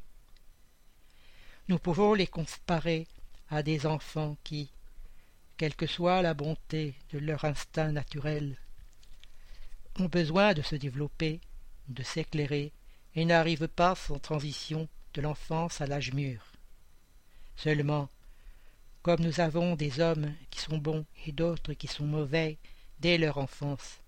Nous 1.68 1.78
pouvons 1.78 2.14
les 2.14 2.26
comparer 2.26 3.06
à 3.48 3.62
des 3.62 3.86
enfants 3.86 4.36
qui, 4.44 4.70
quelle 5.56 5.76
que 5.76 5.86
soit 5.86 6.22
la 6.22 6.34
bonté 6.34 6.94
de 7.10 7.18
leur 7.18 7.44
instinct 7.44 7.92
naturel, 7.92 8.56
ont 9.98 10.06
besoin 10.06 10.54
de 10.54 10.62
se 10.62 10.74
développer, 10.76 11.40
de 11.88 12.02
s'éclairer, 12.02 12.72
et 13.14 13.24
n'arrivent 13.24 13.68
pas 13.68 13.94
sans 13.94 14.18
transition 14.18 14.88
de 15.14 15.20
l'enfance 15.20 15.80
à 15.80 15.86
l'âge 15.86 16.12
mûr. 16.12 16.40
Seulement, 17.56 18.08
comme 19.02 19.20
nous 19.20 19.40
avons 19.40 19.76
des 19.76 20.00
hommes 20.00 20.32
qui 20.50 20.60
sont 20.60 20.78
bons 20.78 21.04
et 21.26 21.32
d'autres 21.32 21.74
qui 21.74 21.88
sont 21.88 22.06
mauvais 22.06 22.56
dès 23.00 23.18
leur 23.18 23.38
enfance, 23.38 24.00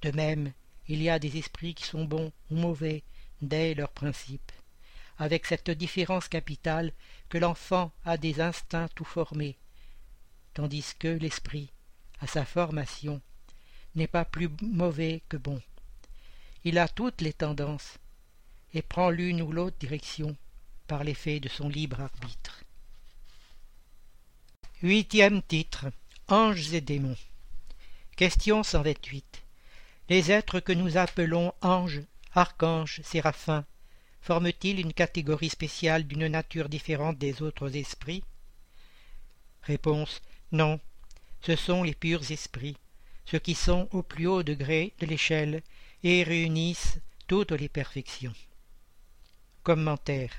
de 0.00 0.10
même 0.12 0.52
il 0.88 1.02
y 1.02 1.08
a 1.08 1.18
des 1.18 1.38
esprits 1.38 1.74
qui 1.74 1.84
sont 1.84 2.04
bons 2.04 2.32
ou 2.50 2.56
mauvais 2.56 3.02
dès 3.40 3.74
leur 3.74 3.90
principe, 3.90 4.52
avec 5.18 5.46
cette 5.46 5.70
différence 5.70 6.28
capitale 6.28 6.92
que 7.28 7.38
l'enfant 7.38 7.92
a 8.04 8.16
des 8.16 8.40
instincts 8.40 8.88
tout 8.94 9.04
formés, 9.04 9.56
tandis 10.54 10.94
que 10.98 11.08
l'esprit, 11.08 11.70
à 12.20 12.26
sa 12.26 12.44
formation, 12.44 13.20
n'est 13.94 14.06
pas 14.06 14.24
plus 14.24 14.48
mauvais 14.62 15.22
que 15.28 15.36
bon. 15.36 15.60
Il 16.64 16.78
a 16.78 16.88
toutes 16.88 17.20
les 17.20 17.32
tendances, 17.32 17.98
et 18.74 18.82
prend 18.82 19.10
l'une 19.10 19.42
ou 19.42 19.52
l'autre 19.52 19.76
direction 19.78 20.36
par 20.86 21.04
l'effet 21.04 21.40
de 21.40 21.48
son 21.48 21.68
libre 21.68 22.00
arbitre. 22.00 22.64
Huitième 24.82 25.42
titre 25.42 25.86
Anges 26.28 26.72
et 26.72 26.80
démons. 26.80 27.16
Question 28.16 28.62
128. 28.62 29.41
Les 30.12 30.30
êtres 30.30 30.60
que 30.60 30.74
nous 30.74 30.98
appelons 30.98 31.54
anges, 31.62 32.02
archanges, 32.34 33.00
séraphins, 33.02 33.64
forment-ils 34.20 34.78
une 34.78 34.92
catégorie 34.92 35.48
spéciale 35.48 36.06
d'une 36.06 36.26
nature 36.26 36.68
différente 36.68 37.16
des 37.16 37.40
autres 37.40 37.76
esprits? 37.76 38.22
Réponse. 39.62 40.20
Non, 40.50 40.80
ce 41.40 41.56
sont 41.56 41.82
les 41.82 41.94
purs 41.94 42.30
esprits, 42.30 42.76
ceux 43.24 43.38
qui 43.38 43.54
sont 43.54 43.88
au 43.90 44.02
plus 44.02 44.26
haut 44.26 44.42
degré 44.42 44.92
de 44.98 45.06
l'échelle 45.06 45.62
et 46.04 46.24
réunissent 46.24 46.98
toutes 47.26 47.52
les 47.52 47.70
perfections. 47.70 48.34
Commentaire. 49.62 50.34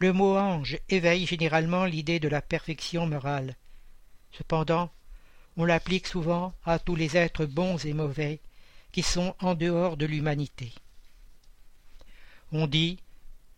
Le 0.00 0.12
mot 0.12 0.36
ange 0.36 0.78
éveille 0.90 1.24
généralement 1.24 1.86
l'idée 1.86 2.20
de 2.20 2.28
la 2.28 2.42
perfection 2.42 3.06
morale. 3.06 3.56
Cependant, 4.32 4.92
on 5.56 5.64
l'applique 5.64 6.06
souvent 6.06 6.52
à 6.66 6.78
tous 6.78 6.94
les 6.94 7.16
êtres 7.16 7.46
bons 7.46 7.82
et 7.86 7.94
mauvais 7.94 8.38
qui 8.92 9.02
sont 9.02 9.34
en 9.40 9.54
dehors 9.54 9.96
de 9.96 10.06
l'humanité. 10.06 10.72
On 12.52 12.66
dit 12.66 12.98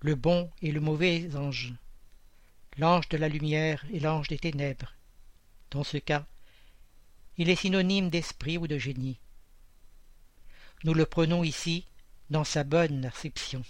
le 0.01 0.15
bon 0.15 0.51
et 0.61 0.73
le 0.73 0.81
mauvais 0.81 1.35
ange, 1.37 1.73
l'ange 2.77 3.09
de 3.09 3.17
la 3.17 3.29
lumière 3.29 3.85
et 3.93 4.01
l'ange 4.01 4.29
des 4.29 4.39
ténèbres. 4.39 4.95
Dans 5.71 5.85
ce 5.85 5.97
cas, 5.97 6.27
il 7.39 7.49
est 7.49 7.57
synonyme 7.57 8.11
d'esprit 8.11 8.59
ou 8.59 8.67
de 8.67 8.79
génie. 8.79 9.19
Nous 10.85 10.95
le 10.95 11.07
prenons 11.07 11.45
ici 11.45 11.87
dans 12.29 12.45
sa 12.45 12.65
bonne 12.65 13.05
acception. 13.05 13.63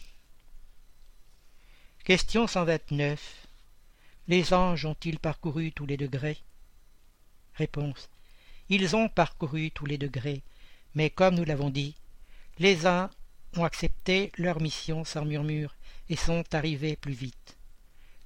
Question 2.05 2.47
129. 2.47 3.47
Les 4.27 4.53
anges 4.55 4.87
ont-ils 4.87 5.19
parcouru 5.19 5.73
tous 5.73 5.87
les 5.87 5.97
degrés? 5.97 6.39
Réponse. 7.55 8.09
Ils 8.69 8.97
ont 8.97 9.09
parcouru 9.09 9.71
tous 9.71 9.87
les 9.87 9.99
degrés, 9.99 10.43
mais 10.95 11.11
comme 11.11 11.35
nous 11.35 11.45
l'avons 11.45 11.71
dit, 11.71 11.97
les 12.59 12.87
uns 12.87 13.11
ont 13.57 13.65
accepté 13.65 14.33
leur 14.39 14.61
mission 14.61 15.05
sans 15.05 15.25
murmure 15.25 15.75
et 16.09 16.17
sont 16.17 16.45
arrivés 16.53 16.97
plus 16.97 17.13
vite. 17.13 17.57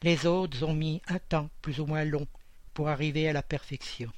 Les 0.02 0.26
autres 0.26 0.62
ont 0.62 0.74
mis 0.74 1.00
un 1.08 1.18
temps 1.18 1.50
plus 1.62 1.80
ou 1.80 1.86
moins 1.86 2.04
long 2.04 2.26
pour 2.74 2.88
arriver 2.88 3.28
à 3.28 3.32
la 3.32 3.42
perfection. 3.42 4.12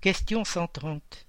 Question 0.00 0.44
130. 0.44 1.26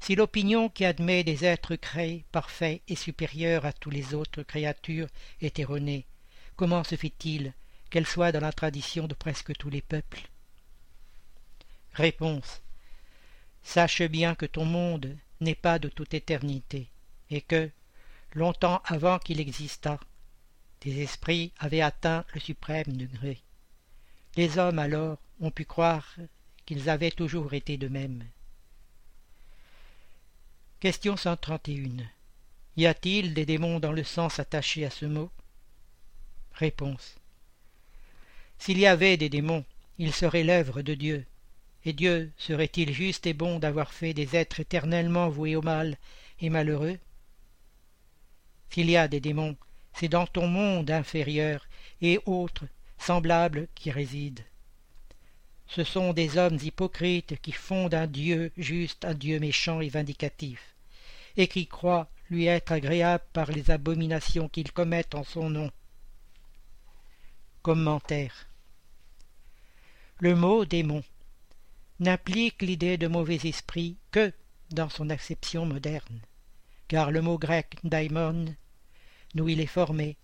Si 0.00 0.14
l'opinion 0.14 0.68
qui 0.68 0.84
admet 0.84 1.24
des 1.24 1.44
êtres 1.44 1.76
créés, 1.76 2.24
parfaits 2.32 2.82
et 2.88 2.96
supérieurs 2.96 3.64
à 3.64 3.72
toutes 3.72 3.94
les 3.94 4.14
autres 4.14 4.42
créatures 4.42 5.08
est 5.40 5.58
erronée, 5.58 6.06
comment 6.56 6.84
se 6.84 6.96
fait-il 6.96 7.54
qu'elle 7.88 8.06
soit 8.06 8.32
dans 8.32 8.40
la 8.40 8.52
tradition 8.52 9.06
de 9.06 9.14
presque 9.14 9.56
tous 9.56 9.70
les 9.70 9.82
peuples? 9.82 10.28
Réponse. 11.92 12.62
Sache 13.62 14.02
bien 14.02 14.34
que 14.34 14.46
ton 14.46 14.64
monde 14.64 15.16
n'est 15.40 15.54
pas 15.54 15.78
de 15.78 15.88
toute 15.88 16.14
éternité, 16.14 16.88
et 17.30 17.40
que, 17.40 17.70
longtemps 18.34 18.82
avant 18.84 19.18
qu'il 19.18 19.40
existât, 19.40 19.98
tes 20.80 21.00
esprits 21.00 21.52
avaient 21.58 21.80
atteint 21.80 22.24
le 22.34 22.40
suprême 22.40 22.96
degré. 22.96 23.40
Les 24.36 24.58
hommes 24.58 24.78
alors 24.78 25.18
ont 25.40 25.50
pu 25.50 25.64
croire 25.64 26.16
qu'ils 26.66 26.88
avaient 26.88 27.10
toujours 27.10 27.54
été 27.54 27.76
de 27.76 27.88
même. 27.88 28.24
Question 30.80 31.16
131. 31.16 32.04
Y 32.76 32.86
a-t-il 32.86 33.34
des 33.34 33.46
démons 33.46 33.78
dans 33.78 33.92
le 33.92 34.02
sens 34.02 34.40
attaché 34.40 34.84
à 34.84 34.90
ce 34.90 35.04
mot? 35.04 35.30
Réponse. 36.54 37.16
S'il 38.58 38.78
y 38.78 38.86
avait 38.86 39.16
des 39.16 39.28
démons, 39.28 39.64
ils 39.98 40.12
seraient 40.12 40.44
l'œuvre 40.44 40.82
de 40.82 40.94
Dieu. 40.94 41.26
Et 41.84 41.92
Dieu 41.92 42.32
serait-il 42.36 42.92
juste 42.92 43.26
et 43.26 43.34
bon 43.34 43.58
d'avoir 43.58 43.92
fait 43.92 44.14
des 44.14 44.36
êtres 44.36 44.60
éternellement 44.60 45.28
voués 45.28 45.56
au 45.56 45.62
mal 45.62 45.96
et 46.40 46.48
malheureux? 46.48 46.98
S'il 48.70 48.88
y 48.88 48.96
a 48.96 49.08
des 49.08 49.20
démons, 49.20 49.56
c'est 49.92 50.08
dans 50.08 50.26
ton 50.26 50.46
monde 50.46 50.90
inférieur 50.90 51.66
et 52.00 52.20
autres 52.24 52.66
semblables 52.98 53.68
qui 53.74 53.90
résident. 53.90 54.42
Ce 55.66 55.84
sont 55.84 56.12
des 56.12 56.38
hommes 56.38 56.58
hypocrites 56.62 57.40
qui 57.40 57.52
font 57.52 57.88
d'un 57.88 58.06
Dieu 58.06 58.52
juste 58.56 59.04
un 59.04 59.14
Dieu 59.14 59.40
méchant 59.40 59.80
et 59.80 59.88
vindicatif 59.88 60.74
et 61.36 61.48
qui 61.48 61.66
croient 61.66 62.08
lui 62.30 62.46
être 62.46 62.72
agréable 62.72 63.24
par 63.32 63.50
les 63.50 63.70
abominations 63.70 64.48
qu'ils 64.48 64.72
commettent 64.72 65.14
en 65.14 65.24
son 65.24 65.50
nom. 65.50 65.70
Commentaire 67.62 68.48
Le 70.18 70.34
mot 70.34 70.64
démon 70.64 71.02
n'implique 72.02 72.62
l'idée 72.62 72.98
de 72.98 73.06
mauvais 73.06 73.40
esprit 73.44 73.96
que 74.10 74.32
dans 74.70 74.90
son 74.90 75.08
acception 75.08 75.64
moderne, 75.64 76.20
car 76.88 77.10
le 77.10 77.22
mot 77.22 77.38
grec 77.38 77.76
daimon, 77.84 78.54
d'où 79.34 79.48
il 79.48 79.60
est 79.60 79.66
formé, 79.66 80.16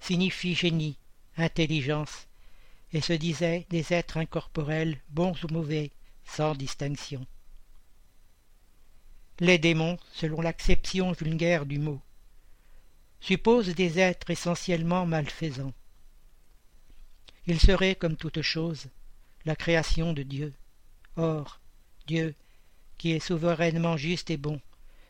signifie 0.00 0.54
génie, 0.54 0.98
intelligence, 1.36 2.26
et 2.92 3.00
se 3.00 3.12
disait 3.12 3.66
des 3.70 3.92
êtres 3.92 4.16
incorporels, 4.16 4.98
bons 5.10 5.36
ou 5.44 5.48
mauvais, 5.52 5.90
sans 6.24 6.54
distinction 6.54 7.24
les 9.40 9.58
démons, 9.58 9.98
selon 10.12 10.40
l'acception 10.40 11.12
vulgaire 11.12 11.66
du 11.66 11.78
mot, 11.78 12.00
supposent 13.20 13.74
des 13.74 13.98
êtres 13.98 14.30
essentiellement 14.30 15.04
malfaisants. 15.04 15.74
Ils 17.46 17.60
seraient, 17.60 17.94
comme 17.94 18.16
toute 18.16 18.42
chose, 18.42 18.88
la 19.44 19.54
création 19.54 20.12
de 20.12 20.22
Dieu. 20.22 20.54
Or, 21.16 21.60
Dieu, 22.06 22.34
qui 22.98 23.12
est 23.12 23.20
souverainement 23.20 23.96
juste 23.96 24.30
et 24.30 24.36
bon, 24.36 24.60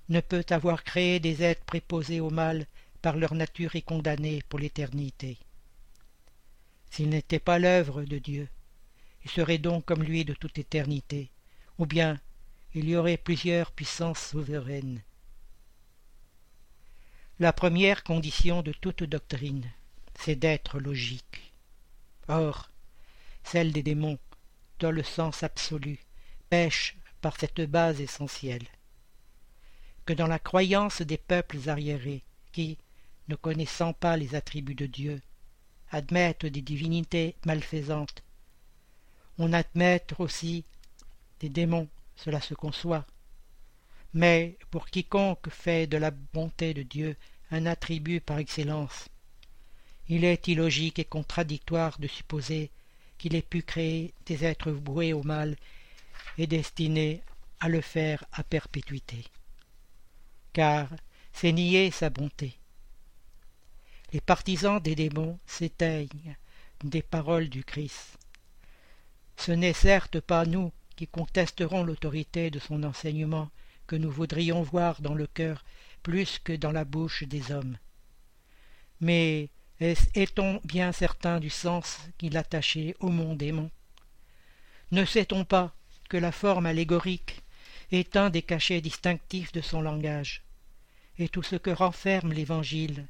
ne 0.08 0.20
peut 0.20 0.46
avoir 0.50 0.84
créé 0.84 1.18
des 1.18 1.42
êtres 1.42 1.64
préposés 1.64 2.20
au 2.20 2.30
mal 2.30 2.66
par 3.02 3.16
leur 3.16 3.34
nature 3.34 3.74
et 3.74 3.82
condamnés 3.82 4.42
pour 4.48 4.58
l'éternité. 4.58 5.38
S'ils 6.90 7.08
n'étaient 7.08 7.40
pas 7.40 7.58
l'œuvre 7.58 8.02
de 8.02 8.18
Dieu, 8.18 8.48
ils 9.24 9.30
seraient 9.30 9.58
donc 9.58 9.84
comme 9.84 10.04
lui 10.04 10.24
de 10.24 10.34
toute 10.34 10.58
éternité, 10.58 11.30
ou 11.78 11.86
bien 11.86 12.20
il 12.74 12.88
y 12.88 12.96
aurait 12.96 13.16
plusieurs 13.16 13.72
puissances 13.72 14.30
souveraines. 14.30 15.02
La 17.38 17.52
première 17.52 18.04
condition 18.04 18.62
de 18.62 18.72
toute 18.72 19.02
doctrine, 19.02 19.70
c'est 20.14 20.36
d'être 20.36 20.78
logique. 20.78 21.52
Or, 22.28 22.70
celle 23.44 23.72
des 23.72 23.82
démons, 23.82 24.18
dans 24.78 24.90
le 24.90 25.02
sens 25.02 25.42
absolu, 25.42 25.98
pêche 26.50 26.96
par 27.20 27.38
cette 27.38 27.60
base 27.60 28.00
essentielle. 28.00 28.66
Que 30.04 30.12
dans 30.12 30.26
la 30.26 30.38
croyance 30.38 31.02
des 31.02 31.18
peuples 31.18 31.68
arriérés, 31.68 32.22
qui, 32.52 32.78
ne 33.28 33.34
connaissant 33.34 33.92
pas 33.92 34.16
les 34.16 34.34
attributs 34.34 34.74
de 34.74 34.86
Dieu, 34.86 35.20
admettent 35.90 36.46
des 36.46 36.62
divinités 36.62 37.36
malfaisantes, 37.44 38.22
on 39.38 39.52
admette 39.52 40.14
aussi 40.18 40.64
des 41.40 41.48
démons 41.48 41.88
cela 42.16 42.40
se 42.40 42.54
conçoit. 42.54 43.06
Mais 44.14 44.58
pour 44.70 44.86
quiconque 44.86 45.50
fait 45.50 45.86
de 45.86 45.98
la 45.98 46.10
bonté 46.10 46.72
de 46.72 46.82
Dieu 46.82 47.16
un 47.50 47.66
attribut 47.66 48.20
par 48.20 48.38
excellence, 48.38 49.08
il 50.08 50.24
est 50.24 50.48
illogique 50.48 50.98
et 50.98 51.04
contradictoire 51.04 51.98
de 51.98 52.06
supposer 52.06 52.70
qu'il 53.18 53.34
ait 53.34 53.42
pu 53.42 53.62
créer 53.62 54.14
des 54.26 54.44
êtres 54.44 54.70
voués 54.70 55.12
au 55.12 55.22
mal 55.22 55.56
et 56.38 56.46
destinés 56.46 57.22
à 57.60 57.68
le 57.68 57.80
faire 57.80 58.24
à 58.32 58.42
perpétuité. 58.42 59.24
Car 60.52 60.88
c'est 61.32 61.52
nier 61.52 61.90
sa 61.90 62.10
bonté. 62.10 62.58
Les 64.12 64.20
partisans 64.20 64.80
des 64.80 64.94
démons 64.94 65.38
s'éteignent 65.46 66.36
des 66.84 67.02
paroles 67.02 67.48
du 67.48 67.64
Christ. 67.64 68.18
Ce 69.36 69.52
n'est 69.52 69.72
certes 69.72 70.20
pas 70.20 70.46
nous 70.46 70.72
qui 70.96 71.06
contesteront 71.06 71.84
l'autorité 71.84 72.50
de 72.50 72.58
son 72.58 72.82
enseignement 72.84 73.50
que 73.86 73.96
nous 73.96 74.10
voudrions 74.10 74.62
voir 74.62 75.00
dans 75.00 75.14
le 75.14 75.26
cœur 75.26 75.64
plus 76.02 76.38
que 76.38 76.52
dans 76.52 76.72
la 76.72 76.84
bouche 76.84 77.24
des 77.24 77.52
hommes. 77.52 77.76
Mais 79.00 79.50
est-on 79.80 80.60
bien 80.64 80.92
certain 80.92 81.38
du 81.38 81.50
sens 81.50 81.98
qu'il 82.18 82.36
attachait 82.36 82.96
au 83.00 83.08
mot 83.08 83.34
démon 83.34 83.70
Ne 84.90 85.04
sait-on 85.04 85.44
pas 85.44 85.74
que 86.08 86.16
la 86.16 86.32
forme 86.32 86.66
allégorique 86.66 87.42
est 87.92 88.16
un 88.16 88.30
des 88.30 88.42
cachets 88.42 88.80
distinctifs 88.80 89.52
de 89.52 89.60
son 89.60 89.80
langage, 89.80 90.42
et 91.18 91.28
tout 91.28 91.42
ce 91.42 91.56
que 91.56 91.70
renferme 91.70 92.32
l'Évangile 92.32 93.06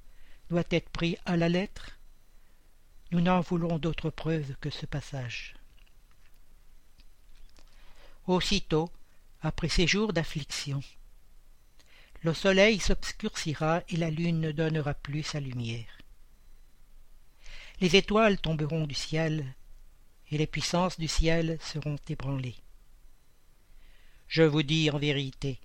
doit 0.50 0.64
être 0.70 0.90
pris 0.90 1.16
à 1.24 1.36
la 1.36 1.48
lettre? 1.48 1.98
Nous 3.12 3.20
n'en 3.20 3.40
voulons 3.40 3.78
d'autre 3.78 4.10
preuve 4.10 4.56
que 4.60 4.70
ce 4.70 4.86
passage. 4.86 5.54
Aussitôt, 8.26 8.90
après 9.40 9.68
ces 9.68 9.86
jours 9.86 10.12
d'affliction, 10.12 10.82
le 12.22 12.34
soleil 12.34 12.80
s'obscurcira 12.80 13.82
et 13.88 13.96
la 13.96 14.10
lune 14.10 14.40
ne 14.40 14.50
donnera 14.50 14.94
plus 14.94 15.22
sa 15.22 15.38
lumière. 15.38 15.95
Les 17.78 17.94
étoiles 17.94 18.38
tomberont 18.38 18.86
du 18.86 18.94
ciel, 18.94 19.54
et 20.30 20.38
les 20.38 20.46
puissances 20.46 20.98
du 20.98 21.08
ciel 21.08 21.58
seront 21.60 21.98
ébranlées. 22.08 22.56
Je 24.28 24.42
vous 24.42 24.62
dis 24.62 24.90
en 24.90 24.98
vérité 24.98 25.60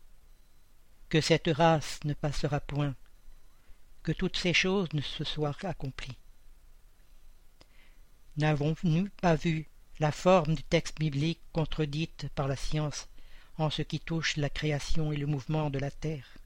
que 1.08 1.22
cette 1.22 1.48
race 1.48 2.00
ne 2.04 2.14
passera 2.14 2.60
point, 2.60 2.96
que 4.04 4.12
toutes 4.12 4.36
ces 4.36 4.54
choses 4.54 4.90
ne 4.94 5.02
se 5.02 5.24
soient 5.24 5.56
accomplies. 5.64 6.18
N'avons-nous 8.36 9.08
pas 9.22 9.36
vu 9.36 9.70
la 10.00 10.12
forme 10.12 10.56
du 10.56 10.64
texte 10.64 11.00
biblique 11.00 11.42
contredite 11.54 12.28
par 12.36 12.48
la 12.48 12.58
science 12.58 13.08
en 13.58 13.70
ce 13.70 13.84
qui 13.84 14.02
touche 14.02 14.36
la 14.36 14.50
création 14.50 15.14
et 15.14 15.18
le 15.18 15.28
mouvement 15.28 15.70
de 15.70 15.80
la 15.80 15.92
terre? 15.92 16.41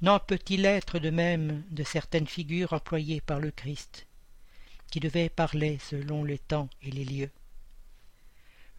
N'en 0.00 0.20
peut-il 0.20 0.64
être 0.64 1.00
de 1.00 1.10
même 1.10 1.64
de 1.70 1.82
certaines 1.82 2.28
figures 2.28 2.72
employées 2.72 3.20
par 3.20 3.40
le 3.40 3.50
Christ, 3.50 4.06
qui 4.90 5.00
devaient 5.00 5.28
parler 5.28 5.78
selon 5.80 6.22
le 6.22 6.38
temps 6.38 6.68
et 6.82 6.90
les 6.92 7.04
lieux? 7.04 7.30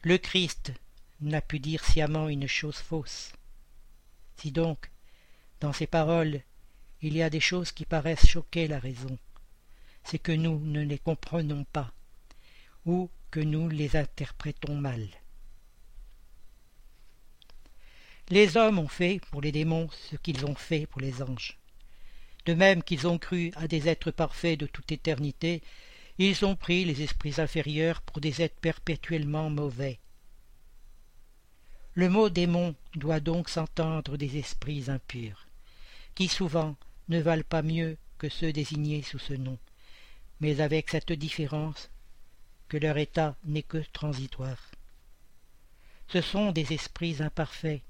Le 0.03 0.17
Christ 0.17 0.72
n'a 1.20 1.41
pu 1.41 1.59
dire 1.59 1.84
sciemment 1.84 2.30
une 2.30 2.47
chose 2.47 2.78
fausse. 2.78 3.34
Si 4.38 4.51
donc, 4.51 4.89
dans 5.59 5.74
ces 5.74 5.88
paroles, 5.88 6.41
il 7.01 7.17
y 7.17 7.22
a 7.22 7.30
des 7.30 7.41
choses 7.41 7.74
qui 7.74 7.84
paraissent 7.84 8.26
choquer 8.26 8.70
la 8.70 8.80
raison, 8.80 9.17
c'est 10.05 10.20
que 10.20 10.32
nous 10.32 10.59
ne 10.59 10.82
les 10.82 10.99
comprenons 10.99 11.65
pas, 11.65 11.91
ou 12.86 13.09
que 13.30 13.41
nous 13.41 13.67
les 13.67 13.97
interprétons 13.97 14.76
mal. 14.76 15.05
Les 18.32 18.58
hommes 18.58 18.78
ont 18.78 18.88
fait 18.88 19.20
pour 19.32 19.42
les 19.42 19.52
démons 19.52 19.90
ce 20.12 20.16
qu'ils 20.16 20.46
ont 20.46 20.54
fait 20.54 20.86
pour 20.86 21.02
les 21.02 21.24
anges. 21.24 21.58
De 22.46 22.54
même 22.54 22.84
qu'ils 22.84 23.08
ont 23.08 23.18
cru 23.18 23.52
à 23.56 23.68
des 23.68 23.90
êtres 23.90 24.12
parfaits 24.12 24.60
de 24.60 24.68
toute 24.68 24.92
éternité, 24.92 25.64
ils 26.20 26.46
ont 26.46 26.56
pris 26.56 26.86
les 26.86 27.02
esprits 27.02 27.42
inférieurs 27.42 28.02
pour 28.02 28.22
des 28.22 28.44
êtres 28.44 28.60
perpétuellement 28.62 29.50
mauvais. 29.50 29.98
Le 31.96 32.08
mot 32.08 32.30
démon 32.30 32.76
doit 32.94 33.20
donc 33.20 33.50
s'entendre 33.50 34.16
des 34.16 34.38
esprits 34.38 34.92
impurs, 34.92 35.48
qui 36.14 36.28
souvent 36.28 36.76
ne 37.08 37.20
valent 37.20 37.44
pas 37.50 37.64
mieux 37.64 37.98
que 38.20 38.30
ceux 38.30 38.54
désignés 38.54 39.02
sous 39.02 39.18
ce 39.18 39.34
nom, 39.34 39.58
mais 40.40 40.62
avec 40.62 40.90
cette 40.90 41.14
différence 41.14 41.90
que 42.68 42.78
leur 42.78 43.00
état 43.00 43.36
n'est 43.44 43.64
que 43.64 43.84
transitoire. 43.92 44.70
Ce 46.10 46.22
sont 46.22 46.52
des 46.52 46.74
esprits 46.74 47.24
imparfaits 47.24 47.82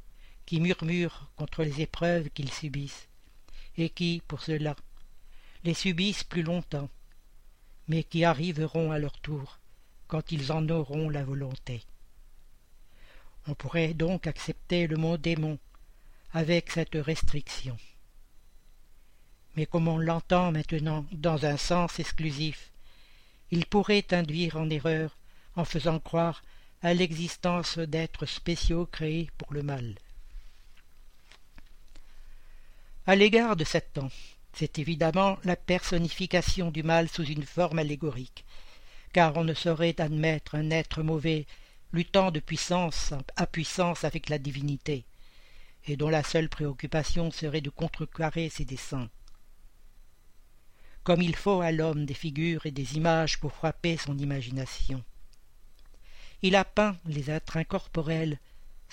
qui 0.49 0.59
murmurent 0.59 1.29
contre 1.35 1.63
les 1.63 1.81
épreuves 1.81 2.31
qu'ils 2.31 2.51
subissent, 2.51 3.07
et 3.77 3.91
qui, 3.91 4.23
pour 4.27 4.41
cela, 4.41 4.75
les 5.63 5.75
subissent 5.75 6.23
plus 6.23 6.41
longtemps, 6.41 6.89
mais 7.87 8.03
qui 8.03 8.25
arriveront 8.25 8.91
à 8.91 8.97
leur 8.97 9.19
tour 9.19 9.59
quand 10.07 10.31
ils 10.31 10.51
en 10.51 10.67
auront 10.69 11.07
la 11.07 11.23
volonté. 11.23 11.83
On 13.45 13.53
pourrait 13.53 13.93
donc 13.93 14.25
accepter 14.25 14.87
le 14.87 14.97
mot 14.97 15.17
démon 15.17 15.59
avec 16.33 16.71
cette 16.71 16.95
restriction. 16.95 17.77
Mais 19.55 19.67
comme 19.67 19.87
on 19.87 19.99
l'entend 19.99 20.51
maintenant 20.51 21.05
dans 21.11 21.45
un 21.45 21.57
sens 21.57 21.99
exclusif, 21.99 22.71
il 23.51 23.67
pourrait 23.67 24.07
induire 24.09 24.55
en 24.55 24.71
erreur 24.71 25.15
en 25.55 25.63
faisant 25.63 25.99
croire 25.99 26.41
à 26.81 26.95
l'existence 26.95 27.77
d'êtres 27.77 28.25
spéciaux 28.25 28.87
créés 28.87 29.29
pour 29.37 29.53
le 29.53 29.61
mal. 29.61 29.93
À 33.09 33.15
l'égard 33.15 33.55
de 33.55 33.63
Satan, 33.63 34.11
c'est 34.53 34.77
évidemment 34.77 35.39
la 35.43 35.55
personnification 35.55 36.69
du 36.69 36.83
mal 36.83 37.09
sous 37.09 37.25
une 37.25 37.41
forme 37.41 37.79
allégorique, 37.79 38.45
car 39.13 39.35
on 39.35 39.43
ne 39.43 39.55
saurait 39.55 39.99
admettre 39.99 40.53
un 40.53 40.69
être 40.69 41.01
mauvais 41.01 41.47
luttant 41.91 42.29
de 42.29 42.39
puissance 42.39 43.15
à 43.35 43.47
puissance 43.47 44.03
avec 44.03 44.29
la 44.29 44.37
divinité, 44.37 45.05
et 45.87 45.97
dont 45.97 46.09
la 46.09 46.21
seule 46.21 46.49
préoccupation 46.49 47.31
serait 47.31 47.61
de 47.61 47.71
contrecarrer 47.71 48.47
ses 48.49 48.65
desseins 48.65 49.09
comme 51.03 51.23
il 51.23 51.35
faut 51.35 51.61
à 51.61 51.71
l'homme 51.71 52.05
des 52.05 52.13
figures 52.13 52.67
et 52.67 52.71
des 52.71 52.95
images 52.95 53.39
pour 53.39 53.53
frapper 53.53 53.97
son 53.97 54.19
imagination. 54.19 55.03
Il 56.43 56.55
a 56.55 56.63
peint 56.63 56.95
les 57.07 57.31
êtres 57.31 57.57
incorporels 57.57 58.37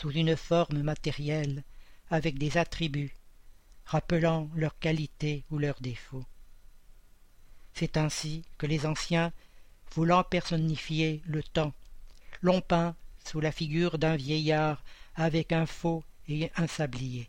sous 0.01 0.11
une 0.11 0.39
forme 0.39 0.81
matérielle, 0.81 1.65
avec 2.09 2.39
des 2.39 2.57
attributs, 2.57 3.15
rappelant 3.87 4.51
leurs 4.55 4.79
qualités 4.79 5.45
ou 5.51 5.59
leurs 5.59 5.81
défauts. 5.81 6.25
C'est 7.73 7.97
ainsi 7.97 8.43
que 8.59 8.67
les 8.67 8.85
anciens, 8.85 9.33
voulant 9.95 10.25
personnifier 10.25 11.23
le 11.25 11.43
temps, 11.43 11.73
l'ont 12.43 12.61
peint 12.61 12.97
sous 13.25 13.41
la 13.41 13.53
figure 13.53 13.99
d'un 13.99 14.17
vieillard 14.17 14.83
avec 15.15 15.53
un 15.53 15.67
faux 15.67 16.05
et 16.29 16.51
un 16.57 16.67
sablier. 16.67 17.29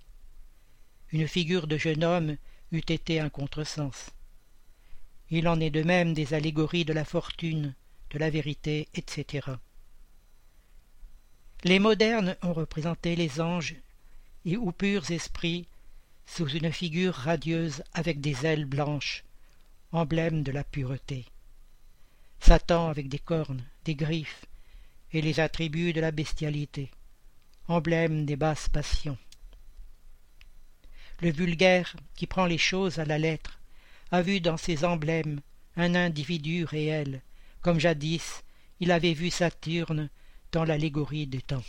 Une 1.12 1.28
figure 1.28 1.68
de 1.68 1.78
jeune 1.78 2.04
homme 2.04 2.38
eût 2.72 2.84
été 2.90 3.20
un 3.20 3.30
contresens. 3.30 4.10
Il 5.30 5.48
en 5.48 5.60
est 5.60 5.70
de 5.70 5.84
même 5.84 6.14
des 6.14 6.34
allégories 6.34 6.86
de 6.86 6.94
la 6.94 7.06
fortune, 7.06 7.76
de 8.10 8.20
la 8.20 8.30
vérité, 8.30 8.88
etc. 8.96 9.48
Les 11.64 11.80
modernes 11.80 12.36
ont 12.42 12.54
représenté 12.54 13.16
les 13.16 13.42
anges 13.42 13.76
et 14.46 14.58
ou 14.58 14.72
purs 14.72 15.12
esprits 15.12 15.68
sous 16.28 16.50
une 16.50 16.72
figure 16.72 17.16
radieuse 17.16 17.82
avec 17.94 18.22
des 18.22 18.46
ailes 18.46 18.66
blanches, 18.66 19.24
emblème 19.92 20.44
de 20.44 20.52
la 20.52 20.64
pureté. 20.64 21.26
Satan 22.40 22.90
avec 22.90 23.10
des 23.10 23.18
cornes, 23.18 23.64
des 23.86 23.96
griffes 23.96 24.46
et 25.14 25.22
les 25.22 25.40
attributs 25.40 25.94
de 25.94 26.02
la 26.02 26.12
bestialité, 26.12 26.92
emblème 27.68 28.26
des 28.26 28.36
basses 28.36 28.70
passions. 28.70 29.18
Le 31.22 31.32
vulgaire 31.32 31.96
qui 32.16 32.28
prend 32.28 32.46
les 32.46 32.60
choses 32.60 33.00
à 33.00 33.06
la 33.06 33.18
lettre 33.18 33.60
a 34.12 34.22
vu 34.22 34.40
dans 34.40 34.58
ces 34.58 34.86
emblèmes 34.86 35.42
un 35.76 35.96
individu 35.96 36.66
réel, 36.66 37.22
comme 37.62 37.80
jadis 37.80 38.44
il 38.80 38.92
avait 38.92 39.14
vu 39.14 39.32
Saturne 39.32 40.10
dans 40.52 40.64
l'allégorie 40.64 41.26
des 41.26 41.42
temps. 41.42 41.64